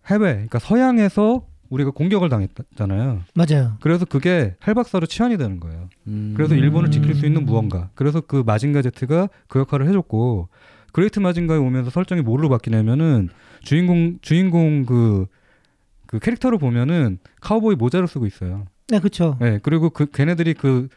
해외, 0.07 0.32
그러니까 0.32 0.59
서양에서 0.59 1.47
우리가 1.71 1.91
공격을 1.91 2.29
당했잖아요. 2.29 3.23
맞아요. 3.35 3.77
그래서 3.81 4.05
그게 4.05 4.55
헬 4.61 4.74
박사로 4.74 5.07
치환이 5.07 5.37
되는 5.37 5.61
거예요. 5.61 5.89
음. 6.07 6.35
그래서 6.37 6.55
일본을 6.55 6.91
지킬 6.91 7.14
수 7.14 7.27
있는 7.27 7.43
음. 7.43 7.47
무언가. 7.47 7.91
그래서 7.95 8.21
그 8.21 8.43
마징가 8.45 8.83
제트가 8.83 9.29
그 9.49 9.61
역할을 9.61 9.89
해줬고 9.89 10.49
그레이트 10.93 11.19
마징가에 11.19 11.59
오면서 11.59 11.91
설정이 11.91 12.23
뭐로 12.23 12.49
바뀌냐면은 12.49 13.29
주인공 13.62 14.19
주인공 14.23 14.87
그, 14.87 15.27
그 16.07 16.19
캐릭터를 16.19 16.59
보면은 16.59 17.19
카우보이 17.41 17.75
모자를 17.75 18.09
쓰고 18.09 18.27
있어요. 18.27 18.67
네, 18.89 18.99
그렇죠. 18.99 19.37
네, 19.41 19.59
그리고 19.62 19.91
그 19.91 20.07
걔네들이 20.07 20.55
그, 20.55 20.89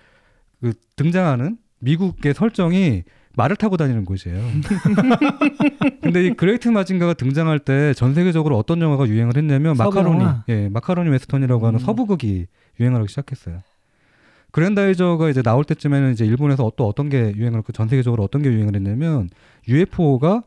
그 0.62 0.74
등장하는 0.96 1.58
미국의 1.80 2.34
설정이 2.34 3.04
말을 3.36 3.56
타고 3.56 3.78
다니는 3.78 4.06
곳이에요. 4.06 4.40
근데 6.02 6.26
이 6.26 6.34
그레이트 6.34 6.68
마징가가 6.70 7.14
등장할 7.14 7.60
때 7.60 7.94
전 7.94 8.14
세계적으로 8.14 8.58
어떤 8.58 8.82
영화가 8.82 9.08
유행을 9.08 9.38
했냐면 9.38 9.76
마카로니, 9.78 10.20
영화? 10.20 10.44
예, 10.50 10.70
마카로니 10.70 11.10
웨스턴이라고 11.10 11.68
하는 11.68 11.80
음. 11.80 11.86
서부극이 11.86 12.48
유행을 12.80 13.00
하기 13.02 13.10
시작했어요. 13.10 13.60
그랜다이저가 14.52 15.30
이제 15.30 15.42
나올 15.42 15.64
때쯤에는 15.64 16.12
이제 16.12 16.26
일본에서 16.26 16.72
또 16.76 16.88
어떤 16.88 17.10
게 17.10 17.34
유행을 17.36 17.60
했고 17.60 17.72
전 17.72 17.88
세계적으로 17.88 18.24
어떤 18.24 18.42
게 18.42 18.50
유행을 18.50 18.76
했냐면 18.76 19.30
UFO가 19.68 20.44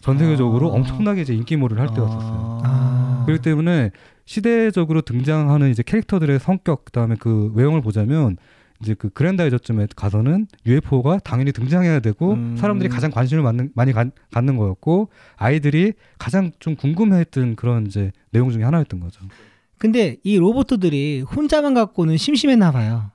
전 0.00 0.18
세계적으로 0.18 0.70
아. 0.72 0.74
엄청나게 0.76 1.22
이제 1.22 1.34
인기몰이를 1.34 1.80
할 1.80 1.88
때였었어요. 1.94 2.60
아. 2.64 3.22
그렇기 3.26 3.42
때문에 3.42 3.90
시대적으로 4.26 5.00
등장하는 5.02 5.70
이제 5.70 5.82
캐릭터들의 5.82 6.38
성격 6.40 6.84
그다음에 6.84 7.16
그 7.18 7.52
외형을 7.54 7.80
보자면 7.82 8.36
이제 8.82 8.94
그 8.94 9.08
그랜다이저쯤에 9.08 9.86
가서는 9.96 10.46
UFO가 10.66 11.18
당연히 11.18 11.52
등장해야 11.52 12.00
되고 12.00 12.32
음. 12.34 12.56
사람들이 12.56 12.88
가장 12.88 13.10
관심을 13.10 13.42
많는, 13.42 13.70
많이 13.74 13.92
가- 13.92 14.10
갖는 14.32 14.56
거였고 14.56 15.10
아이들이 15.36 15.92
가장 16.18 16.50
좀 16.58 16.74
궁금해했던 16.76 17.56
그런 17.56 17.86
이제 17.86 18.10
내용 18.30 18.50
중에 18.50 18.62
하나였던 18.64 19.00
거죠. 19.00 19.24
근데 19.78 20.16
이 20.24 20.36
로봇들이 20.38 21.22
혼자만 21.22 21.74
갖고는 21.74 22.16
심심했나 22.16 22.72
봐요. 22.72 23.10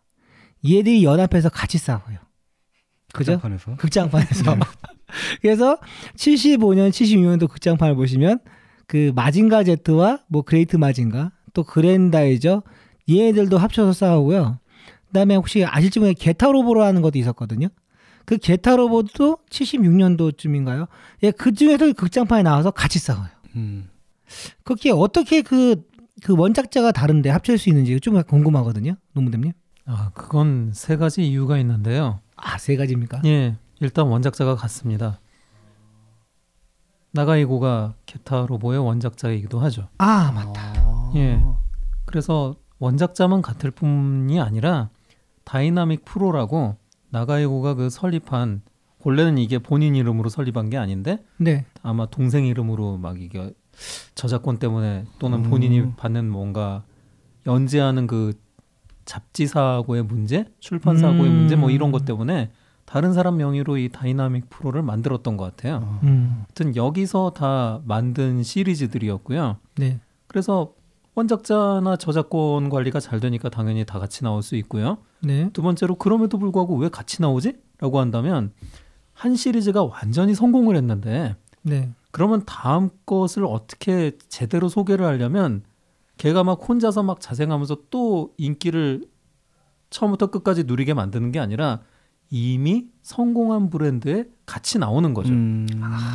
얘들이 0.67 1.03
연합해서 1.03 1.49
같이 1.49 1.77
싸워요. 1.77 2.17
그죠? 3.13 3.33
극장판에서 3.33 3.75
극장판에서. 3.77 4.55
그래서 5.41 5.77
75년, 6.15 6.89
76년도 6.91 7.49
극장판을 7.49 7.95
보시면 7.95 8.39
그 8.87 9.11
마징가 9.15 9.63
제트와 9.63 10.19
뭐 10.27 10.41
그레이트 10.43 10.75
마징가 10.77 11.31
또 11.53 11.63
그랜다이저 11.63 12.63
얘네들도 13.09 13.57
합쳐서 13.57 13.93
싸우고요. 13.93 14.59
그다음에 15.09 15.35
혹시 15.35 15.65
아실지 15.65 15.99
모르게 15.99 16.13
게타 16.13 16.47
로보라는 16.51 17.01
것도 17.01 17.17
있었거든요. 17.19 17.67
그 18.25 18.37
게타 18.37 18.75
로보도 18.75 19.39
76년도쯤인가요? 19.49 20.87
예, 21.23 21.31
그 21.31 21.53
중에서 21.53 21.91
극장판에 21.93 22.43
나와서 22.43 22.71
같이 22.71 22.99
싸워요. 22.99 23.29
음. 23.55 23.89
그게 24.63 24.91
어떻게 24.91 25.41
그, 25.41 25.83
그 26.23 26.35
원작자가 26.37 26.91
다른데 26.91 27.29
합칠 27.29 27.57
수 27.57 27.69
있는지 27.69 27.99
좀 27.99 28.21
궁금하거든요. 28.21 28.95
노무대님. 29.13 29.53
아, 29.85 30.11
그건 30.13 30.71
세 30.73 30.97
가지 30.97 31.27
이유가 31.27 31.57
있는데요. 31.57 32.19
아, 32.35 32.59
세 32.59 32.75
가지입니까? 32.75 33.21
예, 33.25 33.55
일단 33.79 34.05
원작자가 34.05 34.55
같습니다. 34.55 35.19
나가이고가 37.11 37.95
게타 38.05 38.45
로보의 38.47 38.77
원작자이기도 38.85 39.59
하죠. 39.61 39.89
아, 39.97 40.31
맞다. 40.31 40.61
아. 40.61 41.11
예. 41.15 41.43
그래서 42.05 42.55
원작자만 42.77 43.41
같을 43.41 43.71
뿐이 43.71 44.39
아니라 44.39 44.89
다이나믹 45.49 46.05
프로라고 46.05 46.75
나가이고가 47.09 47.73
그 47.73 47.89
설립한 47.89 48.61
원래는 49.03 49.39
이게 49.39 49.57
본인 49.57 49.95
이름으로 49.95 50.29
설립한 50.29 50.69
게 50.69 50.77
아닌데 50.77 51.25
네. 51.37 51.65
아마 51.81 52.05
동생 52.05 52.45
이름으로 52.45 52.97
막 52.97 53.19
이게 53.19 53.51
저작권 54.13 54.59
때문에 54.59 55.05
또는 55.17 55.41
본인이 55.41 55.79
음. 55.79 55.93
받는 55.97 56.29
뭔가 56.29 56.83
연재하는 57.47 58.05
그 58.05 58.33
잡지사와의 59.05 60.03
문제, 60.03 60.45
출판사와의 60.59 61.31
음. 61.31 61.35
문제 61.35 61.55
뭐 61.55 61.71
이런 61.71 61.91
것 61.91 62.05
때문에 62.05 62.51
다른 62.85 63.13
사람 63.13 63.37
명의로 63.37 63.77
이 63.77 63.89
다이나믹 63.89 64.51
프로를 64.51 64.83
만들었던 64.83 65.35
것 65.35 65.45
같아요. 65.45 65.99
음. 66.03 66.43
하여튼 66.45 66.75
여기서 66.75 67.31
다 67.31 67.81
만든 67.85 68.43
시리즈들이었고요. 68.43 69.57
네. 69.77 69.99
그래서 70.27 70.73
원작자나 71.19 71.97
저작권 71.97 72.69
관리가 72.69 72.99
잘 72.99 73.19
되니까 73.19 73.49
당연히 73.49 73.85
다 73.85 73.99
같이 73.99 74.23
나올 74.23 74.41
수 74.41 74.55
있고요. 74.55 74.99
네. 75.21 75.49
두 75.51 75.61
번째로 75.61 75.95
그럼에도 75.95 76.37
불구하고 76.37 76.77
왜 76.77 76.89
같이 76.89 77.21
나오지? 77.21 77.53
라고 77.79 77.99
한다면 77.99 78.53
한 79.13 79.35
시리즈가 79.35 79.83
완전히 79.83 80.33
성공을 80.33 80.75
했는데 80.77 81.35
네. 81.61 81.89
그러면 82.11 82.43
다음 82.45 82.89
것을 83.05 83.45
어떻게 83.45 84.17
제대로 84.29 84.69
소개를 84.69 85.05
하려면 85.05 85.63
걔가 86.17 86.43
막 86.43 86.59
혼자서 86.67 87.03
막 87.03 87.19
자생하면서 87.19 87.77
또 87.89 88.33
인기를 88.37 89.05
처음부터 89.89 90.27
끝까지 90.27 90.63
누리게 90.63 90.93
만드는 90.93 91.31
게 91.31 91.39
아니라 91.39 91.81
이미 92.29 92.87
성공한 93.01 93.69
브랜드에 93.69 94.25
같이 94.45 94.79
나오는 94.79 95.13
거죠. 95.13 95.33
음. 95.33 95.67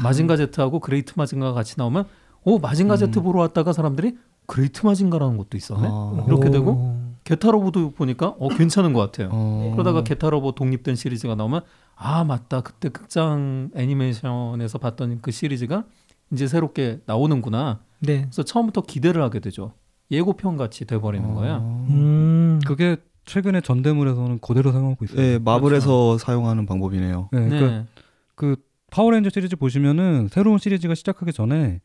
마징가 0.02 0.36
제트하고 0.36 0.80
그레이트 0.80 1.14
마징가가 1.16 1.52
같이 1.52 1.74
나오면 1.76 2.04
오 2.44 2.58
마징가 2.58 2.96
제트 2.96 3.20
보러 3.20 3.40
왔다가 3.40 3.72
사람들이 3.72 4.16
그레이트 4.46 4.84
마징가라는 4.84 5.36
것도 5.36 5.56
있었네. 5.56 5.88
아. 5.90 6.24
이렇게 6.26 6.50
되고 6.50 6.70
오. 6.70 7.04
게타로보도 7.24 7.92
보니까 7.92 8.28
어 8.38 8.48
괜찮은 8.48 8.92
것 8.92 9.00
같아요. 9.00 9.30
어. 9.32 9.70
그러다가 9.72 10.04
게타로보 10.04 10.52
독립된 10.52 10.94
시리즈가 10.94 11.34
나오면 11.34 11.62
아 11.96 12.24
맞다 12.24 12.60
그때 12.60 12.88
극장 12.88 13.70
애니메이션에서 13.74 14.78
봤던 14.78 15.20
그 15.22 15.30
시리즈가 15.30 15.84
이제 16.32 16.46
새롭게 16.46 17.00
나오는구나. 17.06 17.80
네. 18.00 18.22
그래서 18.22 18.42
처음부터 18.42 18.82
기대를 18.82 19.22
하게 19.22 19.40
되죠. 19.40 19.72
예고편 20.10 20.56
같이 20.56 20.84
돼버리는 20.84 21.28
어. 21.30 21.34
거야. 21.34 21.58
음. 21.58 22.60
그게 22.66 22.96
최근에 23.24 23.62
전대물에서는 23.62 24.38
그대로 24.40 24.70
사용하고 24.70 25.04
있어요. 25.06 25.18
네, 25.18 25.38
마블에서 25.38 26.18
사용하는 26.18 26.66
방법이네요. 26.66 27.30
네, 27.32 27.40
네. 27.40 27.48
그러니까 27.48 27.86
그 28.34 28.56
파워레인저 28.90 29.30
시리즈 29.30 29.56
보시면은 29.56 30.28
새로운 30.30 30.58
시리즈가 30.58 30.94
시작하기 30.94 31.32
전에 31.32 31.80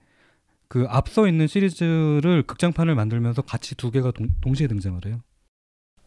그 0.69 0.85
앞서 0.87 1.27
있는 1.27 1.47
시리즈를 1.47 2.43
극장판을 2.45 2.93
만들면서 2.93 3.41
같이 3.41 3.75
두 3.75 3.89
개가 3.89 4.11
동, 4.11 4.29
동시에 4.39 4.67
등장을 4.67 5.03
해요. 5.05 5.19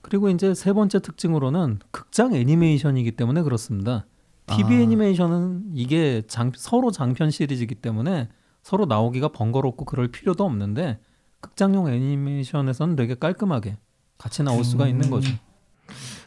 그리고 0.02 0.30
이제 0.30 0.54
세 0.54 0.72
번째 0.72 1.00
특징으로는 1.00 1.80
극장 1.90 2.34
애니메이션이기 2.34 3.12
때문에 3.12 3.42
그렇습니다. 3.42 4.06
TV 4.46 4.76
아. 4.76 4.80
애니메이션은 4.80 5.72
이게 5.74 6.22
장, 6.28 6.52
서로 6.54 6.92
장편 6.92 7.30
시리즈이기 7.30 7.76
때문에 7.76 8.28
서로 8.62 8.86
나오기가 8.86 9.28
번거롭고 9.28 9.84
그럴 9.84 10.08
필요도 10.08 10.44
없는데 10.44 11.00
극장용 11.40 11.88
애니메이션에서는 11.88 12.94
되게 12.94 13.16
깔끔하게 13.16 13.78
같이 14.16 14.44
나올 14.44 14.62
수가 14.62 14.86
있는 14.86 15.10
거죠. 15.10 15.32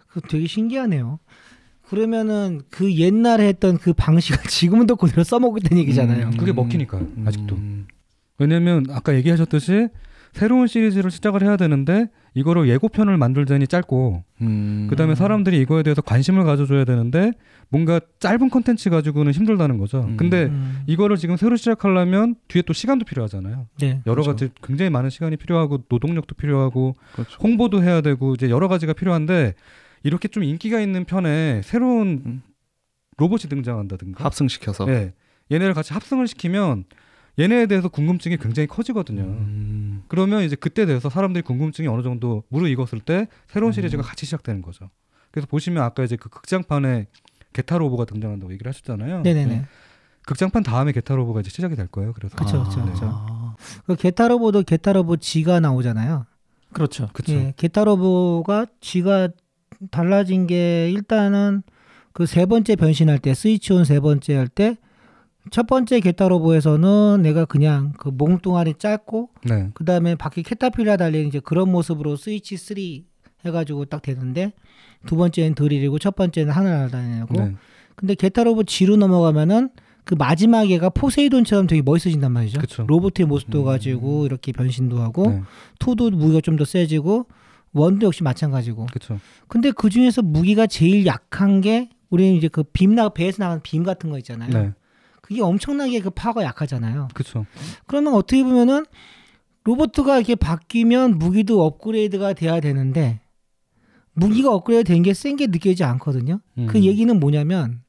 그 0.07 0.19
되게 0.21 0.45
신기하네요. 0.45 1.19
그러면은 1.83 2.61
그 2.69 2.93
옛날에 2.93 3.47
했던 3.47 3.77
그 3.77 3.93
방식을 3.93 4.43
지금은 4.49 4.88
또 4.88 4.97
그대로 4.97 5.23
써먹고 5.23 5.57
있다는 5.59 5.77
얘기잖아요. 5.83 6.31
그게 6.31 6.51
음. 6.51 6.55
먹히니까요, 6.55 7.07
아직도. 7.25 7.55
음. 7.55 7.88
왜냐면 8.38 8.86
아까 8.89 9.15
얘기하셨듯이 9.15 9.89
새로운 10.33 10.67
시리즈를 10.67 11.11
시작을 11.11 11.43
해야 11.43 11.55
되는데 11.55 12.09
이거를 12.33 12.67
예고편을 12.67 13.17
만들자니 13.17 13.67
짧고 13.67 14.23
음. 14.41 14.88
그다음에 14.89 15.15
사람들이 15.15 15.57
이거에 15.61 15.81
대해서 15.81 16.01
관심을 16.01 16.43
가져줘야 16.43 16.83
되는데 16.83 17.31
뭔가 17.69 18.01
짧은 18.19 18.49
컨텐츠 18.49 18.89
가지고는 18.89 19.31
힘들다는 19.31 19.77
거죠. 19.77 20.01
음. 20.01 20.17
근데 20.17 20.47
음. 20.47 20.83
이거를 20.88 21.15
지금 21.15 21.38
새로 21.38 21.55
시작하려면 21.55 22.36
뒤에 22.49 22.63
또 22.63 22.73
시간도 22.73 23.05
필요하잖아요. 23.05 23.67
네. 23.79 24.01
여러 24.05 24.21
그렇죠. 24.23 24.31
가지 24.31 24.49
굉장히 24.61 24.89
많은 24.89 25.09
시간이 25.09 25.38
필요하고 25.38 25.86
노동력도 25.88 26.36
필요하고 26.36 26.95
그렇죠. 27.13 27.38
홍보도 27.41 27.81
해야 27.81 28.01
되고 28.01 28.33
이제 28.33 28.49
여러 28.49 28.67
가지가 28.67 28.91
필요한데 28.91 29.53
이렇게 30.03 30.27
좀 30.27 30.43
인기가 30.43 30.81
있는 30.81 31.05
편에 31.05 31.61
새로운 31.63 32.21
음. 32.25 32.41
로봇이 33.17 33.43
등장한다든가 33.49 34.25
합승시켜서. 34.25 34.86
예. 34.89 35.13
얘네를 35.49 35.73
같이 35.73 35.93
합성을 35.93 36.27
시키면 36.27 36.83
얘네에 37.38 37.65
대해서 37.67 37.89
궁금증이 37.89 38.38
굉장히 38.38 38.67
커지거든요. 38.67 39.23
음. 39.23 40.03
그러면 40.07 40.43
이제 40.43 40.55
그때 40.55 40.86
돼서 40.86 41.09
사람들이 41.09 41.41
궁금증이 41.43 41.88
어느 41.88 42.01
정도 42.01 42.43
무르익었을 42.49 42.99
때 43.01 43.27
새로운 43.47 43.71
음. 43.71 43.73
시리즈가 43.73 44.03
같이 44.03 44.25
시작되는 44.25 44.61
거죠. 44.61 44.89
그래서 45.31 45.47
보시면 45.47 45.83
아까 45.83 46.03
이제 46.03 46.15
그 46.15 46.29
극장판에 46.29 47.07
게타 47.53 47.77
로보가 47.77 48.05
등장한다고 48.05 48.53
얘기를 48.53 48.69
하셨잖아요. 48.69 49.21
네네네. 49.21 49.65
극장판 50.25 50.63
다음에 50.63 50.91
게타 50.91 51.15
로보가 51.15 51.41
이제 51.41 51.49
시작이 51.49 51.75
될 51.75 51.88
거예요. 51.88 52.13
그래서 52.13 52.36
아. 52.39 52.43
그쵸, 52.43 52.63
그쵸. 52.63 52.99
아. 53.03 53.55
그 53.86 53.95
게타로보도 53.95 54.63
게타로보 54.63 55.17
G가 55.17 55.59
나오잖아요. 55.59 56.25
그렇죠. 56.73 57.09
그쵸. 57.13 57.33
예, 57.33 57.53
게타로보가 57.57 58.65
G가 58.81 59.29
달라진 59.91 60.47
게 60.47 60.89
일단은 60.91 61.63
그 62.13 62.25
세 62.25 62.45
번째 62.45 62.75
변신할 62.77 63.19
때 63.19 63.33
스위치온 63.33 63.83
세 63.83 63.99
번째 63.99 64.36
할 64.36 64.47
때 64.47 64.77
첫 65.52 65.68
번째 65.68 66.00
게타로보에서는 66.00 67.22
내가 67.22 67.46
그냥 67.46 67.93
그 67.98 68.10
몸뚱아리 68.10 68.76
짧고 68.78 69.30
네. 69.46 69.70
그 69.74 69.86
다음에 69.86 70.16
바퀴 70.16 70.43
캐타필라 70.43 70.98
달린 70.98 71.28
이제 71.28 71.39
그런 71.39 71.72
모습으로 71.72 72.16
스위치 72.16 72.58
3 72.58 72.78
해가지고 73.46 73.86
딱 73.86 74.02
되는데 74.02 74.54
두 75.06 75.16
번째는 75.16 75.54
드릴이고 75.56 76.00
첫 76.00 76.16
번째는 76.16 76.52
하늘 76.52 76.72
날다니고 76.72 77.34
네. 77.36 77.56
근데 77.96 78.16
게타로보 78.16 78.64
G로 78.64 78.96
넘어가면은 78.98 79.70
그 80.04 80.14
마지막 80.16 80.70
애가 80.70 80.89
포세이돈처럼 80.89 81.68
되게 81.68 81.82
멋있어진단 81.82 82.32
말이죠. 82.32 82.60
그쵸. 82.60 82.86
로봇의 82.88 83.26
모습도 83.26 83.62
음. 83.62 83.66
가지고 83.66 84.26
이렇게 84.26 84.52
변신도 84.52 85.00
하고 85.02 85.30
네. 85.30 85.41
투도 85.80 86.12
무기가 86.12 86.41
좀 86.41 86.58
더 86.58 86.66
세지고 86.66 87.26
원도 87.74 88.08
역시 88.08 88.24
마찬가지고. 88.24 88.86
그렇죠. 88.88 89.20
근데 89.48 89.72
그 89.72 89.89
중에서 89.89 90.22
무기가 90.22 90.66
제일 90.68 91.06
약한 91.06 91.60
게 91.60 91.89
우리는 92.10 92.34
이제 92.36 92.48
그 92.48 92.64
빔나 92.64 93.10
배에서 93.10 93.43
나가는 93.43 93.62
빔 93.64 93.84
같은 93.84 94.10
거 94.10 94.18
있잖아요. 94.20 94.50
네. 94.52 94.74
그게 95.26 95.41
엄청나게 95.41 96.01
그 96.01 96.11
파워가 96.11 96.43
약하잖아요. 96.43 97.07
그렇죠. 97.15 97.47
그러면 97.88 98.13
어떻게 98.13 98.43
보면은 98.43 98.86
로봇가 99.63 100.17
이렇게 100.17 100.36
바뀌면 100.36 101.17
무기도 101.17 101.65
업그레이드가 101.65 102.34
돼야 102.34 102.59
되는데 102.59 103.21
무기가 104.13 104.51
업그레이드 104.53 104.88
된 104.93 105.01
게 105.01 105.15
센게 105.15 105.47
느껴지지 105.47 105.84
않거든요. 105.84 106.41
그 106.67 106.78
음. 106.78 106.84
얘기는 106.84 107.19
뭐냐면 107.19 107.82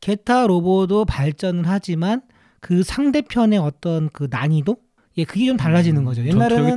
게타 0.00 0.46
로봇도 0.46 1.06
발전을 1.06 1.64
하지만 1.66 2.20
그 2.60 2.82
상대편의 2.82 3.58
어떤 3.60 4.10
그 4.12 4.28
난이도 4.30 4.76
예 5.16 5.24
그게 5.24 5.46
좀 5.46 5.56
달라지는 5.56 6.04
거죠. 6.04 6.22
전투력이 6.22 6.54
옛날에는. 6.54 6.76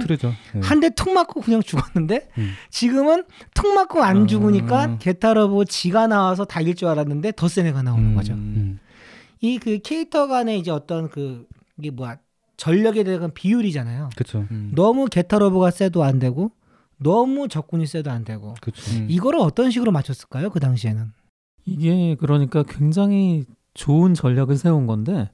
네. 0.53 0.59
한대 0.63 0.89
툭 0.91 1.11
맞고 1.11 1.41
그냥 1.41 1.61
죽었는데 1.61 2.29
음. 2.37 2.53
지금은 2.69 3.25
툭 3.53 3.73
맞고 3.73 4.01
안 4.03 4.23
아. 4.23 4.25
죽으니까 4.25 4.99
게타 4.99 5.33
로봇 5.33 5.67
지가 5.67 6.07
나와서 6.07 6.45
다 6.45 6.61
이길 6.61 6.75
줄 6.75 6.87
알았는데 6.87 7.33
더 7.35 7.49
센 7.49 7.65
애가 7.65 7.81
나오는 7.81 8.15
거죠. 8.15 8.35
음. 9.43 9.47
이그 9.47 9.79
캐릭터 9.79 10.27
간의 10.27 10.59
이제 10.59 10.71
어떤 10.71 11.09
그 11.09 11.47
이게 11.77 11.91
뭐야 11.91 12.17
전력에 12.57 13.03
대한 13.03 13.31
비율이잖아요. 13.33 14.09
그렇죠. 14.15 14.47
음. 14.51 14.71
너무 14.75 15.05
게타 15.05 15.37
로봇가 15.39 15.71
세도 15.71 16.03
안 16.03 16.19
되고 16.19 16.51
너무 16.97 17.47
적군이 17.47 17.85
세도 17.85 18.09
안 18.09 18.23
되고 18.23 18.55
그렇죠. 18.61 18.91
음. 18.95 19.07
이거를 19.09 19.39
어떤 19.39 19.69
식으로 19.71 19.91
맞췄을까요? 19.91 20.49
그 20.49 20.59
당시에는 20.59 21.11
이게 21.65 22.15
그러니까 22.15 22.63
굉장히 22.63 23.45
좋은 23.73 24.13
전략을 24.13 24.57
세운 24.57 24.87
건데 24.87 25.29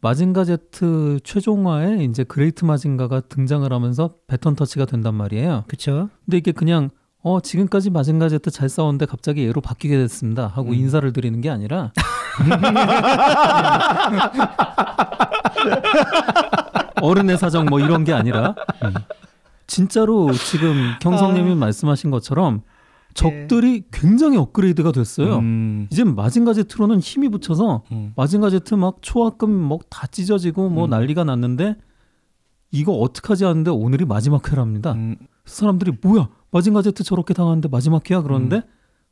마징가 0.00 0.44
제트 0.44 1.18
최종화에 1.24 2.04
이제 2.04 2.24
그레이트 2.24 2.64
마징가가 2.64 3.22
등장을 3.22 3.70
하면서 3.72 4.14
배턴 4.26 4.54
터치가 4.54 4.84
된단 4.84 5.14
말이에요. 5.14 5.64
그렇죠. 5.66 6.10
근데 6.24 6.36
이게 6.36 6.52
그냥 6.52 6.90
어 7.22 7.40
지금까지 7.40 7.88
마징가 7.88 8.28
제트 8.28 8.50
잘 8.50 8.68
싸웠는데 8.68 9.06
갑자기 9.06 9.46
얘로 9.46 9.62
바뀌게 9.62 9.96
됐습니다 9.96 10.46
하고 10.46 10.68
음. 10.68 10.74
인사를 10.74 11.10
드리는 11.14 11.40
게 11.40 11.48
아니라 11.48 11.92
어른의 17.00 17.38
사정 17.38 17.66
뭐 17.66 17.80
이런 17.80 18.04
게 18.04 18.12
아니라 18.12 18.54
진짜로 19.66 20.32
지금 20.32 20.92
경성님이 21.00 21.52
아. 21.52 21.56
말씀하신 21.56 22.10
것처럼 22.10 22.62
적들이 23.14 23.84
굉장히 23.92 24.36
업그레이드가 24.36 24.92
됐어요. 24.92 25.38
음. 25.38 25.86
이제 25.90 26.04
마징가 26.04 26.52
제트로는 26.52 26.98
힘이 26.98 27.28
부쳐서 27.28 27.84
음. 27.92 28.12
마징가 28.16 28.50
제트 28.50 28.74
막 28.74 28.96
초합금 29.00 29.50
막 29.50 29.85
다 29.85 30.08
찢어지고 30.08 30.68
뭐 30.68 30.86
음. 30.86 30.90
난리가 30.90 31.24
났는데 31.24 31.76
이거 32.72 32.92
어떡하지 32.92 33.44
하는데 33.44 33.70
오늘이 33.70 34.04
마지막 34.04 34.50
회랍니다. 34.50 34.92
음. 34.92 35.16
사람들이 35.44 35.92
뭐야 36.02 36.28
마징가 36.50 36.82
제트 36.82 37.04
저렇게 37.04 37.34
당하는데 37.34 37.68
마지막 37.68 38.10
회야 38.10 38.20
그러는데 38.20 38.62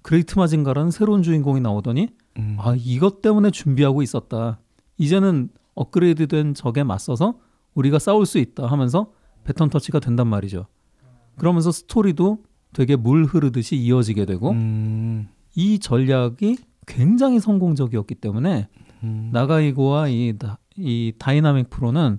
그레이트 0.02 0.36
마징가라는 0.36 0.90
새로운 0.90 1.22
주인공이 1.22 1.60
나오더니 1.60 2.08
음. 2.38 2.56
아 2.58 2.74
이것 2.76 3.20
때문에 3.22 3.50
준비하고 3.50 4.02
있었다. 4.02 4.58
이제는 4.98 5.50
업그레이드된 5.74 6.54
적에 6.54 6.82
맞서서 6.82 7.38
우리가 7.74 7.98
싸울 7.98 8.26
수 8.26 8.38
있다 8.38 8.66
하면서 8.66 9.12
배턴 9.44 9.70
터치가 9.70 9.98
된단 10.00 10.26
말이죠. 10.28 10.66
그러면서 11.36 11.72
스토리도 11.72 12.38
되게 12.72 12.96
물 12.96 13.24
흐르듯이 13.24 13.76
이어지게 13.76 14.24
되고 14.26 14.50
음. 14.50 15.28
이 15.54 15.78
전략이 15.78 16.58
굉장히 16.86 17.40
성공적이었기 17.40 18.14
때문에 18.16 18.68
음. 19.02 19.30
나가이고와 19.32 20.08
이, 20.08 20.34
다- 20.38 20.58
이 20.76 21.12
다이나믹 21.18 21.70
프로는 21.70 22.18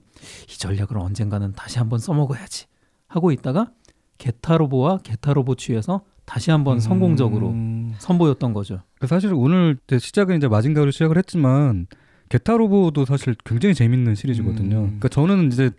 이 0.49 0.57
전략을 0.57 0.97
언젠가는 0.97 1.53
다시 1.53 1.79
한번 1.79 1.99
써먹어야지 1.99 2.65
하고 3.07 3.31
있다가 3.31 3.71
게타로보와 4.17 4.99
게타로보 4.99 5.55
G에서 5.55 6.01
다시 6.33 6.49
한번 6.49 6.79
성공적으로 6.79 7.49
음. 7.51 7.93
선보였던 7.99 8.53
거죠. 8.53 8.81
그 8.99 9.05
사실 9.05 9.31
오늘 9.35 9.77
시작은 9.87 10.37
이제 10.37 10.47
마징가로 10.47 10.89
시작을 10.89 11.15
했지만 11.19 11.85
게타로보도 12.29 13.05
사실 13.05 13.35
굉장히 13.45 13.75
재밌는 13.75 14.15
시리즈거든요. 14.15 14.77
음. 14.77 14.83
그러니까 14.85 15.09
저는 15.09 15.51
이제 15.51 15.69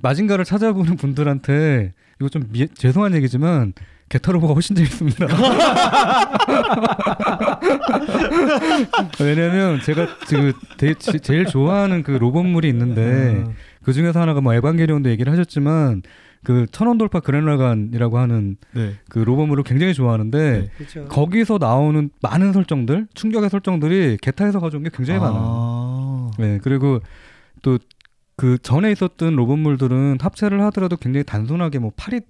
마징가를 0.00 0.44
찾아보는 0.44 0.94
분들한테 0.96 1.94
이거 2.20 2.28
좀 2.28 2.44
미- 2.52 2.68
죄송한 2.68 3.16
얘기지만 3.16 3.72
게타로보가 4.08 4.54
훨씬 4.54 4.76
재밌습니다. 4.76 5.26
왜냐면 9.20 9.80
제가 9.80 10.06
지금 10.28 10.52
되- 10.76 10.94
지- 10.94 11.18
제일 11.18 11.44
좋아하는 11.46 12.04
그 12.04 12.12
로봇물이 12.12 12.68
있는데 12.68 13.00
음. 13.02 13.54
그 13.82 13.92
중에서 13.92 14.20
하나가 14.20 14.40
뭐 14.40 14.54
에반게리온도 14.54 15.10
얘기를 15.10 15.32
하셨지만 15.32 16.02
그 16.44 16.66
천원 16.72 16.98
돌파 16.98 17.20
그랜라간이라고 17.20 18.18
하는 18.18 18.56
네. 18.72 18.94
그 19.08 19.18
로봇물을 19.20 19.64
굉장히 19.64 19.94
좋아하는데 19.94 20.60
네. 20.60 20.68
그렇죠. 20.76 21.04
거기서 21.06 21.58
나오는 21.58 22.10
많은 22.20 22.52
설정들, 22.52 23.06
충격의 23.14 23.50
설정들이 23.50 24.18
게타에서 24.20 24.60
가져온 24.60 24.82
게 24.82 24.90
굉장히 24.92 25.20
많아요. 25.20 25.42
아. 25.44 26.30
네, 26.38 26.58
그리고 26.62 27.00
또 27.62 27.78
그 28.36 28.58
전에 28.58 28.90
있었던 28.90 29.36
로봇물들은 29.36 30.18
합체를 30.20 30.62
하더라도 30.64 30.96
굉장히 30.96 31.24
단순하게 31.24 31.78
뭐 31.78 31.92
팔이 31.96 32.20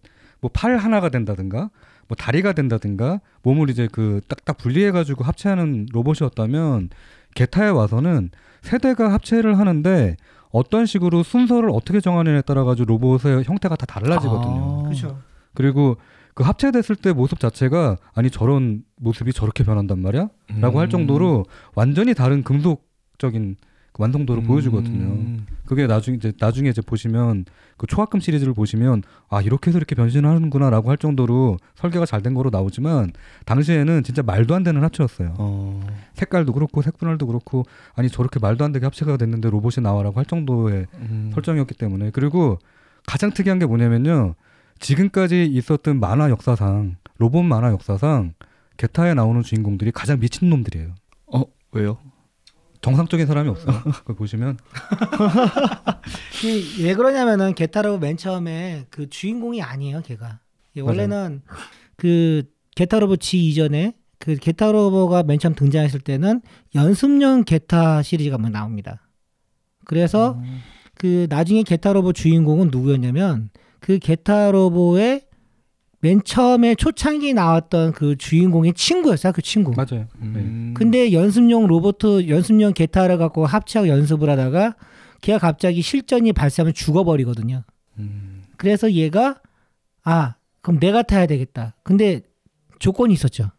뭐 0.40 0.50
팔 0.52 0.76
하나가 0.76 1.08
된다든가 1.08 1.70
뭐 2.08 2.16
다리가 2.16 2.52
된다든가 2.52 3.20
몸을 3.42 3.70
이제 3.70 3.88
그 3.90 4.20
딱딱 4.28 4.58
분리해 4.58 4.90
가지고 4.90 5.24
합체하는 5.24 5.86
로봇이었다면 5.92 6.90
게타에 7.34 7.68
와서는 7.70 8.30
세대가 8.60 9.12
합체를 9.12 9.58
하는데 9.58 10.16
어떤 10.52 10.86
식으로 10.86 11.22
순서를 11.22 11.70
어떻게 11.70 12.00
정하느냐에 12.00 12.42
따라 12.42 12.64
가지고 12.64 12.86
로봇의 12.92 13.44
형태가 13.44 13.76
다 13.76 13.86
달라지거든요. 13.86 14.80
아. 14.80 14.82
그렇죠. 14.84 15.18
그리고 15.54 15.96
그 16.34 16.44
합체됐을 16.44 16.96
때 16.96 17.12
모습 17.12 17.40
자체가 17.40 17.96
아니 18.14 18.30
저런 18.30 18.84
모습이 18.96 19.32
저렇게 19.32 19.64
변한단 19.64 19.98
말이야? 19.98 20.28
라고 20.60 20.78
할 20.78 20.86
음. 20.88 20.90
정도로 20.90 21.44
완전히 21.74 22.14
다른 22.14 22.42
금속적인 22.42 23.56
그 23.92 24.02
완성도를 24.02 24.42
음. 24.42 24.46
보여주거든요. 24.46 25.42
그게 25.66 25.86
나중에 25.86 26.16
이제 26.16 26.32
나중에 26.38 26.70
이제 26.70 26.80
보시면 26.80 27.44
그 27.76 27.86
초합금 27.86 28.20
시리즈를 28.20 28.54
보시면 28.54 29.02
아 29.28 29.40
이렇게 29.42 29.68
해서 29.68 29.78
이렇게 29.78 29.94
변신을 29.94 30.28
하는구나라고 30.28 30.90
할 30.90 30.96
정도로 30.96 31.58
설계가 31.74 32.06
잘 32.06 32.22
된 32.22 32.34
거로 32.34 32.50
나오지만 32.50 33.12
당시에는 33.46 34.02
진짜 34.04 34.22
말도 34.22 34.54
안 34.54 34.62
되는 34.62 34.82
합체였어요. 34.84 35.34
어. 35.38 35.80
색깔도 36.14 36.52
그렇고 36.52 36.82
색분할도 36.82 37.26
그렇고 37.26 37.64
아니 37.94 38.08
저렇게 38.08 38.38
말도 38.38 38.64
안 38.64 38.72
되게 38.72 38.86
합체가 38.86 39.16
됐는데 39.16 39.50
로봇이 39.50 39.82
나와라고 39.82 40.18
할 40.18 40.24
정도의 40.24 40.86
음. 40.94 41.30
설정이었기 41.34 41.74
때문에 41.74 42.10
그리고 42.10 42.58
가장 43.06 43.30
특이한 43.32 43.58
게 43.58 43.66
뭐냐면요 43.66 44.34
지금까지 44.78 45.46
있었던 45.46 45.98
만화 46.00 46.30
역사상 46.30 46.96
로봇 47.18 47.44
만화 47.44 47.70
역사상 47.72 48.34
게타에 48.76 49.14
나오는 49.14 49.42
주인공들이 49.42 49.90
가장 49.92 50.18
미친 50.20 50.48
놈들이에요. 50.48 50.94
어 51.34 51.42
왜요? 51.72 51.98
정상적인 52.82 53.26
사람이 53.26 53.48
없어요. 53.48 53.80
그걸 54.04 54.16
보시면 54.16 54.58
이- 56.44 56.82
왜 56.84 56.94
그러냐면은 56.94 57.54
게타로보 57.54 57.98
맨 57.98 58.16
처음에 58.16 58.86
그 58.90 59.08
주인공이 59.08 59.62
아니에요, 59.62 60.02
걔가. 60.02 60.40
예, 60.76 60.80
원래는 60.80 61.42
그 61.96 62.42
게타로보 62.74 63.16
G 63.16 63.46
이전에 63.48 63.94
그 64.18 64.36
게타로보가 64.36 65.22
맨 65.24 65.38
처음 65.38 65.54
등장했을 65.54 66.00
때는 66.00 66.40
연습용 66.74 67.44
게타 67.44 68.02
시리즈가 68.02 68.38
막 68.38 68.50
나옵니다. 68.50 69.08
그래서 69.84 70.40
그 70.94 71.26
나중에 71.28 71.62
게타로보 71.64 72.12
주인공은 72.12 72.68
누구였냐면 72.70 73.50
그 73.80 73.98
게타로보의 73.98 75.22
맨 76.02 76.20
처음에 76.24 76.74
초창기 76.74 77.32
나왔던 77.32 77.92
그 77.92 78.16
주인공의 78.16 78.74
친구였어요, 78.74 79.32
그 79.32 79.40
친구. 79.40 79.70
맞아요. 79.70 80.08
네. 80.18 80.40
음. 80.40 80.74
근데 80.76 81.12
연습용 81.12 81.68
로봇 81.68 81.98
연습용 82.28 82.72
게타를 82.72 83.18
갖고 83.18 83.46
합체하고 83.46 83.88
연습을 83.88 84.28
하다가 84.28 84.74
걔가 85.20 85.38
갑자기 85.38 85.80
실전이 85.80 86.32
발생하면 86.32 86.74
죽어버리거든요. 86.74 87.62
음. 88.00 88.42
그래서 88.56 88.90
얘가 88.90 89.40
아 90.02 90.34
그럼 90.60 90.80
내가 90.80 91.02
타야 91.02 91.26
되겠다. 91.26 91.76
근데 91.84 92.22
조건이 92.80 93.14
있었죠. 93.14 93.50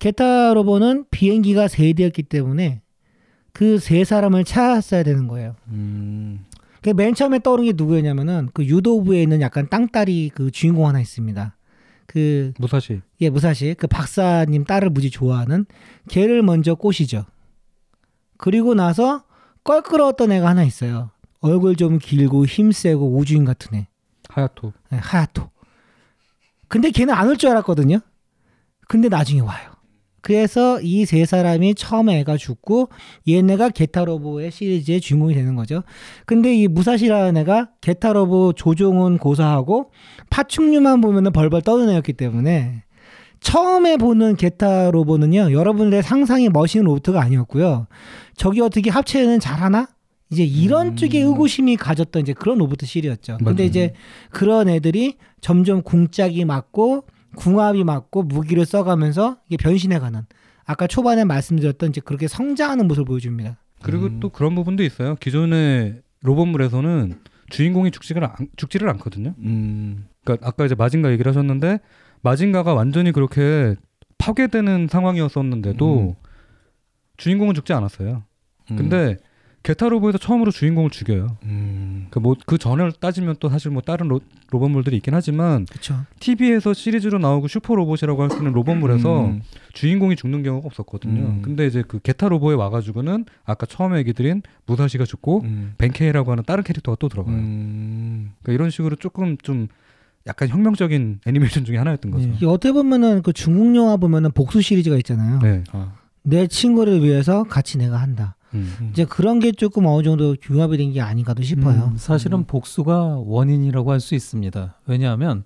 게타 0.00 0.52
로봇은 0.54 1.04
비행기가 1.10 1.68
세 1.68 1.92
대였기 1.92 2.24
때문에 2.24 2.82
그 3.52 3.78
세 3.78 4.02
사람을 4.02 4.42
찾았어야 4.44 5.04
되는 5.04 5.28
거예요. 5.28 5.54
음. 5.68 6.44
그맨 6.86 7.14
처음에 7.16 7.40
떠오른 7.40 7.64
게 7.64 7.72
누구였냐면은 7.74 8.48
그 8.54 8.64
유도부에 8.64 9.20
있는 9.20 9.40
약간 9.40 9.68
땅딸이 9.68 10.30
그 10.32 10.52
주인공 10.52 10.86
하나 10.86 11.00
있습니다. 11.00 11.56
그 12.06 12.52
무사시. 12.58 13.00
예, 13.20 13.28
무사시 13.28 13.74
그 13.76 13.88
박사님 13.88 14.62
딸을 14.64 14.90
무지 14.90 15.10
좋아하는 15.10 15.66
걔를 16.08 16.42
먼저 16.42 16.76
꼬시죠. 16.76 17.24
그리고 18.38 18.74
나서 18.74 19.24
껄끄러웠던 19.64 20.30
애가 20.30 20.48
하나 20.48 20.62
있어요. 20.62 21.10
얼굴 21.40 21.74
좀 21.74 21.98
길고 21.98 22.46
힘세고 22.46 23.16
우주인 23.16 23.44
같은 23.44 23.76
애. 23.76 23.88
하야토. 24.28 24.72
예, 24.92 24.96
하야토. 24.96 25.50
근데 26.68 26.90
걔는 26.92 27.12
안 27.14 27.26
올 27.28 27.36
줄 27.36 27.50
알았거든요. 27.50 27.98
근데 28.86 29.08
나중에 29.08 29.40
와요. 29.40 29.72
그래서 30.26 30.80
이 30.82 31.06
세 31.06 31.24
사람이 31.24 31.76
처음에 31.76 32.18
애가 32.18 32.36
죽고 32.36 32.88
얘네가 33.28 33.68
게타로보의 33.68 34.50
시리즈의 34.50 35.00
주인공이 35.00 35.34
되는 35.34 35.54
거죠. 35.54 35.84
근데 36.24 36.52
이 36.52 36.66
무사시라는 36.66 37.36
애가 37.42 37.68
게타로보 37.80 38.54
조종은 38.54 39.18
고사하고 39.18 39.92
파충류만 40.28 41.00
보면은 41.00 41.30
벌벌 41.30 41.62
떠는 41.62 41.90
애였기 41.90 42.14
때문에 42.14 42.82
처음에 43.38 43.98
보는 43.98 44.34
게타 44.34 44.90
로보는요 44.90 45.52
여러분들의 45.52 46.02
상상이 46.02 46.48
멋있는 46.48 46.86
로봇가 46.86 47.20
아니었고요 47.22 47.86
저기 48.36 48.60
어떻게 48.62 48.90
합체는 48.90 49.38
잘하나 49.38 49.86
이제 50.32 50.42
이런 50.42 50.88
음. 50.88 50.96
쪽에 50.96 51.20
의구심이 51.20 51.76
가졌던 51.76 52.22
이제 52.22 52.32
그런 52.32 52.58
로봇 52.58 52.80
실이었죠 52.84 53.38
근데. 53.44 53.64
이제 53.64 53.92
그런 54.30 54.68
애들이 54.68 55.18
점점 55.40 55.82
궁짝이 55.82 56.44
맞고 56.44 57.04
궁합이 57.36 57.84
맞고 57.84 58.24
무기를 58.24 58.66
써가면서 58.66 59.38
이게 59.48 59.56
변신해가는 59.56 60.22
아까 60.64 60.86
초반에 60.86 61.24
말씀드렸던 61.24 61.90
이제 61.90 62.00
그렇게 62.00 62.26
성장하는 62.26 62.88
모습을 62.88 63.04
보여줍니다 63.06 63.58
그리고 63.82 64.06
음. 64.06 64.20
또 64.20 64.30
그런 64.30 64.54
부분도 64.54 64.82
있어요. 64.82 65.14
기존의 65.16 66.00
로봇물에서는 66.22 67.20
주인공이 67.50 67.92
죽지를, 67.92 68.24
않, 68.24 68.32
죽지를 68.56 68.88
않거든요. 68.90 69.34
음. 69.38 70.06
그러니까 70.24 70.48
아까 70.48 70.64
이제 70.64 70.74
마징가 70.74 71.12
얘기를 71.12 71.30
하셨는데 71.30 71.78
마징가가 72.22 72.74
완전히 72.74 73.12
그렇게 73.12 73.76
파괴되는 74.18 74.88
상황이었었는데도 74.90 76.00
음. 76.00 76.14
주인공은 77.16 77.54
죽지 77.54 77.72
않았어요. 77.72 78.24
음. 78.70 78.76
근데 78.76 79.18
게타로보에서 79.66 80.18
처음으로 80.18 80.52
주인공을 80.52 80.90
죽여요. 80.90 81.38
음. 81.42 82.06
그뭐 82.10 82.36
그 82.46 82.56
전을 82.56 82.92
따지면 82.92 83.34
또 83.40 83.48
사실 83.48 83.72
뭐 83.72 83.82
다른 83.82 84.06
로, 84.06 84.20
로봇물들이 84.50 84.96
있긴 84.98 85.12
하지만 85.12 85.66
그렇죠 85.66 86.04
TV에서 86.20 86.72
시리즈로 86.72 87.18
나오고 87.18 87.48
슈퍼 87.48 87.74
로봇이라고 87.74 88.22
할 88.22 88.30
수 88.30 88.36
있는 88.38 88.52
로봇물에서 88.52 89.26
음. 89.26 89.42
주인공이 89.72 90.14
죽는 90.14 90.44
경우가 90.44 90.66
없었거든요. 90.66 91.20
음. 91.20 91.42
근데 91.42 91.66
이제 91.66 91.82
그 91.86 91.98
게타 91.98 92.28
로보에 92.28 92.54
와가지고는 92.54 93.24
아까 93.44 93.66
처음에 93.66 93.98
얘기 93.98 94.12
드린 94.12 94.42
무사시가 94.66 95.04
죽고 95.04 95.42
음. 95.42 95.74
벤케이라고 95.78 96.30
하는 96.30 96.44
다른 96.46 96.62
캐릭터가 96.62 96.96
또 97.00 97.08
들어가요. 97.08 97.34
음. 97.34 98.32
그러니까 98.42 98.52
이런 98.60 98.70
식으로 98.70 98.94
조금 98.94 99.36
좀 99.38 99.66
약간 100.28 100.48
혁명적인 100.48 101.20
애니메이션 101.26 101.64
중에 101.64 101.76
하나였던 101.78 102.12
거죠. 102.12 102.28
네. 102.28 102.46
어떻게 102.46 102.70
보면은 102.72 103.22
그 103.22 103.32
중국 103.32 103.74
영화 103.74 103.96
보면은 103.96 104.30
복수 104.30 104.60
시리즈가 104.60 104.96
있잖아요 104.98 105.38
네. 105.40 105.64
아. 105.72 105.92
내 106.22 106.46
친구를 106.46 107.02
위해서 107.02 107.44
같이 107.44 107.78
내가 107.78 107.96
한다 107.96 108.36
음. 108.54 108.88
이제 108.92 109.04
그런 109.04 109.38
게 109.40 109.50
조금 109.52 109.86
어느 109.86 110.02
정도 110.04 110.36
융합이 110.48 110.76
된 110.78 110.92
게 110.92 111.00
아닌가도 111.00 111.42
싶어요. 111.42 111.90
음, 111.92 111.96
사실은 111.96 112.44
복수가 112.46 113.18
원인이라고 113.24 113.90
할 113.92 114.00
수 114.00 114.14
있습니다. 114.14 114.78
왜냐하면 114.86 115.44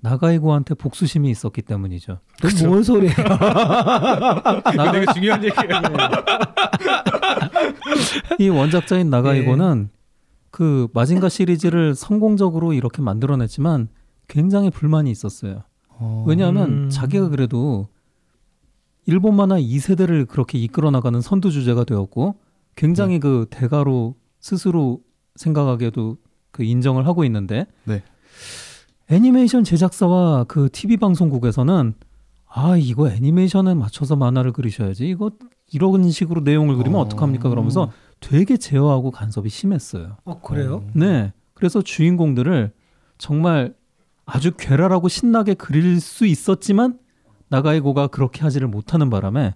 나가이고한테 0.00 0.74
복수심이 0.74 1.30
있었기 1.30 1.62
때문이죠. 1.62 2.18
그뭔 2.42 2.82
소리야? 2.82 3.12
이거 3.12 3.12
되게 4.92 5.06
중요한 5.14 5.44
얘기예요. 5.44 5.82
이 8.38 8.48
원작자인 8.48 9.10
나가이고는 9.10 9.90
그 10.50 10.88
마징가 10.94 11.28
시리즈를 11.28 11.94
성공적으로 11.94 12.72
이렇게 12.72 13.02
만들어냈지만 13.02 13.88
굉장히 14.28 14.70
불만이 14.70 15.10
있었어요. 15.10 15.62
어. 15.88 16.24
왜냐하면 16.26 16.84
음. 16.84 16.90
자기가 16.90 17.28
그래도 17.28 17.88
일본 19.06 19.36
만화 19.36 19.58
2세대를 19.58 20.26
그렇게 20.26 20.58
이끌어 20.58 20.90
나가는 20.90 21.20
선두 21.20 21.50
주제가 21.50 21.84
되었고 21.84 22.36
굉장히 22.74 23.20
그 23.20 23.46
대가로 23.50 24.16
스스로 24.40 25.00
생각하기에도 25.36 26.18
그 26.50 26.64
인정을 26.64 27.06
하고 27.06 27.24
있는데 27.24 27.66
네. 27.84 28.02
애니메이션 29.08 29.62
제작사와 29.62 30.44
그 30.44 30.68
TV 30.70 30.96
방송국에서는 30.96 31.94
아 32.48 32.76
이거 32.76 33.08
애니메이션에 33.08 33.74
맞춰서 33.74 34.16
만화를 34.16 34.52
그리셔야지 34.52 35.08
이거 35.08 35.30
이런 35.72 36.10
식으로 36.10 36.40
내용을 36.40 36.76
그리면 36.76 36.98
어. 36.98 37.02
어떡합니까 37.02 37.48
그러면서 37.48 37.92
되게 38.20 38.56
제어하고 38.56 39.10
간섭이 39.10 39.48
심했어요. 39.48 40.16
어 40.24 40.40
그래요? 40.40 40.84
네. 40.94 41.32
그래서 41.54 41.82
주인공들을 41.82 42.72
정말 43.18 43.74
아주 44.24 44.52
괴랄하고 44.56 45.08
신나게 45.08 45.54
그릴 45.54 46.00
수 46.00 46.26
있었지만 46.26 46.98
나가이고가 47.48 48.08
그렇게 48.08 48.42
하지를 48.42 48.68
못하는 48.68 49.10
바람에 49.10 49.54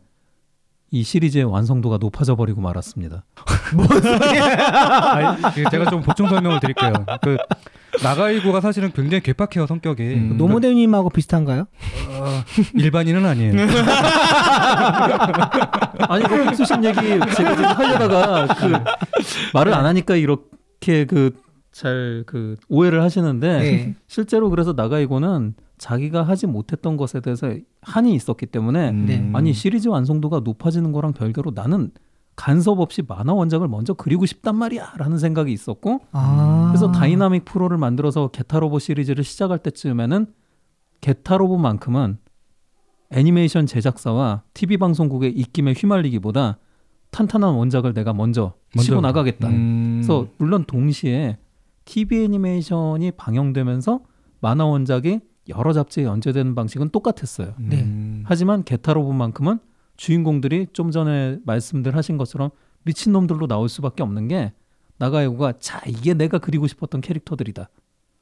이 0.93 1.05
시리즈의 1.05 1.45
완성도가 1.45 1.99
높아져 1.99 2.35
버리고 2.35 2.61
말았습니다. 2.61 3.25
아니, 5.13 5.41
그 5.55 5.63
제가 5.71 5.89
좀 5.89 6.03
보충 6.03 6.29
설명을 6.29 6.59
드릴게요. 6.59 6.93
그 7.23 7.37
나가이고가 8.03 8.61
사실은 8.61 8.91
굉장히 8.93 9.23
괴팍해요 9.23 9.67
성격이. 9.69 10.03
음. 10.03 10.37
노모데님하고 10.37 11.11
비슷한가요? 11.11 11.67
어, 12.09 12.43
일반인은 12.75 13.25
아니에요. 13.25 13.53
아니 16.09 16.25
그 16.25 16.45
복수심 16.45 16.85
얘기 16.85 17.01
제가 17.01 17.27
지금 17.35 17.65
하려다가 17.65 18.47
그 18.55 18.73
말을 19.55 19.73
안 19.75 19.87
하니까 19.87 20.17
이렇게 20.17 21.05
그 21.05 21.31
잘그 21.71 22.57
오해를 22.69 23.03
하시는데 23.03 23.59
네. 23.61 23.95
실제로 24.09 24.51
그래서 24.51 24.73
나가이고는 24.73 25.55
자기가 25.81 26.23
하지 26.23 26.47
못했던 26.47 26.99
것에 26.99 27.21
대해서 27.21 27.55
한이 27.81 28.15
있었기 28.15 28.47
때문에 28.47 28.91
음. 28.91 29.07
네. 29.07 29.31
아니 29.33 29.55
시리즈 29.55 29.89
완성도가 29.89 30.41
높아지는 30.41 30.93
거랑 30.93 31.15
별개로 31.15 31.53
나는 31.55 31.91
간섭 32.37 32.81
없이 32.81 33.03
만화 33.07 33.33
원작을 33.33 33.67
먼저 33.67 33.95
그리고 33.95 34.27
싶단 34.27 34.57
말이야라는 34.57 35.19
생각이 35.19 35.51
있었고 35.51 36.01
아. 36.13 36.69
그래서 36.69 36.93
다이나믹 36.93 37.47
프로를 37.47 37.79
만들어서 37.79 38.29
게타로보 38.29 38.79
시리즈를 38.79 39.25
시작할 39.25 39.59
때쯤에는 39.59 40.27
게타로보만큼은 41.01 42.19
애니메이션 43.13 43.65
제작사와 43.65 44.43
TV 44.53 44.77
방송국의 44.77 45.33
입김에 45.33 45.73
휘말리기보다 45.73 46.59
탄탄한 47.11 47.55
원작을 47.55 47.95
내가 47.95 48.13
먼저, 48.13 48.53
먼저. 48.75 48.85
치고 48.85 49.01
나가겠다. 49.01 49.49
음. 49.49 50.03
그래서 50.03 50.29
물론 50.37 50.65
동시에 50.65 51.39
TV 51.87 52.25
애니메이션이 52.25 53.13
방영되면서 53.13 54.01
만화 54.41 54.67
원작이 54.67 55.21
여러 55.51 55.73
잡지에 55.73 56.05
연재되는 56.05 56.55
방식은 56.55 56.91
똑같았어요. 56.91 57.55
네. 57.59 57.83
음. 57.83 58.25
하지만 58.27 58.65
게타로보만큼은 58.65 59.59
주인공들이 59.97 60.69
좀 60.73 60.91
전에 60.91 61.39
말씀들 61.45 61.95
하신 61.95 62.17
것처럼 62.17 62.51
미친놈들로 62.85 63.47
나올 63.47 63.69
수밖에 63.69 64.03
없는 64.03 64.29
게 64.29 64.53
나가요가 64.99 65.53
자 65.59 65.83
이게 65.87 66.15
내가 66.15 66.39
그리고 66.39 66.67
싶었던 66.67 67.01
캐릭터들이다 67.01 67.69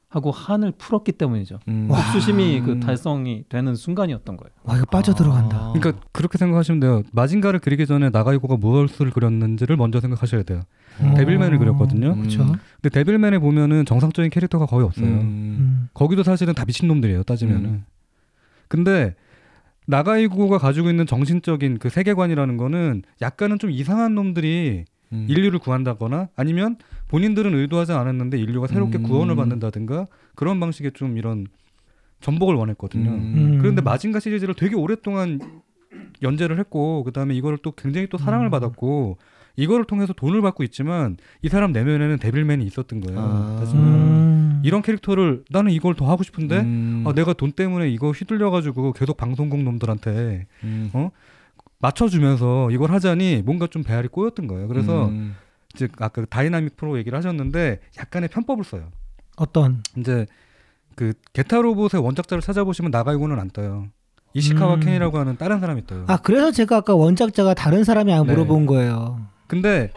하고 0.09 0.31
한을 0.31 0.71
풀었기 0.71 1.11
때문이죠. 1.13 1.59
음. 1.67 1.87
복수심이 1.87 2.59
음. 2.59 2.65
그 2.65 2.79
달성이 2.79 3.43
되는 3.47 3.75
순간이었던 3.75 4.37
거예요. 4.37 4.51
와 4.63 4.75
이거 4.75 4.85
빠져 4.85 5.13
들어간다. 5.13 5.57
아. 5.57 5.73
그러니까 5.73 6.03
그렇게 6.11 6.37
생각하시면 6.37 6.79
돼요. 6.79 7.03
마징가를 7.11 7.59
그리기 7.59 7.85
전에 7.85 8.09
나가이고가 8.09 8.57
무엇을 8.57 9.11
그렸는지를 9.11 9.77
먼저 9.77 9.99
생각하셔야 9.99 10.43
돼요. 10.43 10.61
어. 11.01 11.13
데빌맨을 11.15 11.57
그렸거든요. 11.59 12.15
그렇죠. 12.15 12.43
음. 12.43 12.55
근데 12.81 12.89
데빌맨에 12.89 13.39
보면은 13.39 13.85
정상적인 13.85 14.29
캐릭터가 14.31 14.65
거의 14.65 14.85
없어요. 14.85 15.05
음. 15.05 15.11
음. 15.21 15.89
거기도 15.93 16.23
사실은 16.23 16.53
다 16.53 16.65
미친놈들이에요. 16.65 17.23
따지면은. 17.23 17.65
음. 17.69 17.85
근데 18.67 19.15
나가이고가 19.87 20.59
가지고 20.59 20.89
있는 20.89 21.05
정신적인 21.05 21.79
그 21.79 21.89
세계관이라는 21.89 22.57
거는 22.57 23.01
약간은 23.21 23.57
좀 23.59 23.71
이상한 23.71 24.13
놈들이 24.15 24.85
음. 25.11 25.25
인류를 25.27 25.59
구한다거나 25.59 26.29
아니면 26.35 26.77
본인들은 27.07 27.55
의도하지 27.55 27.93
않았는데 27.93 28.37
인류가 28.37 28.67
새롭게 28.67 28.99
음. 28.99 29.03
구원을 29.03 29.35
받는다든가 29.35 30.05
그런 30.35 30.59
방식의 30.59 30.91
좀 30.93 31.17
이런 31.17 31.47
전복을 32.21 32.53
원했거든요. 32.55 33.09
음. 33.09 33.57
그런데 33.59 33.81
마징가 33.81 34.19
시리즈를 34.19 34.53
되게 34.53 34.75
오랫동안 34.75 35.39
연재를 36.21 36.59
했고 36.59 37.03
그다음에 37.03 37.33
이거를 37.33 37.57
또 37.63 37.71
굉장히 37.71 38.07
또 38.07 38.17
사랑을 38.17 38.47
음. 38.47 38.51
받았고 38.51 39.17
이거를 39.59 39.83
통해서 39.83 40.13
돈을 40.13 40.41
받고 40.41 40.63
있지만 40.63 41.17
이 41.41 41.49
사람 41.49 41.73
내면에는 41.73 42.17
데빌맨이 42.19 42.65
있었던 42.65 43.01
거예요. 43.01 43.19
아. 43.19 43.71
음. 43.73 44.61
이런 44.63 44.81
캐릭터를 44.81 45.43
나는 45.49 45.71
이걸 45.71 45.95
더 45.95 46.09
하고 46.09 46.23
싶은데 46.23 46.61
음. 46.61 47.03
아, 47.05 47.13
내가 47.13 47.33
돈 47.33 47.51
때문에 47.51 47.89
이거 47.89 48.11
휘둘려가지고 48.11 48.93
계속 48.93 49.17
방송국 49.17 49.61
놈들한테 49.63 50.47
음. 50.63 50.91
맞춰주면서 51.79 52.71
이걸 52.71 52.91
하자니 52.91 53.41
뭔가 53.45 53.67
좀 53.67 53.83
배알이 53.83 54.07
꼬였던 54.07 54.47
거예요. 54.47 54.69
그래서 54.69 55.09
음. 55.09 55.35
이제 55.75 55.89
아까 55.99 56.23
다이나믹 56.25 56.77
프로 56.77 56.97
얘기를 56.97 57.17
하셨는데 57.17 57.79
약간의 57.99 58.29
편법을 58.29 58.63
써요. 58.63 58.89
어떤 59.35 59.83
이제 59.97 60.25
그 60.95 61.13
게타로보의 61.33 62.01
원작자를 62.01 62.41
찾아보시면 62.41 62.91
나가이고는 62.91 63.37
안 63.37 63.49
떠요. 63.49 63.87
이시카와 64.33 64.75
음. 64.75 64.79
켄이라고 64.79 65.17
하는 65.17 65.35
다른 65.35 65.59
사람이 65.59 65.85
떠요. 65.85 66.05
아 66.07 66.17
그래서 66.17 66.51
제가 66.51 66.77
아까 66.77 66.95
원작자가 66.95 67.53
다른 67.53 67.83
사람이 67.83 68.13
아 68.13 68.23
네. 68.23 68.23
물어본 68.23 68.65
거예요. 68.65 69.19
근데 69.49 69.91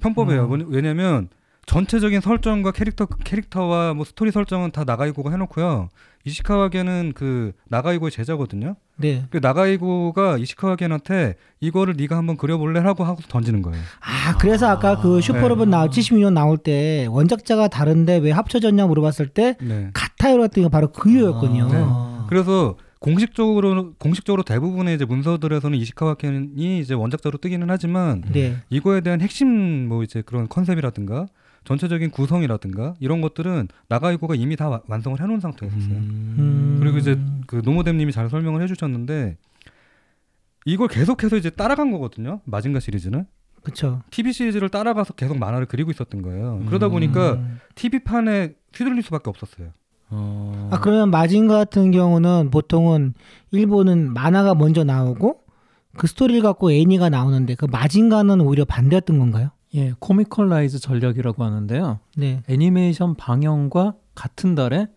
편법이에요. 0.00 0.44
음. 0.46 0.64
왜냐면 0.68 1.28
전체적인 1.66 2.20
설정과 2.20 2.70
캐릭터 2.70 3.06
캐릭터와 3.06 3.92
뭐 3.92 4.04
스토리 4.04 4.30
설정은 4.30 4.70
다 4.70 4.84
나가이고가 4.84 5.30
해놓고요. 5.32 5.88
이시카와겐은 6.24 7.12
그 7.14 7.52
나가이고의 7.68 8.10
제자거든요. 8.12 8.76
네. 8.96 9.24
그 9.30 9.38
나가이고가 9.38 10.38
이시카와겐한테 10.38 11.34
이거를 11.60 11.94
네가 11.96 12.16
한번 12.16 12.36
그려볼래 12.36 12.80
라고 12.80 13.04
하고 13.04 13.20
던지는 13.28 13.62
거예요. 13.62 13.82
아 14.00 14.36
그래서 14.38 14.68
아 14.68 14.78
까 14.78 15.00
그 15.00 15.20
슈퍼로봇 15.20 15.68
네. 15.68 15.72
나올 15.72 15.88
72년 15.90 16.32
나올 16.32 16.56
때 16.58 17.06
원작자가 17.10 17.68
다른데 17.68 18.18
왜 18.18 18.30
합쳐졌냐 18.30 18.86
물어봤을 18.86 19.28
때 19.28 19.56
네. 19.60 19.90
같아요라 19.92 20.44
했더니 20.44 20.68
바로 20.68 20.92
그 20.92 21.10
이유였군요. 21.10 21.68
네. 21.68 21.74
아. 21.84 22.26
그래서 22.28 22.76
공식적으로 23.06 23.92
공식적으로 23.98 24.42
대부분의 24.42 24.96
이제 24.96 25.04
문서들에서는 25.04 25.78
이시카와 25.78 26.14
켄이 26.14 26.80
이제 26.80 26.92
원작자로 26.92 27.38
뜨기는 27.38 27.70
하지만 27.70 28.20
네. 28.32 28.56
이거에 28.68 29.00
대한 29.00 29.20
핵심 29.20 29.88
뭐 29.88 30.02
이제 30.02 30.22
그런 30.22 30.48
컨셉이라든가 30.48 31.26
전체적인 31.62 32.10
구성이라든가 32.10 32.94
이런 32.98 33.20
것들은 33.20 33.68
나가이고가 33.88 34.34
이미 34.34 34.56
다 34.56 34.68
와- 34.68 34.82
완성을 34.88 35.20
해놓은 35.20 35.38
상태였어요. 35.38 35.94
음. 35.94 36.78
그리고 36.80 36.98
이제 36.98 37.16
그 37.46 37.62
노모뎀님이 37.64 38.10
잘 38.10 38.28
설명을 38.28 38.60
해주셨는데 38.62 39.36
이걸 40.64 40.88
계속해서 40.88 41.36
이제 41.36 41.48
따라간 41.50 41.92
거거든요. 41.92 42.40
마징가 42.44 42.80
시리즈는 42.80 43.24
그쵸. 43.62 44.02
TV 44.10 44.32
시리즈를 44.32 44.68
따라가서 44.68 45.14
계속 45.14 45.38
만화를 45.38 45.66
그리고 45.66 45.92
있었던 45.92 46.22
거예요. 46.22 46.60
그러다 46.66 46.88
보니까 46.88 47.34
음. 47.34 47.60
TV 47.76 48.00
판에 48.00 48.54
휘둘릴 48.74 49.02
수밖에 49.04 49.30
없었어요. 49.30 49.70
어... 50.10 50.68
아 50.70 50.80
그러면 50.80 51.10
마징가 51.10 51.56
같은 51.56 51.90
경우는 51.90 52.50
보통은 52.50 53.14
일본은 53.50 54.12
만화가 54.14 54.54
먼저 54.54 54.84
나오고 54.84 55.40
그 55.96 56.06
스토리를 56.06 56.42
갖고 56.42 56.70
애니가 56.70 57.08
나오는데 57.08 57.54
그 57.54 57.64
마징가는 57.64 58.40
오히려 58.40 58.64
반대였던 58.64 59.18
건가요? 59.18 59.50
예, 59.74 59.92
comicalize 59.98 60.78
전략이라고 60.78 61.42
하는데요. 61.42 61.98
네. 62.16 62.42
애니메이션 62.48 63.14
방영과 63.14 63.94
같은 64.14 64.54
달에 64.54 64.88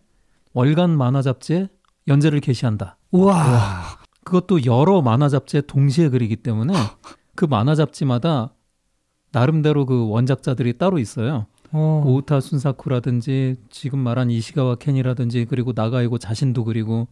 월간 0.52 0.96
만화 0.96 1.22
잡지에 1.22 1.68
연재를 2.08 2.40
개시한다. 2.40 2.96
우와. 3.10 3.98
그것도 4.24 4.64
여러 4.64 5.02
만화 5.02 5.28
잡지에 5.28 5.62
동시에 5.62 6.08
그리기 6.08 6.36
때문에 6.36 6.72
그 7.34 7.44
만화 7.44 7.74
잡지마다 7.74 8.54
나름대로 9.32 9.86
그 9.86 10.08
원작자들이 10.08 10.78
따로 10.78 10.98
있어요. 10.98 11.46
어. 11.72 12.02
오우타 12.04 12.40
순사쿠라든지 12.40 13.56
지금 13.70 14.00
말한 14.00 14.30
이시가와 14.30 14.76
켄이라든지 14.76 15.46
그리고 15.46 15.72
나가이고 15.74 16.18
자신도 16.18 16.64
그리고 16.64 17.08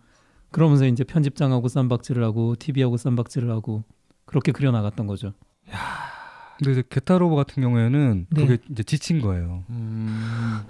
그러면서 0.51 0.87
이제 0.87 1.05
편집장하고 1.05 1.69
쌈박질을 1.69 2.25
하고 2.25 2.57
TV하고 2.57 2.97
쌈박질을 2.97 3.51
하고 3.51 3.85
그렇게 4.25 4.53
그려 4.53 4.71
나갔던 4.71 5.07
거죠. 5.07 5.33
근데 6.59 6.73
이제 6.73 6.83
게타로보 6.91 7.37
같은 7.37 7.63
경우에는 7.63 8.27
네. 8.31 8.41
그게 8.47 8.59
이제 8.69 8.83
지친 8.83 9.21
거예요. 9.21 9.63
음... 9.71 10.61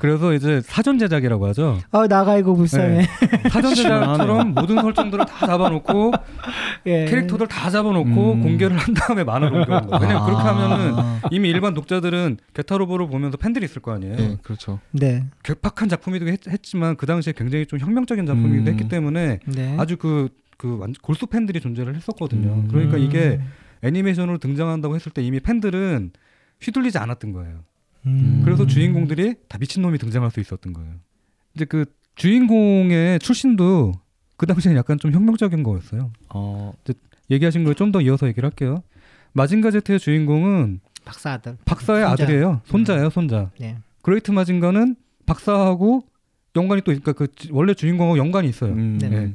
그래서 0.00 0.32
이제 0.34 0.60
사전 0.64 0.98
제작이라고 0.98 1.46
하죠. 1.48 1.78
아 1.92 2.08
나가 2.08 2.36
이거 2.38 2.54
불쌍해. 2.54 3.06
사전 3.50 3.74
제작처럼 3.74 4.54
모든 4.54 4.80
설정들을 4.80 5.24
다 5.26 5.46
잡아놓고 5.46 6.12
예. 6.86 7.04
캐릭터들 7.04 7.46
다 7.46 7.70
잡아놓고 7.70 8.32
음. 8.32 8.42
공개를 8.42 8.76
한 8.76 8.94
다음에 8.94 9.22
만화로 9.22 9.58
옮겨온 9.58 9.86
거예요. 9.86 10.00
왜냐면 10.00 10.22
아. 10.22 10.26
그렇게 10.26 10.42
하면은 10.42 11.20
이미 11.30 11.48
일반 11.50 11.74
독자들은 11.74 12.38
게타로보를 12.54 13.06
보면서 13.08 13.36
팬들이 13.36 13.64
있을 13.64 13.80
거 13.80 13.92
아니에요. 13.92 14.16
네, 14.16 14.36
그렇죠. 14.42 14.80
네. 14.90 15.24
괴팍한 15.44 15.88
작품이기도 15.88 16.30
했, 16.50 16.62
지만그 16.62 17.06
당시에 17.06 17.32
굉장히 17.36 17.66
좀 17.66 17.78
혁명적인 17.78 18.26
작품이기도 18.26 18.70
음. 18.70 18.72
했기 18.72 18.88
때문에 18.88 19.38
네. 19.46 19.76
아주 19.78 19.96
그, 19.96 20.28
그 20.56 20.78
완- 20.78 20.94
골수 21.00 21.26
팬들이 21.26 21.60
존재를 21.60 21.94
했었거든요. 21.96 22.48
음. 22.54 22.68
그러니까 22.70 22.96
이게 22.96 23.38
음. 23.40 23.46
애니메이션으로 23.82 24.38
등장한다고 24.38 24.94
했을 24.94 25.12
때 25.12 25.22
이미 25.22 25.40
팬들은 25.40 26.10
휘둘리지 26.60 26.98
않았던 26.98 27.32
거예요. 27.32 27.60
음. 28.06 28.42
그래서 28.44 28.66
주인공들이 28.66 29.34
다 29.48 29.58
미친놈이 29.58 29.98
등장할 29.98 30.30
수 30.30 30.40
있었던 30.40 30.72
거예요. 30.72 30.92
이제 31.54 31.64
그 31.64 31.84
주인공의 32.16 33.18
출신도 33.20 33.92
그 34.36 34.46
당시엔 34.46 34.76
약간 34.76 34.98
좀 34.98 35.12
혁명적인 35.12 35.62
거였어요. 35.62 36.12
어... 36.34 36.72
얘기하신 37.30 37.64
걸 37.64 37.74
좀 37.74 37.92
더 37.92 38.00
이어서 38.00 38.26
얘기를 38.28 38.46
할게요. 38.48 38.82
마징가 39.32 39.70
제트의 39.70 39.98
주인공은 39.98 40.80
박사 41.04 41.32
아들. 41.32 41.56
박사의 41.64 42.04
손자. 42.06 42.12
아들이에요. 42.24 42.60
손자예요, 42.64 43.10
손자. 43.10 43.50
네. 43.58 43.76
그레이트 44.02 44.30
마징가는 44.30 44.96
박사하고 45.26 46.04
연관이 46.56 46.80
또 46.82 46.86
그러니까 46.86 47.12
그 47.12 47.28
지- 47.34 47.50
원래 47.52 47.74
주인공하고 47.74 48.18
연관이 48.18 48.48
있어요. 48.48 48.72
음... 48.72 48.98
네. 49.00 49.34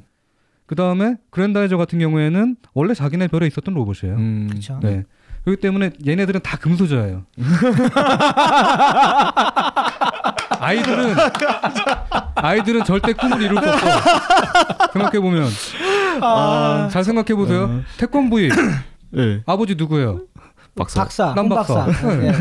네. 0.64 0.66
그 0.66 0.76
다음에 0.76 1.16
그랜다이저 1.30 1.78
같은 1.78 2.00
경우에는 2.00 2.56
원래 2.74 2.94
자기네 2.94 3.28
별에 3.28 3.48
있었던 3.48 3.74
로봇이에요. 3.74 4.16
음... 4.16 4.48
그렇죠. 4.50 4.80
네. 4.82 5.04
그렇기 5.44 5.62
때문에 5.62 5.92
얘네들은 6.08 6.40
다 6.42 6.58
금수저예요. 6.58 7.26
아이들은 10.60 11.16
아이들은 12.36 12.86
절대 12.86 13.12
꿈을 13.12 13.42
이룰 13.42 13.62
수 13.62 13.70
없어. 13.70 13.86
생각해 14.94 15.20
보면 15.20 15.50
아, 16.22 16.88
잘 16.90 17.04
생각해 17.04 17.36
보세요. 17.36 17.64
어. 17.64 17.82
태권부이 17.98 18.50
네. 19.12 19.44
아버지 19.46 19.76
누구예요? 19.76 20.22
박사. 20.76 21.02
박사. 21.02 21.34
남홍 21.36 21.50
박사. 21.50 21.86
박사. 21.86 22.16
네. 22.16 22.32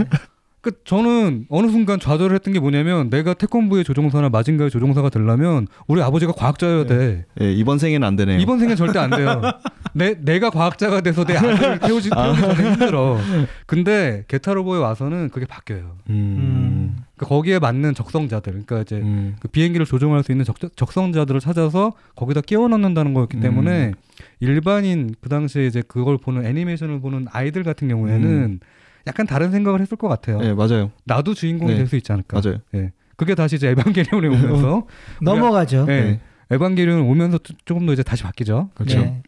네. 0.62 0.70
그 0.70 0.84
저는 0.84 1.46
어느 1.48 1.68
순간 1.68 1.98
좌절을 1.98 2.34
했던 2.36 2.54
게 2.54 2.60
뭐냐면 2.60 3.10
내가 3.10 3.34
태권부의 3.34 3.82
조종사나 3.82 4.28
마징가의 4.28 4.70
조종사가 4.70 5.10
되려면 5.10 5.66
우리 5.88 6.00
아버지가 6.00 6.32
과학자여야 6.32 6.86
돼. 6.86 7.24
네, 7.34 7.52
이번 7.52 7.78
생에는 7.78 8.06
안 8.06 8.14
되네요. 8.14 8.38
이번 8.38 8.60
생엔 8.60 8.76
절대 8.76 9.00
안 9.00 9.10
돼요. 9.10 9.42
내 9.92 10.14
내가 10.20 10.50
과학자가 10.50 11.00
돼서 11.00 11.24
내 11.24 11.36
아들을 11.36 11.80
태우지 11.80 12.10
태우기 12.10 12.40
전에 12.40 12.70
힘들어. 12.70 13.18
근데 13.66 14.24
게타로보에 14.28 14.78
와서는 14.78 15.30
그게 15.30 15.46
바뀌어요. 15.46 15.96
음... 16.08 16.96
그 17.16 17.26
거기에 17.26 17.58
맞는 17.58 17.94
적성자들, 17.94 18.52
그러니까 18.52 18.80
이제 18.80 18.96
음... 18.96 19.36
그 19.40 19.48
비행기를 19.48 19.84
조종할 19.84 20.22
수 20.22 20.32
있는 20.32 20.44
적, 20.44 20.56
적성자들을 20.76 21.40
찾아서 21.40 21.92
거기다 22.14 22.40
끼워 22.40 22.68
넣는다는 22.68 23.14
거였기 23.14 23.38
음. 23.38 23.40
때문에 23.42 23.92
일반인 24.40 25.14
그 25.20 25.28
당시에 25.28 25.66
이제 25.66 25.82
그걸 25.86 26.18
보는 26.18 26.46
애니메이션을 26.46 27.00
보는 27.00 27.26
아이들 27.30 27.64
같은 27.64 27.88
경우에는 27.88 28.28
음. 28.28 28.60
약간 29.06 29.26
다른 29.26 29.50
생각을 29.50 29.80
했을 29.80 29.96
것 29.96 30.08
같아요. 30.08 30.38
네, 30.38 30.54
맞아요. 30.54 30.90
나도 31.04 31.34
주인공이 31.34 31.72
네. 31.72 31.78
될수 31.78 31.96
있지 31.96 32.12
않을까. 32.12 32.40
맞아요. 32.40 32.58
예. 32.74 32.92
그게 33.16 33.34
다시 33.34 33.56
이제 33.56 33.68
에반게리온에 33.68 34.28
오면서 34.28 34.86
넘어가죠. 35.22 35.86
예. 35.88 36.00
네. 36.00 36.20
에반게리온 36.50 37.00
오면서 37.02 37.38
조- 37.38 37.54
조금 37.64 37.86
더 37.86 37.92
이제 37.92 38.02
다시 38.02 38.22
바뀌죠. 38.22 38.70
그렇죠. 38.74 39.00
네. 39.00 39.22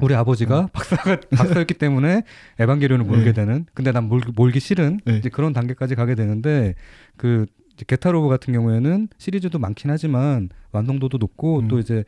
우리 0.00 0.14
아버지가 0.14 0.68
박사가 0.72 1.20
박사였기 1.36 1.74
때문에 1.74 2.22
에반게리온을 2.58 3.04
몰게 3.04 3.26
네. 3.26 3.32
되는. 3.32 3.66
근데 3.74 3.92
난 3.92 4.08
몰, 4.08 4.20
몰기 4.34 4.58
싫은 4.58 5.00
네. 5.04 5.18
이제 5.18 5.28
그런 5.28 5.52
단계까지 5.52 5.94
가게 5.94 6.14
되는데 6.14 6.74
그 7.16 7.46
이제 7.74 7.84
게타로브 7.86 8.28
같은 8.28 8.52
경우에는 8.54 9.08
시리즈도 9.18 9.58
많긴 9.58 9.90
하지만 9.90 10.48
완성도도 10.72 11.18
높고 11.18 11.60
음. 11.60 11.68
또 11.68 11.78
이제 11.78 12.04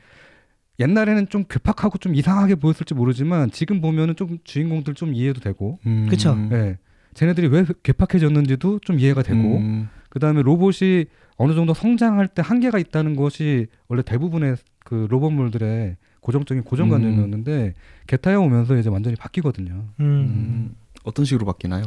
옛날에는 0.78 1.28
좀 1.28 1.44
괴팍하고 1.48 1.98
좀 1.98 2.14
이상하게 2.14 2.56
보였을지 2.56 2.92
모르지만 2.94 3.50
지금 3.50 3.80
보면은 3.80 4.14
좀 4.16 4.38
주인공들 4.44 4.94
좀 4.94 5.14
이해도 5.14 5.40
되고, 5.40 5.78
음... 5.86 6.06
그쵸. 6.10 6.36
예, 6.52 6.76
쟤네들이 7.16 7.48
왜 7.48 7.64
괴팍해졌는지도 7.82 8.80
좀 8.80 9.00
이해가 9.00 9.22
되고, 9.22 9.56
음... 9.56 9.88
그 10.10 10.20
다음에 10.20 10.42
로봇이 10.42 11.06
어느 11.38 11.54
정도 11.54 11.72
성장할 11.72 12.28
때 12.28 12.42
한계가 12.44 12.78
있다는 12.78 13.16
것이 13.16 13.66
원래 13.88 14.02
대부분의 14.02 14.56
그 14.84 15.06
로봇물들의 15.08 15.96
고정적인 16.20 16.64
고정관념이었는데 16.64 17.74
게타에 18.06 18.34
오면서 18.34 18.76
이제 18.76 18.90
완전히 18.90 19.16
바뀌거든요. 19.16 19.72
음. 20.00 20.04
음... 20.04 20.74
어떤 21.04 21.24
식으로 21.24 21.46
바뀌나요? 21.46 21.84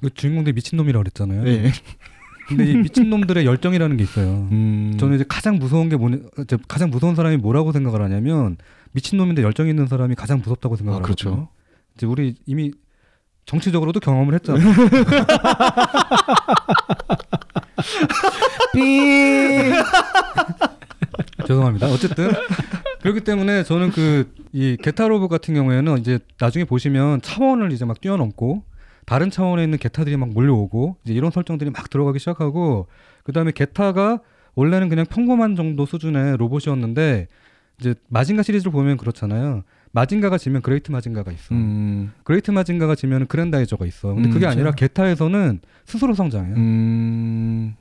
그 0.00 0.10
주인공들이 0.14 0.54
미친놈이라고 0.54 1.02
그랬잖아요. 1.02 1.42
네. 1.42 1.72
근데 2.46 2.70
이 2.70 2.76
미친놈들의 2.76 3.44
열정이라는 3.46 3.96
게 3.96 4.04
있어요. 4.04 4.48
음... 4.52 4.94
저는 4.98 5.16
이제 5.16 5.24
가장 5.26 5.56
무서운 5.56 5.88
게 5.88 5.96
뭐냐, 5.96 6.18
가장 6.68 6.90
무서운 6.90 7.16
사람이 7.16 7.38
뭐라고 7.38 7.72
생각을 7.72 8.02
하냐면 8.02 8.56
미친놈인데 8.92 9.42
열정 9.42 9.66
있는 9.66 9.88
사람이 9.88 10.14
가장 10.14 10.38
무섭다고 10.38 10.76
생각을 10.76 11.00
아, 11.00 11.02
그렇죠. 11.02 11.30
하거든요. 11.30 11.48
이제 11.96 12.06
우리 12.06 12.36
이미 12.46 12.72
정치적으로도 13.46 14.00
경험을 14.00 14.34
했잖아요. 14.34 14.64
삐. 18.72 19.72
죄송합니다. 21.46 21.88
어쨌든 21.88 22.32
그렇기 23.02 23.20
때문에 23.20 23.64
저는 23.64 23.90
그 23.90 24.44
이 24.56 24.76
게타로브 24.80 25.26
같은 25.26 25.52
경우에는 25.52 25.98
이제 25.98 26.20
나중에 26.38 26.64
보시면 26.64 27.22
차원을 27.22 27.72
이제 27.72 27.84
막 27.84 28.00
뛰어넘고 28.00 28.62
다른 29.04 29.28
차원에 29.28 29.64
있는 29.64 29.78
게타들이 29.78 30.16
막 30.16 30.28
몰려오고 30.28 30.96
이제 31.04 31.12
이런 31.12 31.32
설정들이 31.32 31.70
막 31.70 31.90
들어가기 31.90 32.20
시작하고 32.20 32.86
그 33.24 33.32
다음에 33.32 33.50
게타가 33.50 34.20
원래는 34.54 34.88
그냥 34.88 35.06
평범한 35.06 35.56
정도 35.56 35.86
수준의 35.86 36.36
로봇이었는데 36.36 37.26
이제 37.80 37.96
마징가 38.06 38.44
시리즈를 38.44 38.70
보면 38.70 38.96
그렇잖아요. 38.96 39.64
마징가가 39.94 40.38
지면 40.38 40.60
그레이트 40.60 40.90
마징가가 40.90 41.32
있어. 41.32 41.54
음... 41.54 42.12
그레이트 42.24 42.50
마징가가 42.50 42.94
지면 42.94 43.26
그랜다이저가 43.26 43.86
있어. 43.86 44.08
근데 44.08 44.28
음, 44.28 44.30
그게 44.30 44.40
그렇죠. 44.40 44.52
아니라 44.52 44.72
게타에서는 44.72 45.60
스스로 45.86 46.14
성장해요. 46.14 46.54
음... 46.56 47.74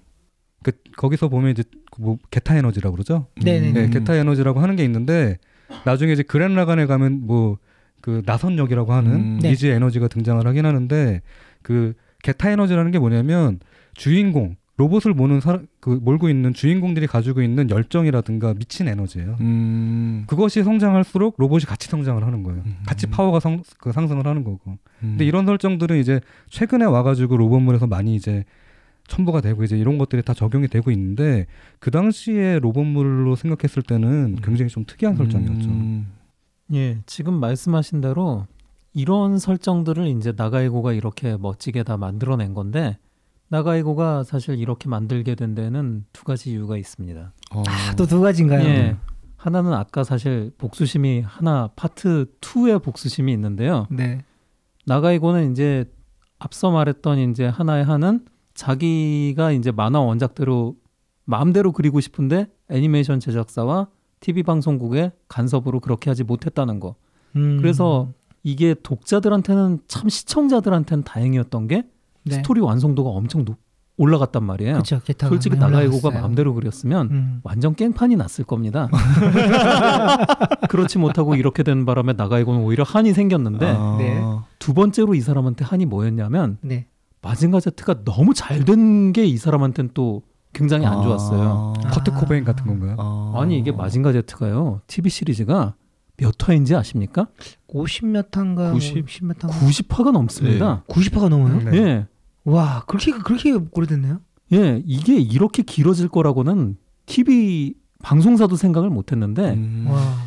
그 0.63 0.71
거기서 0.95 1.27
보면 1.27 1.51
이제 1.51 1.63
그뭐 1.91 2.17
게타 2.31 2.55
에너지라고 2.55 2.95
그러죠. 2.95 3.27
네네네. 3.43 3.71
네, 3.73 3.85
음. 3.85 3.91
게타 3.91 4.15
에너지라고 4.15 4.61
하는 4.61 4.75
게 4.75 4.83
있는데 4.85 5.37
나중에 5.85 6.13
이제 6.13 6.23
그렌라간에 6.23 6.85
가면 6.85 7.25
뭐 7.27 7.57
그 8.03 8.21
나선력이라고 8.25 8.91
하는 8.91 9.11
음. 9.13 9.39
네. 9.41 9.51
미지 9.51 9.69
에너지가 9.69 10.09
등장을 10.09 10.45
하긴 10.45 10.65
하는데 10.65 11.21
그 11.61 11.93
게타 12.21 12.51
에너지라는 12.51 12.91
게 12.91 12.99
뭐냐면 12.99 13.61
주인공 13.93 14.57
로봇을 14.77 15.13
모는 15.13 15.39
사람 15.39 15.67
그 15.79 15.89
몰고 16.01 16.29
있는 16.29 16.53
주인공들이 16.53 17.05
가지고 17.05 17.43
있는 17.43 17.69
열정이라든가 17.69 18.55
미친 18.55 18.87
에너지예요. 18.87 19.37
음... 19.39 20.23
그것이 20.27 20.63
성장할수록 20.63 21.35
로봇이 21.37 21.65
같이 21.65 21.89
성장을 21.89 22.23
하는 22.23 22.41
거예요. 22.41 22.63
음. 22.65 22.77
같이 22.85 23.05
파워가 23.07 23.39
성, 23.39 23.61
그 23.77 23.91
상승을 23.91 24.25
하는 24.25 24.43
거고. 24.43 24.71
음. 24.71 24.77
근데 24.99 25.25
이런 25.25 25.45
설정들은 25.45 25.99
이제 25.99 26.21
최근에 26.49 26.85
와가지고 26.85 27.37
로봇물에서 27.37 27.85
많이 27.85 28.15
이제 28.15 28.45
첨부가 29.07 29.41
되고 29.41 29.63
이제 29.63 29.77
이런 29.77 29.97
것들이 29.97 30.23
다 30.23 30.33
적용이 30.33 30.67
되고 30.67 30.89
있는데 30.89 31.45
그 31.79 31.91
당시에 31.91 32.59
로봇물로 32.59 33.35
생각했을 33.35 33.83
때는 33.83 34.37
굉장히 34.43 34.69
좀 34.69 34.85
특이한 34.87 35.15
설정이었죠. 35.15 35.69
음. 35.69 36.07
예, 36.73 36.97
지금 37.05 37.35
말씀하신 37.35 38.01
대로 38.01 38.47
이런 38.93 39.37
설정들을 39.37 40.07
이제 40.07 40.33
나가이고가 40.35 40.93
이렇게 40.93 41.37
멋지게 41.37 41.83
다 41.83 41.97
만들어낸 41.97 42.53
건데 42.53 42.97
나가이고가 43.53 44.23
사실 44.23 44.57
이렇게 44.57 44.89
만들게 44.89 45.35
된 45.35 45.53
데는 45.53 46.05
두 46.11 46.23
가지 46.23 46.49
이유가 46.49 46.75
있습니다. 46.75 47.33
어. 47.53 47.63
아, 47.67 47.95
또 47.95 48.07
두 48.07 48.19
가지인가요? 48.19 48.63
예. 48.67 48.97
하나는 49.37 49.73
아까 49.73 50.03
사실 50.03 50.51
복수심이 50.57 51.21
하나 51.21 51.69
파트 51.75 52.25
2의 52.41 52.81
복수심이 52.81 53.31
있는데요. 53.33 53.85
네. 53.91 54.23
나가이고는 54.87 55.51
이제 55.51 55.85
앞서 56.39 56.71
말했던 56.71 57.29
이제 57.29 57.45
하나의 57.45 57.85
한은 57.85 58.25
자기가 58.55 59.51
이제 59.51 59.71
만화 59.71 59.99
원작대로 59.99 60.75
마음대로 61.25 61.73
그리고 61.73 61.99
싶은데 61.99 62.47
애니메이션 62.69 63.19
제작사와 63.19 63.87
TV 64.19 64.41
방송국의 64.41 65.11
간섭으로 65.27 65.79
그렇게 65.79 66.09
하지 66.09 66.23
못했다는 66.23 66.79
거. 66.79 66.95
음. 67.35 67.57
그래서 67.61 68.13
이게 68.41 68.73
독자들한테는 68.73 69.81
참 69.87 70.09
시청자들한테는 70.09 71.03
다행이었던 71.03 71.67
게 71.67 71.83
네. 72.25 72.35
스토리 72.35 72.61
완성도가 72.61 73.09
엄청 73.09 73.45
높- 73.45 73.57
올라갔단 73.95 74.43
말이에요. 74.43 74.77
그쵸, 74.77 74.99
솔직히 75.19 75.55
나가이고가. 75.55 76.09
마음대로 76.09 76.55
그렸으면 76.55 77.09
음. 77.11 77.39
완전 77.43 77.75
깽판이 77.75 78.15
났을 78.15 78.43
겁니다. 78.43 78.89
그렇지 80.69 80.97
못하고 80.97 81.35
이렇게 81.35 81.63
된 81.63 81.85
바람에 81.85 82.13
나가이고는 82.13 82.61
오히려 82.61 82.83
한이 82.83 83.13
생겼는데 83.13 83.75
아. 83.77 83.95
네. 83.99 84.21
두 84.59 84.73
번째로 84.73 85.13
이 85.15 85.21
사람한테 85.21 85.63
한이 85.65 85.85
뭐였냐면 85.85 86.57
네. 86.61 86.87
마징가 87.21 87.59
제트가 87.59 88.03
너무 88.03 88.33
잘 88.33 88.65
된 88.65 89.13
게 89.13 89.25
이 89.25 89.37
사람한테는 89.37 89.91
또 89.93 90.23
굉장히 90.53 90.85
안 90.85 91.01
좋았어요. 91.03 91.73
아. 91.83 91.89
커트 91.89 92.11
코베인 92.13 92.43
같은 92.43 92.65
건가요? 92.65 92.95
아. 92.99 93.33
아니 93.41 93.57
이게 93.57 93.71
마징가 93.71 94.11
제트가요 94.11 94.81
TV 94.87 95.09
시리즈가 95.09 95.75
몇 96.17 96.35
화인지 96.47 96.75
아십니까? 96.75 97.27
50몇 97.69 98.33
한가 98.35 98.71
90? 98.71 99.05
90몇 99.05 99.41
한가 99.41 99.57
90화가 99.59 100.11
넘습니다. 100.11 100.83
90화가 100.87 101.29
넘어요? 101.29 101.59
네. 101.69 102.07
예, 102.47 102.51
와, 102.51 102.83
그렇게 102.87 103.11
그렇게 103.11 103.57
오래됐네요? 103.71 104.19
예, 104.53 104.81
이게 104.85 105.15
이렇게 105.17 105.63
길어질 105.63 106.09
거라고는 106.09 106.77
TV 107.05 107.75
방송사도 108.03 108.55
생각을 108.55 108.89
못 108.89 109.11
했는데 109.11 109.53
음. 109.53 109.87
와. 109.89 110.17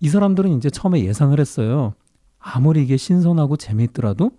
이 0.00 0.08
사람들은 0.08 0.56
이제 0.56 0.70
처음에 0.70 1.04
예상을 1.04 1.38
했어요. 1.38 1.94
아무리 2.38 2.82
이게 2.82 2.96
신선하고 2.96 3.56
재미있더라도 3.56 4.30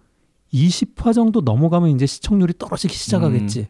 20화 0.53 1.14
정도 1.14 1.41
넘어가면 1.41 1.89
이제 1.89 2.05
시청률이 2.05 2.53
떨어지기 2.57 2.95
시작하겠지. 2.95 3.68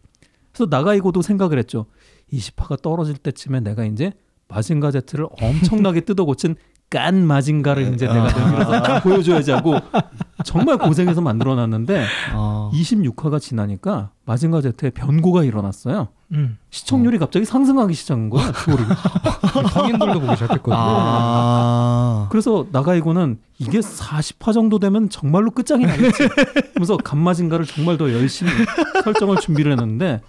그래서 0.51 0.67
나가이고도 0.69 1.21
생각을 1.21 1.57
했죠. 1.57 1.85
20화가 2.31 2.81
떨어질 2.81 3.17
때쯤에 3.17 3.59
내가 3.61 3.85
이제 3.85 4.13
마징가 4.47 4.91
제트를 4.91 5.27
엄청나게 5.41 6.01
뜯어 6.05 6.25
고친 6.25 6.55
깐 6.89 7.25
마징가를 7.27 7.93
이제 7.93 8.07
내가 8.07 8.31
내밀어서 8.33 8.81
딱 8.81 9.03
보여줘야지 9.03 9.51
하고 9.51 9.75
정말 10.43 10.77
고생해서 10.77 11.21
만들어놨는데 11.21 12.05
아. 12.33 12.71
26화가 12.73 13.39
지나니까 13.39 14.09
마징가 14.25 14.61
제트의 14.61 14.91
변고가 14.91 15.43
일어났어요. 15.43 16.07
음. 16.31 16.57
시청률이 16.71 17.17
갑자기 17.19 17.45
상승하기 17.45 17.93
시작한 17.93 18.29
거야. 18.29 18.51
성인들도 19.71 20.19
보기 20.19 20.33
시작했거든요. 20.35 20.75
아. 20.77 22.27
그래서 22.31 22.65
나가이 22.71 23.02
고는 23.02 23.39
이게 23.59 23.79
40화 23.79 24.53
정도 24.53 24.79
되면 24.79 25.09
정말로 25.09 25.51
끝장이 25.51 25.85
나겠지. 25.85 26.27
그래서 26.73 26.97
간마징가를 26.97 27.65
정말 27.65 27.97
더 27.97 28.11
열심히 28.11 28.51
설정을 29.03 29.37
준비를 29.37 29.73
했는데 29.73 30.21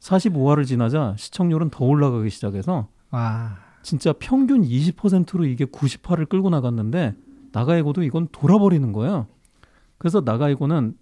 45화를 0.00 0.66
지나자 0.66 1.14
시청률은 1.16 1.70
더 1.70 1.84
올라가기 1.84 2.30
시작해서 2.30 2.88
와. 3.10 3.56
진짜 3.82 4.12
평균 4.18 4.62
20%로 4.62 5.44
이게 5.44 5.64
90화를 5.64 6.28
끌고 6.28 6.50
나갔는데 6.50 7.14
나가이 7.52 7.80
고도 7.80 8.02
이건 8.02 8.28
돌아버리는 8.32 8.92
거예요. 8.92 9.26
그래서 9.98 10.22
나가이 10.24 10.56
고는 10.56 10.94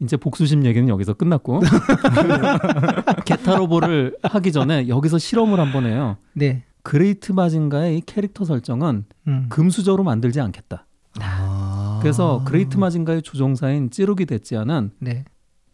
이제 0.00 0.16
복수심 0.16 0.64
얘기는 0.64 0.88
여기서 0.88 1.14
끝났고 1.14 1.60
그 1.60 3.24
게타로보를 3.24 4.16
하기 4.22 4.52
전에 4.52 4.88
여기서 4.88 5.18
실험을 5.18 5.58
한번 5.60 5.86
해요. 5.86 6.16
네. 6.34 6.62
그레이트 6.82 7.32
마징가의 7.32 7.98
이 7.98 8.00
캐릭터 8.06 8.44
설정은 8.44 9.04
음. 9.26 9.46
금수저로 9.48 10.04
만들지 10.04 10.40
않겠다. 10.40 10.86
아. 11.20 11.98
그래서 12.00 12.42
그레이트 12.44 12.76
마징가의 12.76 13.22
조종사인 13.22 13.90
츠루기 13.90 14.24
테츠야는 14.26 14.92
네. 15.00 15.24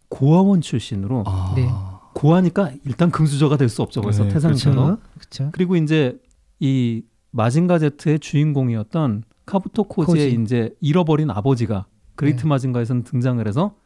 고아원 0.09 0.61
출신으로 0.61 1.25
아. 1.27 1.53
네. 1.55 1.69
고아니까 2.15 2.71
일단 2.85 3.11
금수저가 3.11 3.57
될 3.57 3.69
수 3.69 3.83
없죠. 3.83 4.01
그래서 4.01 4.25
네, 4.25 4.31
태산처럼. 4.31 4.77
그렇죠. 4.97 5.03
그렇죠. 5.19 5.49
그리고 5.53 5.77
이제 5.77 6.19
이 6.65 7.03
마징가 7.31 7.79
제트의 7.79 8.21
주인공이었던 8.21 9.25
카부토 9.45 9.85
코지의 9.85 10.31
코지. 10.31 10.43
이제 10.43 10.75
잃어버린 10.81 11.31
아버지가 11.31 11.87
그레이트 12.15 12.45
네. 12.45 12.49
마징가에서는 12.49 13.05
등장을 13.05 13.47
해서 13.47 13.77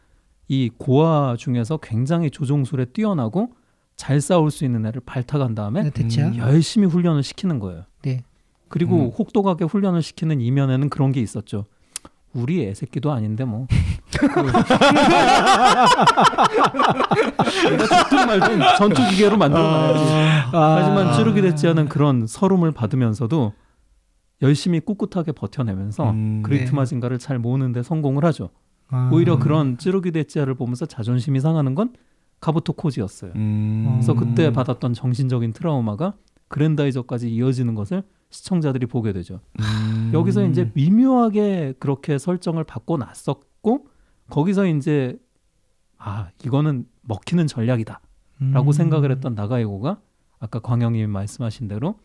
이 0.46 0.70
고아 0.78 1.34
중에서 1.36 1.78
굉장히 1.78 2.30
조종술에 2.30 2.84
뛰어나고 2.86 3.50
잘 3.96 4.20
싸울 4.20 4.52
수 4.52 4.64
있는 4.64 4.86
애를 4.86 5.00
발탁한 5.04 5.56
다음에 5.56 5.90
네. 5.90 6.22
음. 6.22 6.36
열심히 6.36 6.86
훈련을 6.86 7.24
시키는 7.24 7.58
거예요. 7.58 7.84
네. 8.02 8.22
그리고 8.68 9.06
음. 9.06 9.10
혹독하게 9.10 9.64
훈련을 9.64 10.00
시키는 10.00 10.40
이면에는 10.40 10.88
그런 10.88 11.10
게 11.10 11.20
있었죠. 11.20 11.64
우리 12.34 12.64
애 12.64 12.74
새끼도 12.74 13.10
아닌데 13.12 13.44
뭐. 13.44 13.66
그- 14.18 14.28
죽든 17.86 18.26
말든 18.26 18.60
전투 18.78 19.08
기계로 19.10 19.36
만들어놔야지. 19.36 20.04
아. 20.56 20.76
하지만 20.80 21.12
츠루기 21.14 21.40
테츠야는 21.42 21.88
그런 21.88 22.26
설움을 22.26 22.72
받으면서도 22.72 23.52
열심히 24.42 24.80
꿋꿋하게 24.80 25.32
버텨내면서 25.32 26.10
음. 26.10 26.42
그레이트 26.42 26.70
네. 26.70 26.76
마징가를 26.76 27.18
잘 27.18 27.38
모는데 27.38 27.82
성공을 27.82 28.24
하죠. 28.26 28.50
아. 28.90 29.10
오히려 29.12 29.38
그런 29.38 29.76
츠루기 29.78 30.12
테츠야를 30.12 30.54
보면서 30.54 30.86
자존심이 30.86 31.40
상하는 31.40 31.74
건 31.74 31.92
카부토 32.40 32.74
코지였어요. 32.74 33.32
음. 33.34 33.88
그래서 33.94 34.12
음. 34.12 34.16
그때 34.18 34.52
받았던 34.52 34.94
정신적인 34.94 35.52
트라우마가 35.52 36.14
그랜다이저까지 36.48 37.28
이어지는 37.30 37.74
것을 37.74 38.02
시청자들이 38.30 38.86
보게 38.86 39.12
되죠. 39.12 39.40
음. 39.60 40.10
여기서 40.12 40.44
이제 40.46 40.70
미묘하게 40.74 41.74
그렇게 41.78 42.18
설정을 42.18 42.64
바꿔 42.64 42.96
놨었고 42.96 43.86
거기서 44.30 44.66
이제 44.66 45.18
아 45.96 46.28
이거는 46.44 46.86
먹히는 47.02 47.46
전략이다라고 47.46 48.00
음. 48.42 48.72
생각을 48.72 49.10
했던 49.10 49.34
나가이고가 49.34 50.00
아까 50.40 50.58
광영님이 50.60 51.06
말씀하신 51.06 51.68
대로 51.68 51.98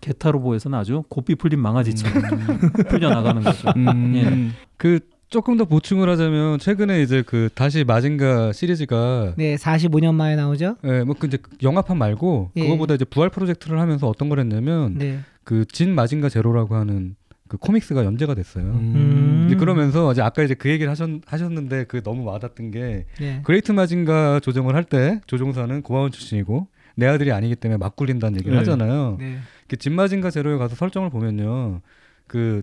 게타로보에서는 0.00 0.78
아주 0.78 1.02
고삐 1.08 1.34
풀린 1.36 1.60
망아지처럼 1.60 2.22
풀려 2.88 3.10
나가는 3.10 3.42
거죠. 3.42 3.72
음. 3.76 4.14
예. 4.16 4.50
그 4.76 5.00
조금 5.34 5.56
더 5.56 5.64
보충을 5.64 6.08
하자면 6.10 6.60
최근에 6.60 7.02
이제 7.02 7.24
그 7.26 7.48
다시 7.56 7.82
마징가 7.82 8.52
시리즈가 8.52 9.34
네, 9.36 9.56
45년 9.56 10.14
만에 10.14 10.36
나오죠. 10.36 10.76
예, 10.84 11.02
뭐그 11.02 11.26
이제 11.26 11.38
영화판 11.60 11.98
말고 11.98 12.52
예. 12.54 12.62
그거보다 12.62 12.94
이제 12.94 13.04
부활 13.04 13.30
프로젝트를 13.30 13.80
하면서 13.80 14.06
어떤 14.06 14.28
걸 14.28 14.38
했냐면 14.38 14.96
네. 14.96 15.18
그 15.42 15.92
진마징가 15.92 16.28
제로라고 16.28 16.76
하는 16.76 17.16
그 17.48 17.56
코믹스가 17.56 18.04
연재가 18.04 18.36
됐어요. 18.36 18.64
음. 18.64 19.46
이제 19.48 19.56
그러면서 19.56 20.12
이제 20.12 20.22
아까 20.22 20.44
이제 20.44 20.54
그 20.54 20.70
얘기를 20.70 20.88
하셨, 20.88 21.10
하셨는데 21.26 21.86
그 21.88 22.00
너무 22.04 22.22
와닿던 22.22 22.70
게 22.70 23.06
네. 23.18 23.40
그레이트 23.42 23.72
마징가 23.72 24.38
조종을 24.38 24.76
할 24.76 24.84
때 24.84 25.20
조종사는 25.26 25.82
고아원 25.82 26.12
출신이고 26.12 26.68
내 26.94 27.08
아들이 27.08 27.32
아니기 27.32 27.56
때문에 27.56 27.78
막 27.78 27.96
굴린다는 27.96 28.38
얘기를 28.38 28.52
네. 28.52 28.58
하잖아요. 28.58 29.16
네. 29.18 29.38
그 29.66 29.76
진마징가 29.76 30.30
제로에 30.30 30.58
가서 30.58 30.76
설정을 30.76 31.10
보면요. 31.10 31.80
그 32.28 32.62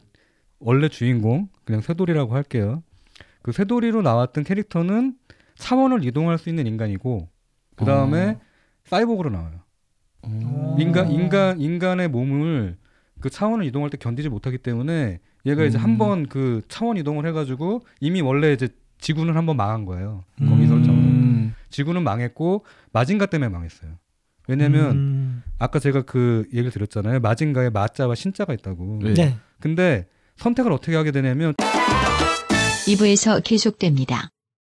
원래 0.61 0.87
주인공 0.87 1.49
그냥 1.65 1.81
쇠돌이라고 1.81 2.33
할게요. 2.33 2.83
그 3.41 3.51
쇠돌이로 3.51 4.01
나왔던 4.01 4.43
캐릭터는 4.43 5.15
차원을 5.55 6.05
이동할 6.05 6.37
수 6.37 6.49
있는 6.49 6.67
인간이고 6.67 7.27
그 7.75 7.85
다음에 7.85 8.37
사이보그로 8.85 9.29
나와요. 9.29 9.59
어. 10.23 10.75
인간 10.79 11.11
인간 11.11 11.59
인간의 11.59 12.07
몸을 12.09 12.77
그 13.19 13.29
차원을 13.29 13.65
이동할 13.65 13.89
때 13.89 13.97
견디지 13.97 14.29
못하기 14.29 14.59
때문에 14.59 15.19
얘가 15.45 15.63
이제 15.63 15.77
음. 15.77 15.83
한번 15.83 16.27
그 16.27 16.61
차원 16.67 16.97
이동을 16.97 17.25
해가지고 17.27 17.81
이미 17.99 18.21
원래 18.21 18.53
이제 18.53 18.69
지구는 18.99 19.35
한번 19.35 19.57
망한 19.57 19.85
거예요. 19.85 20.23
음. 20.41 20.49
거기 20.49 20.67
설정은 20.67 20.99
음. 20.99 21.55
지구는 21.69 22.03
망했고 22.03 22.65
마징가 22.93 23.25
때문에 23.27 23.49
망했어요. 23.49 23.91
왜냐면 24.47 24.91
음. 24.91 25.43
아까 25.59 25.79
제가 25.79 26.01
그 26.03 26.45
얘기를 26.51 26.71
드렸잖아요. 26.71 27.19
마징가에 27.19 27.69
마자와 27.69 28.15
신자가 28.15 28.53
있다고. 28.53 28.99
네. 29.03 29.13
네. 29.13 29.37
근데 29.59 30.07
선택을 30.41 30.71
어떻게 30.71 30.95
하게 30.95 31.11
되냐면 31.11 31.53
2부에서 32.87 33.43
계속됩니다. 33.43 34.31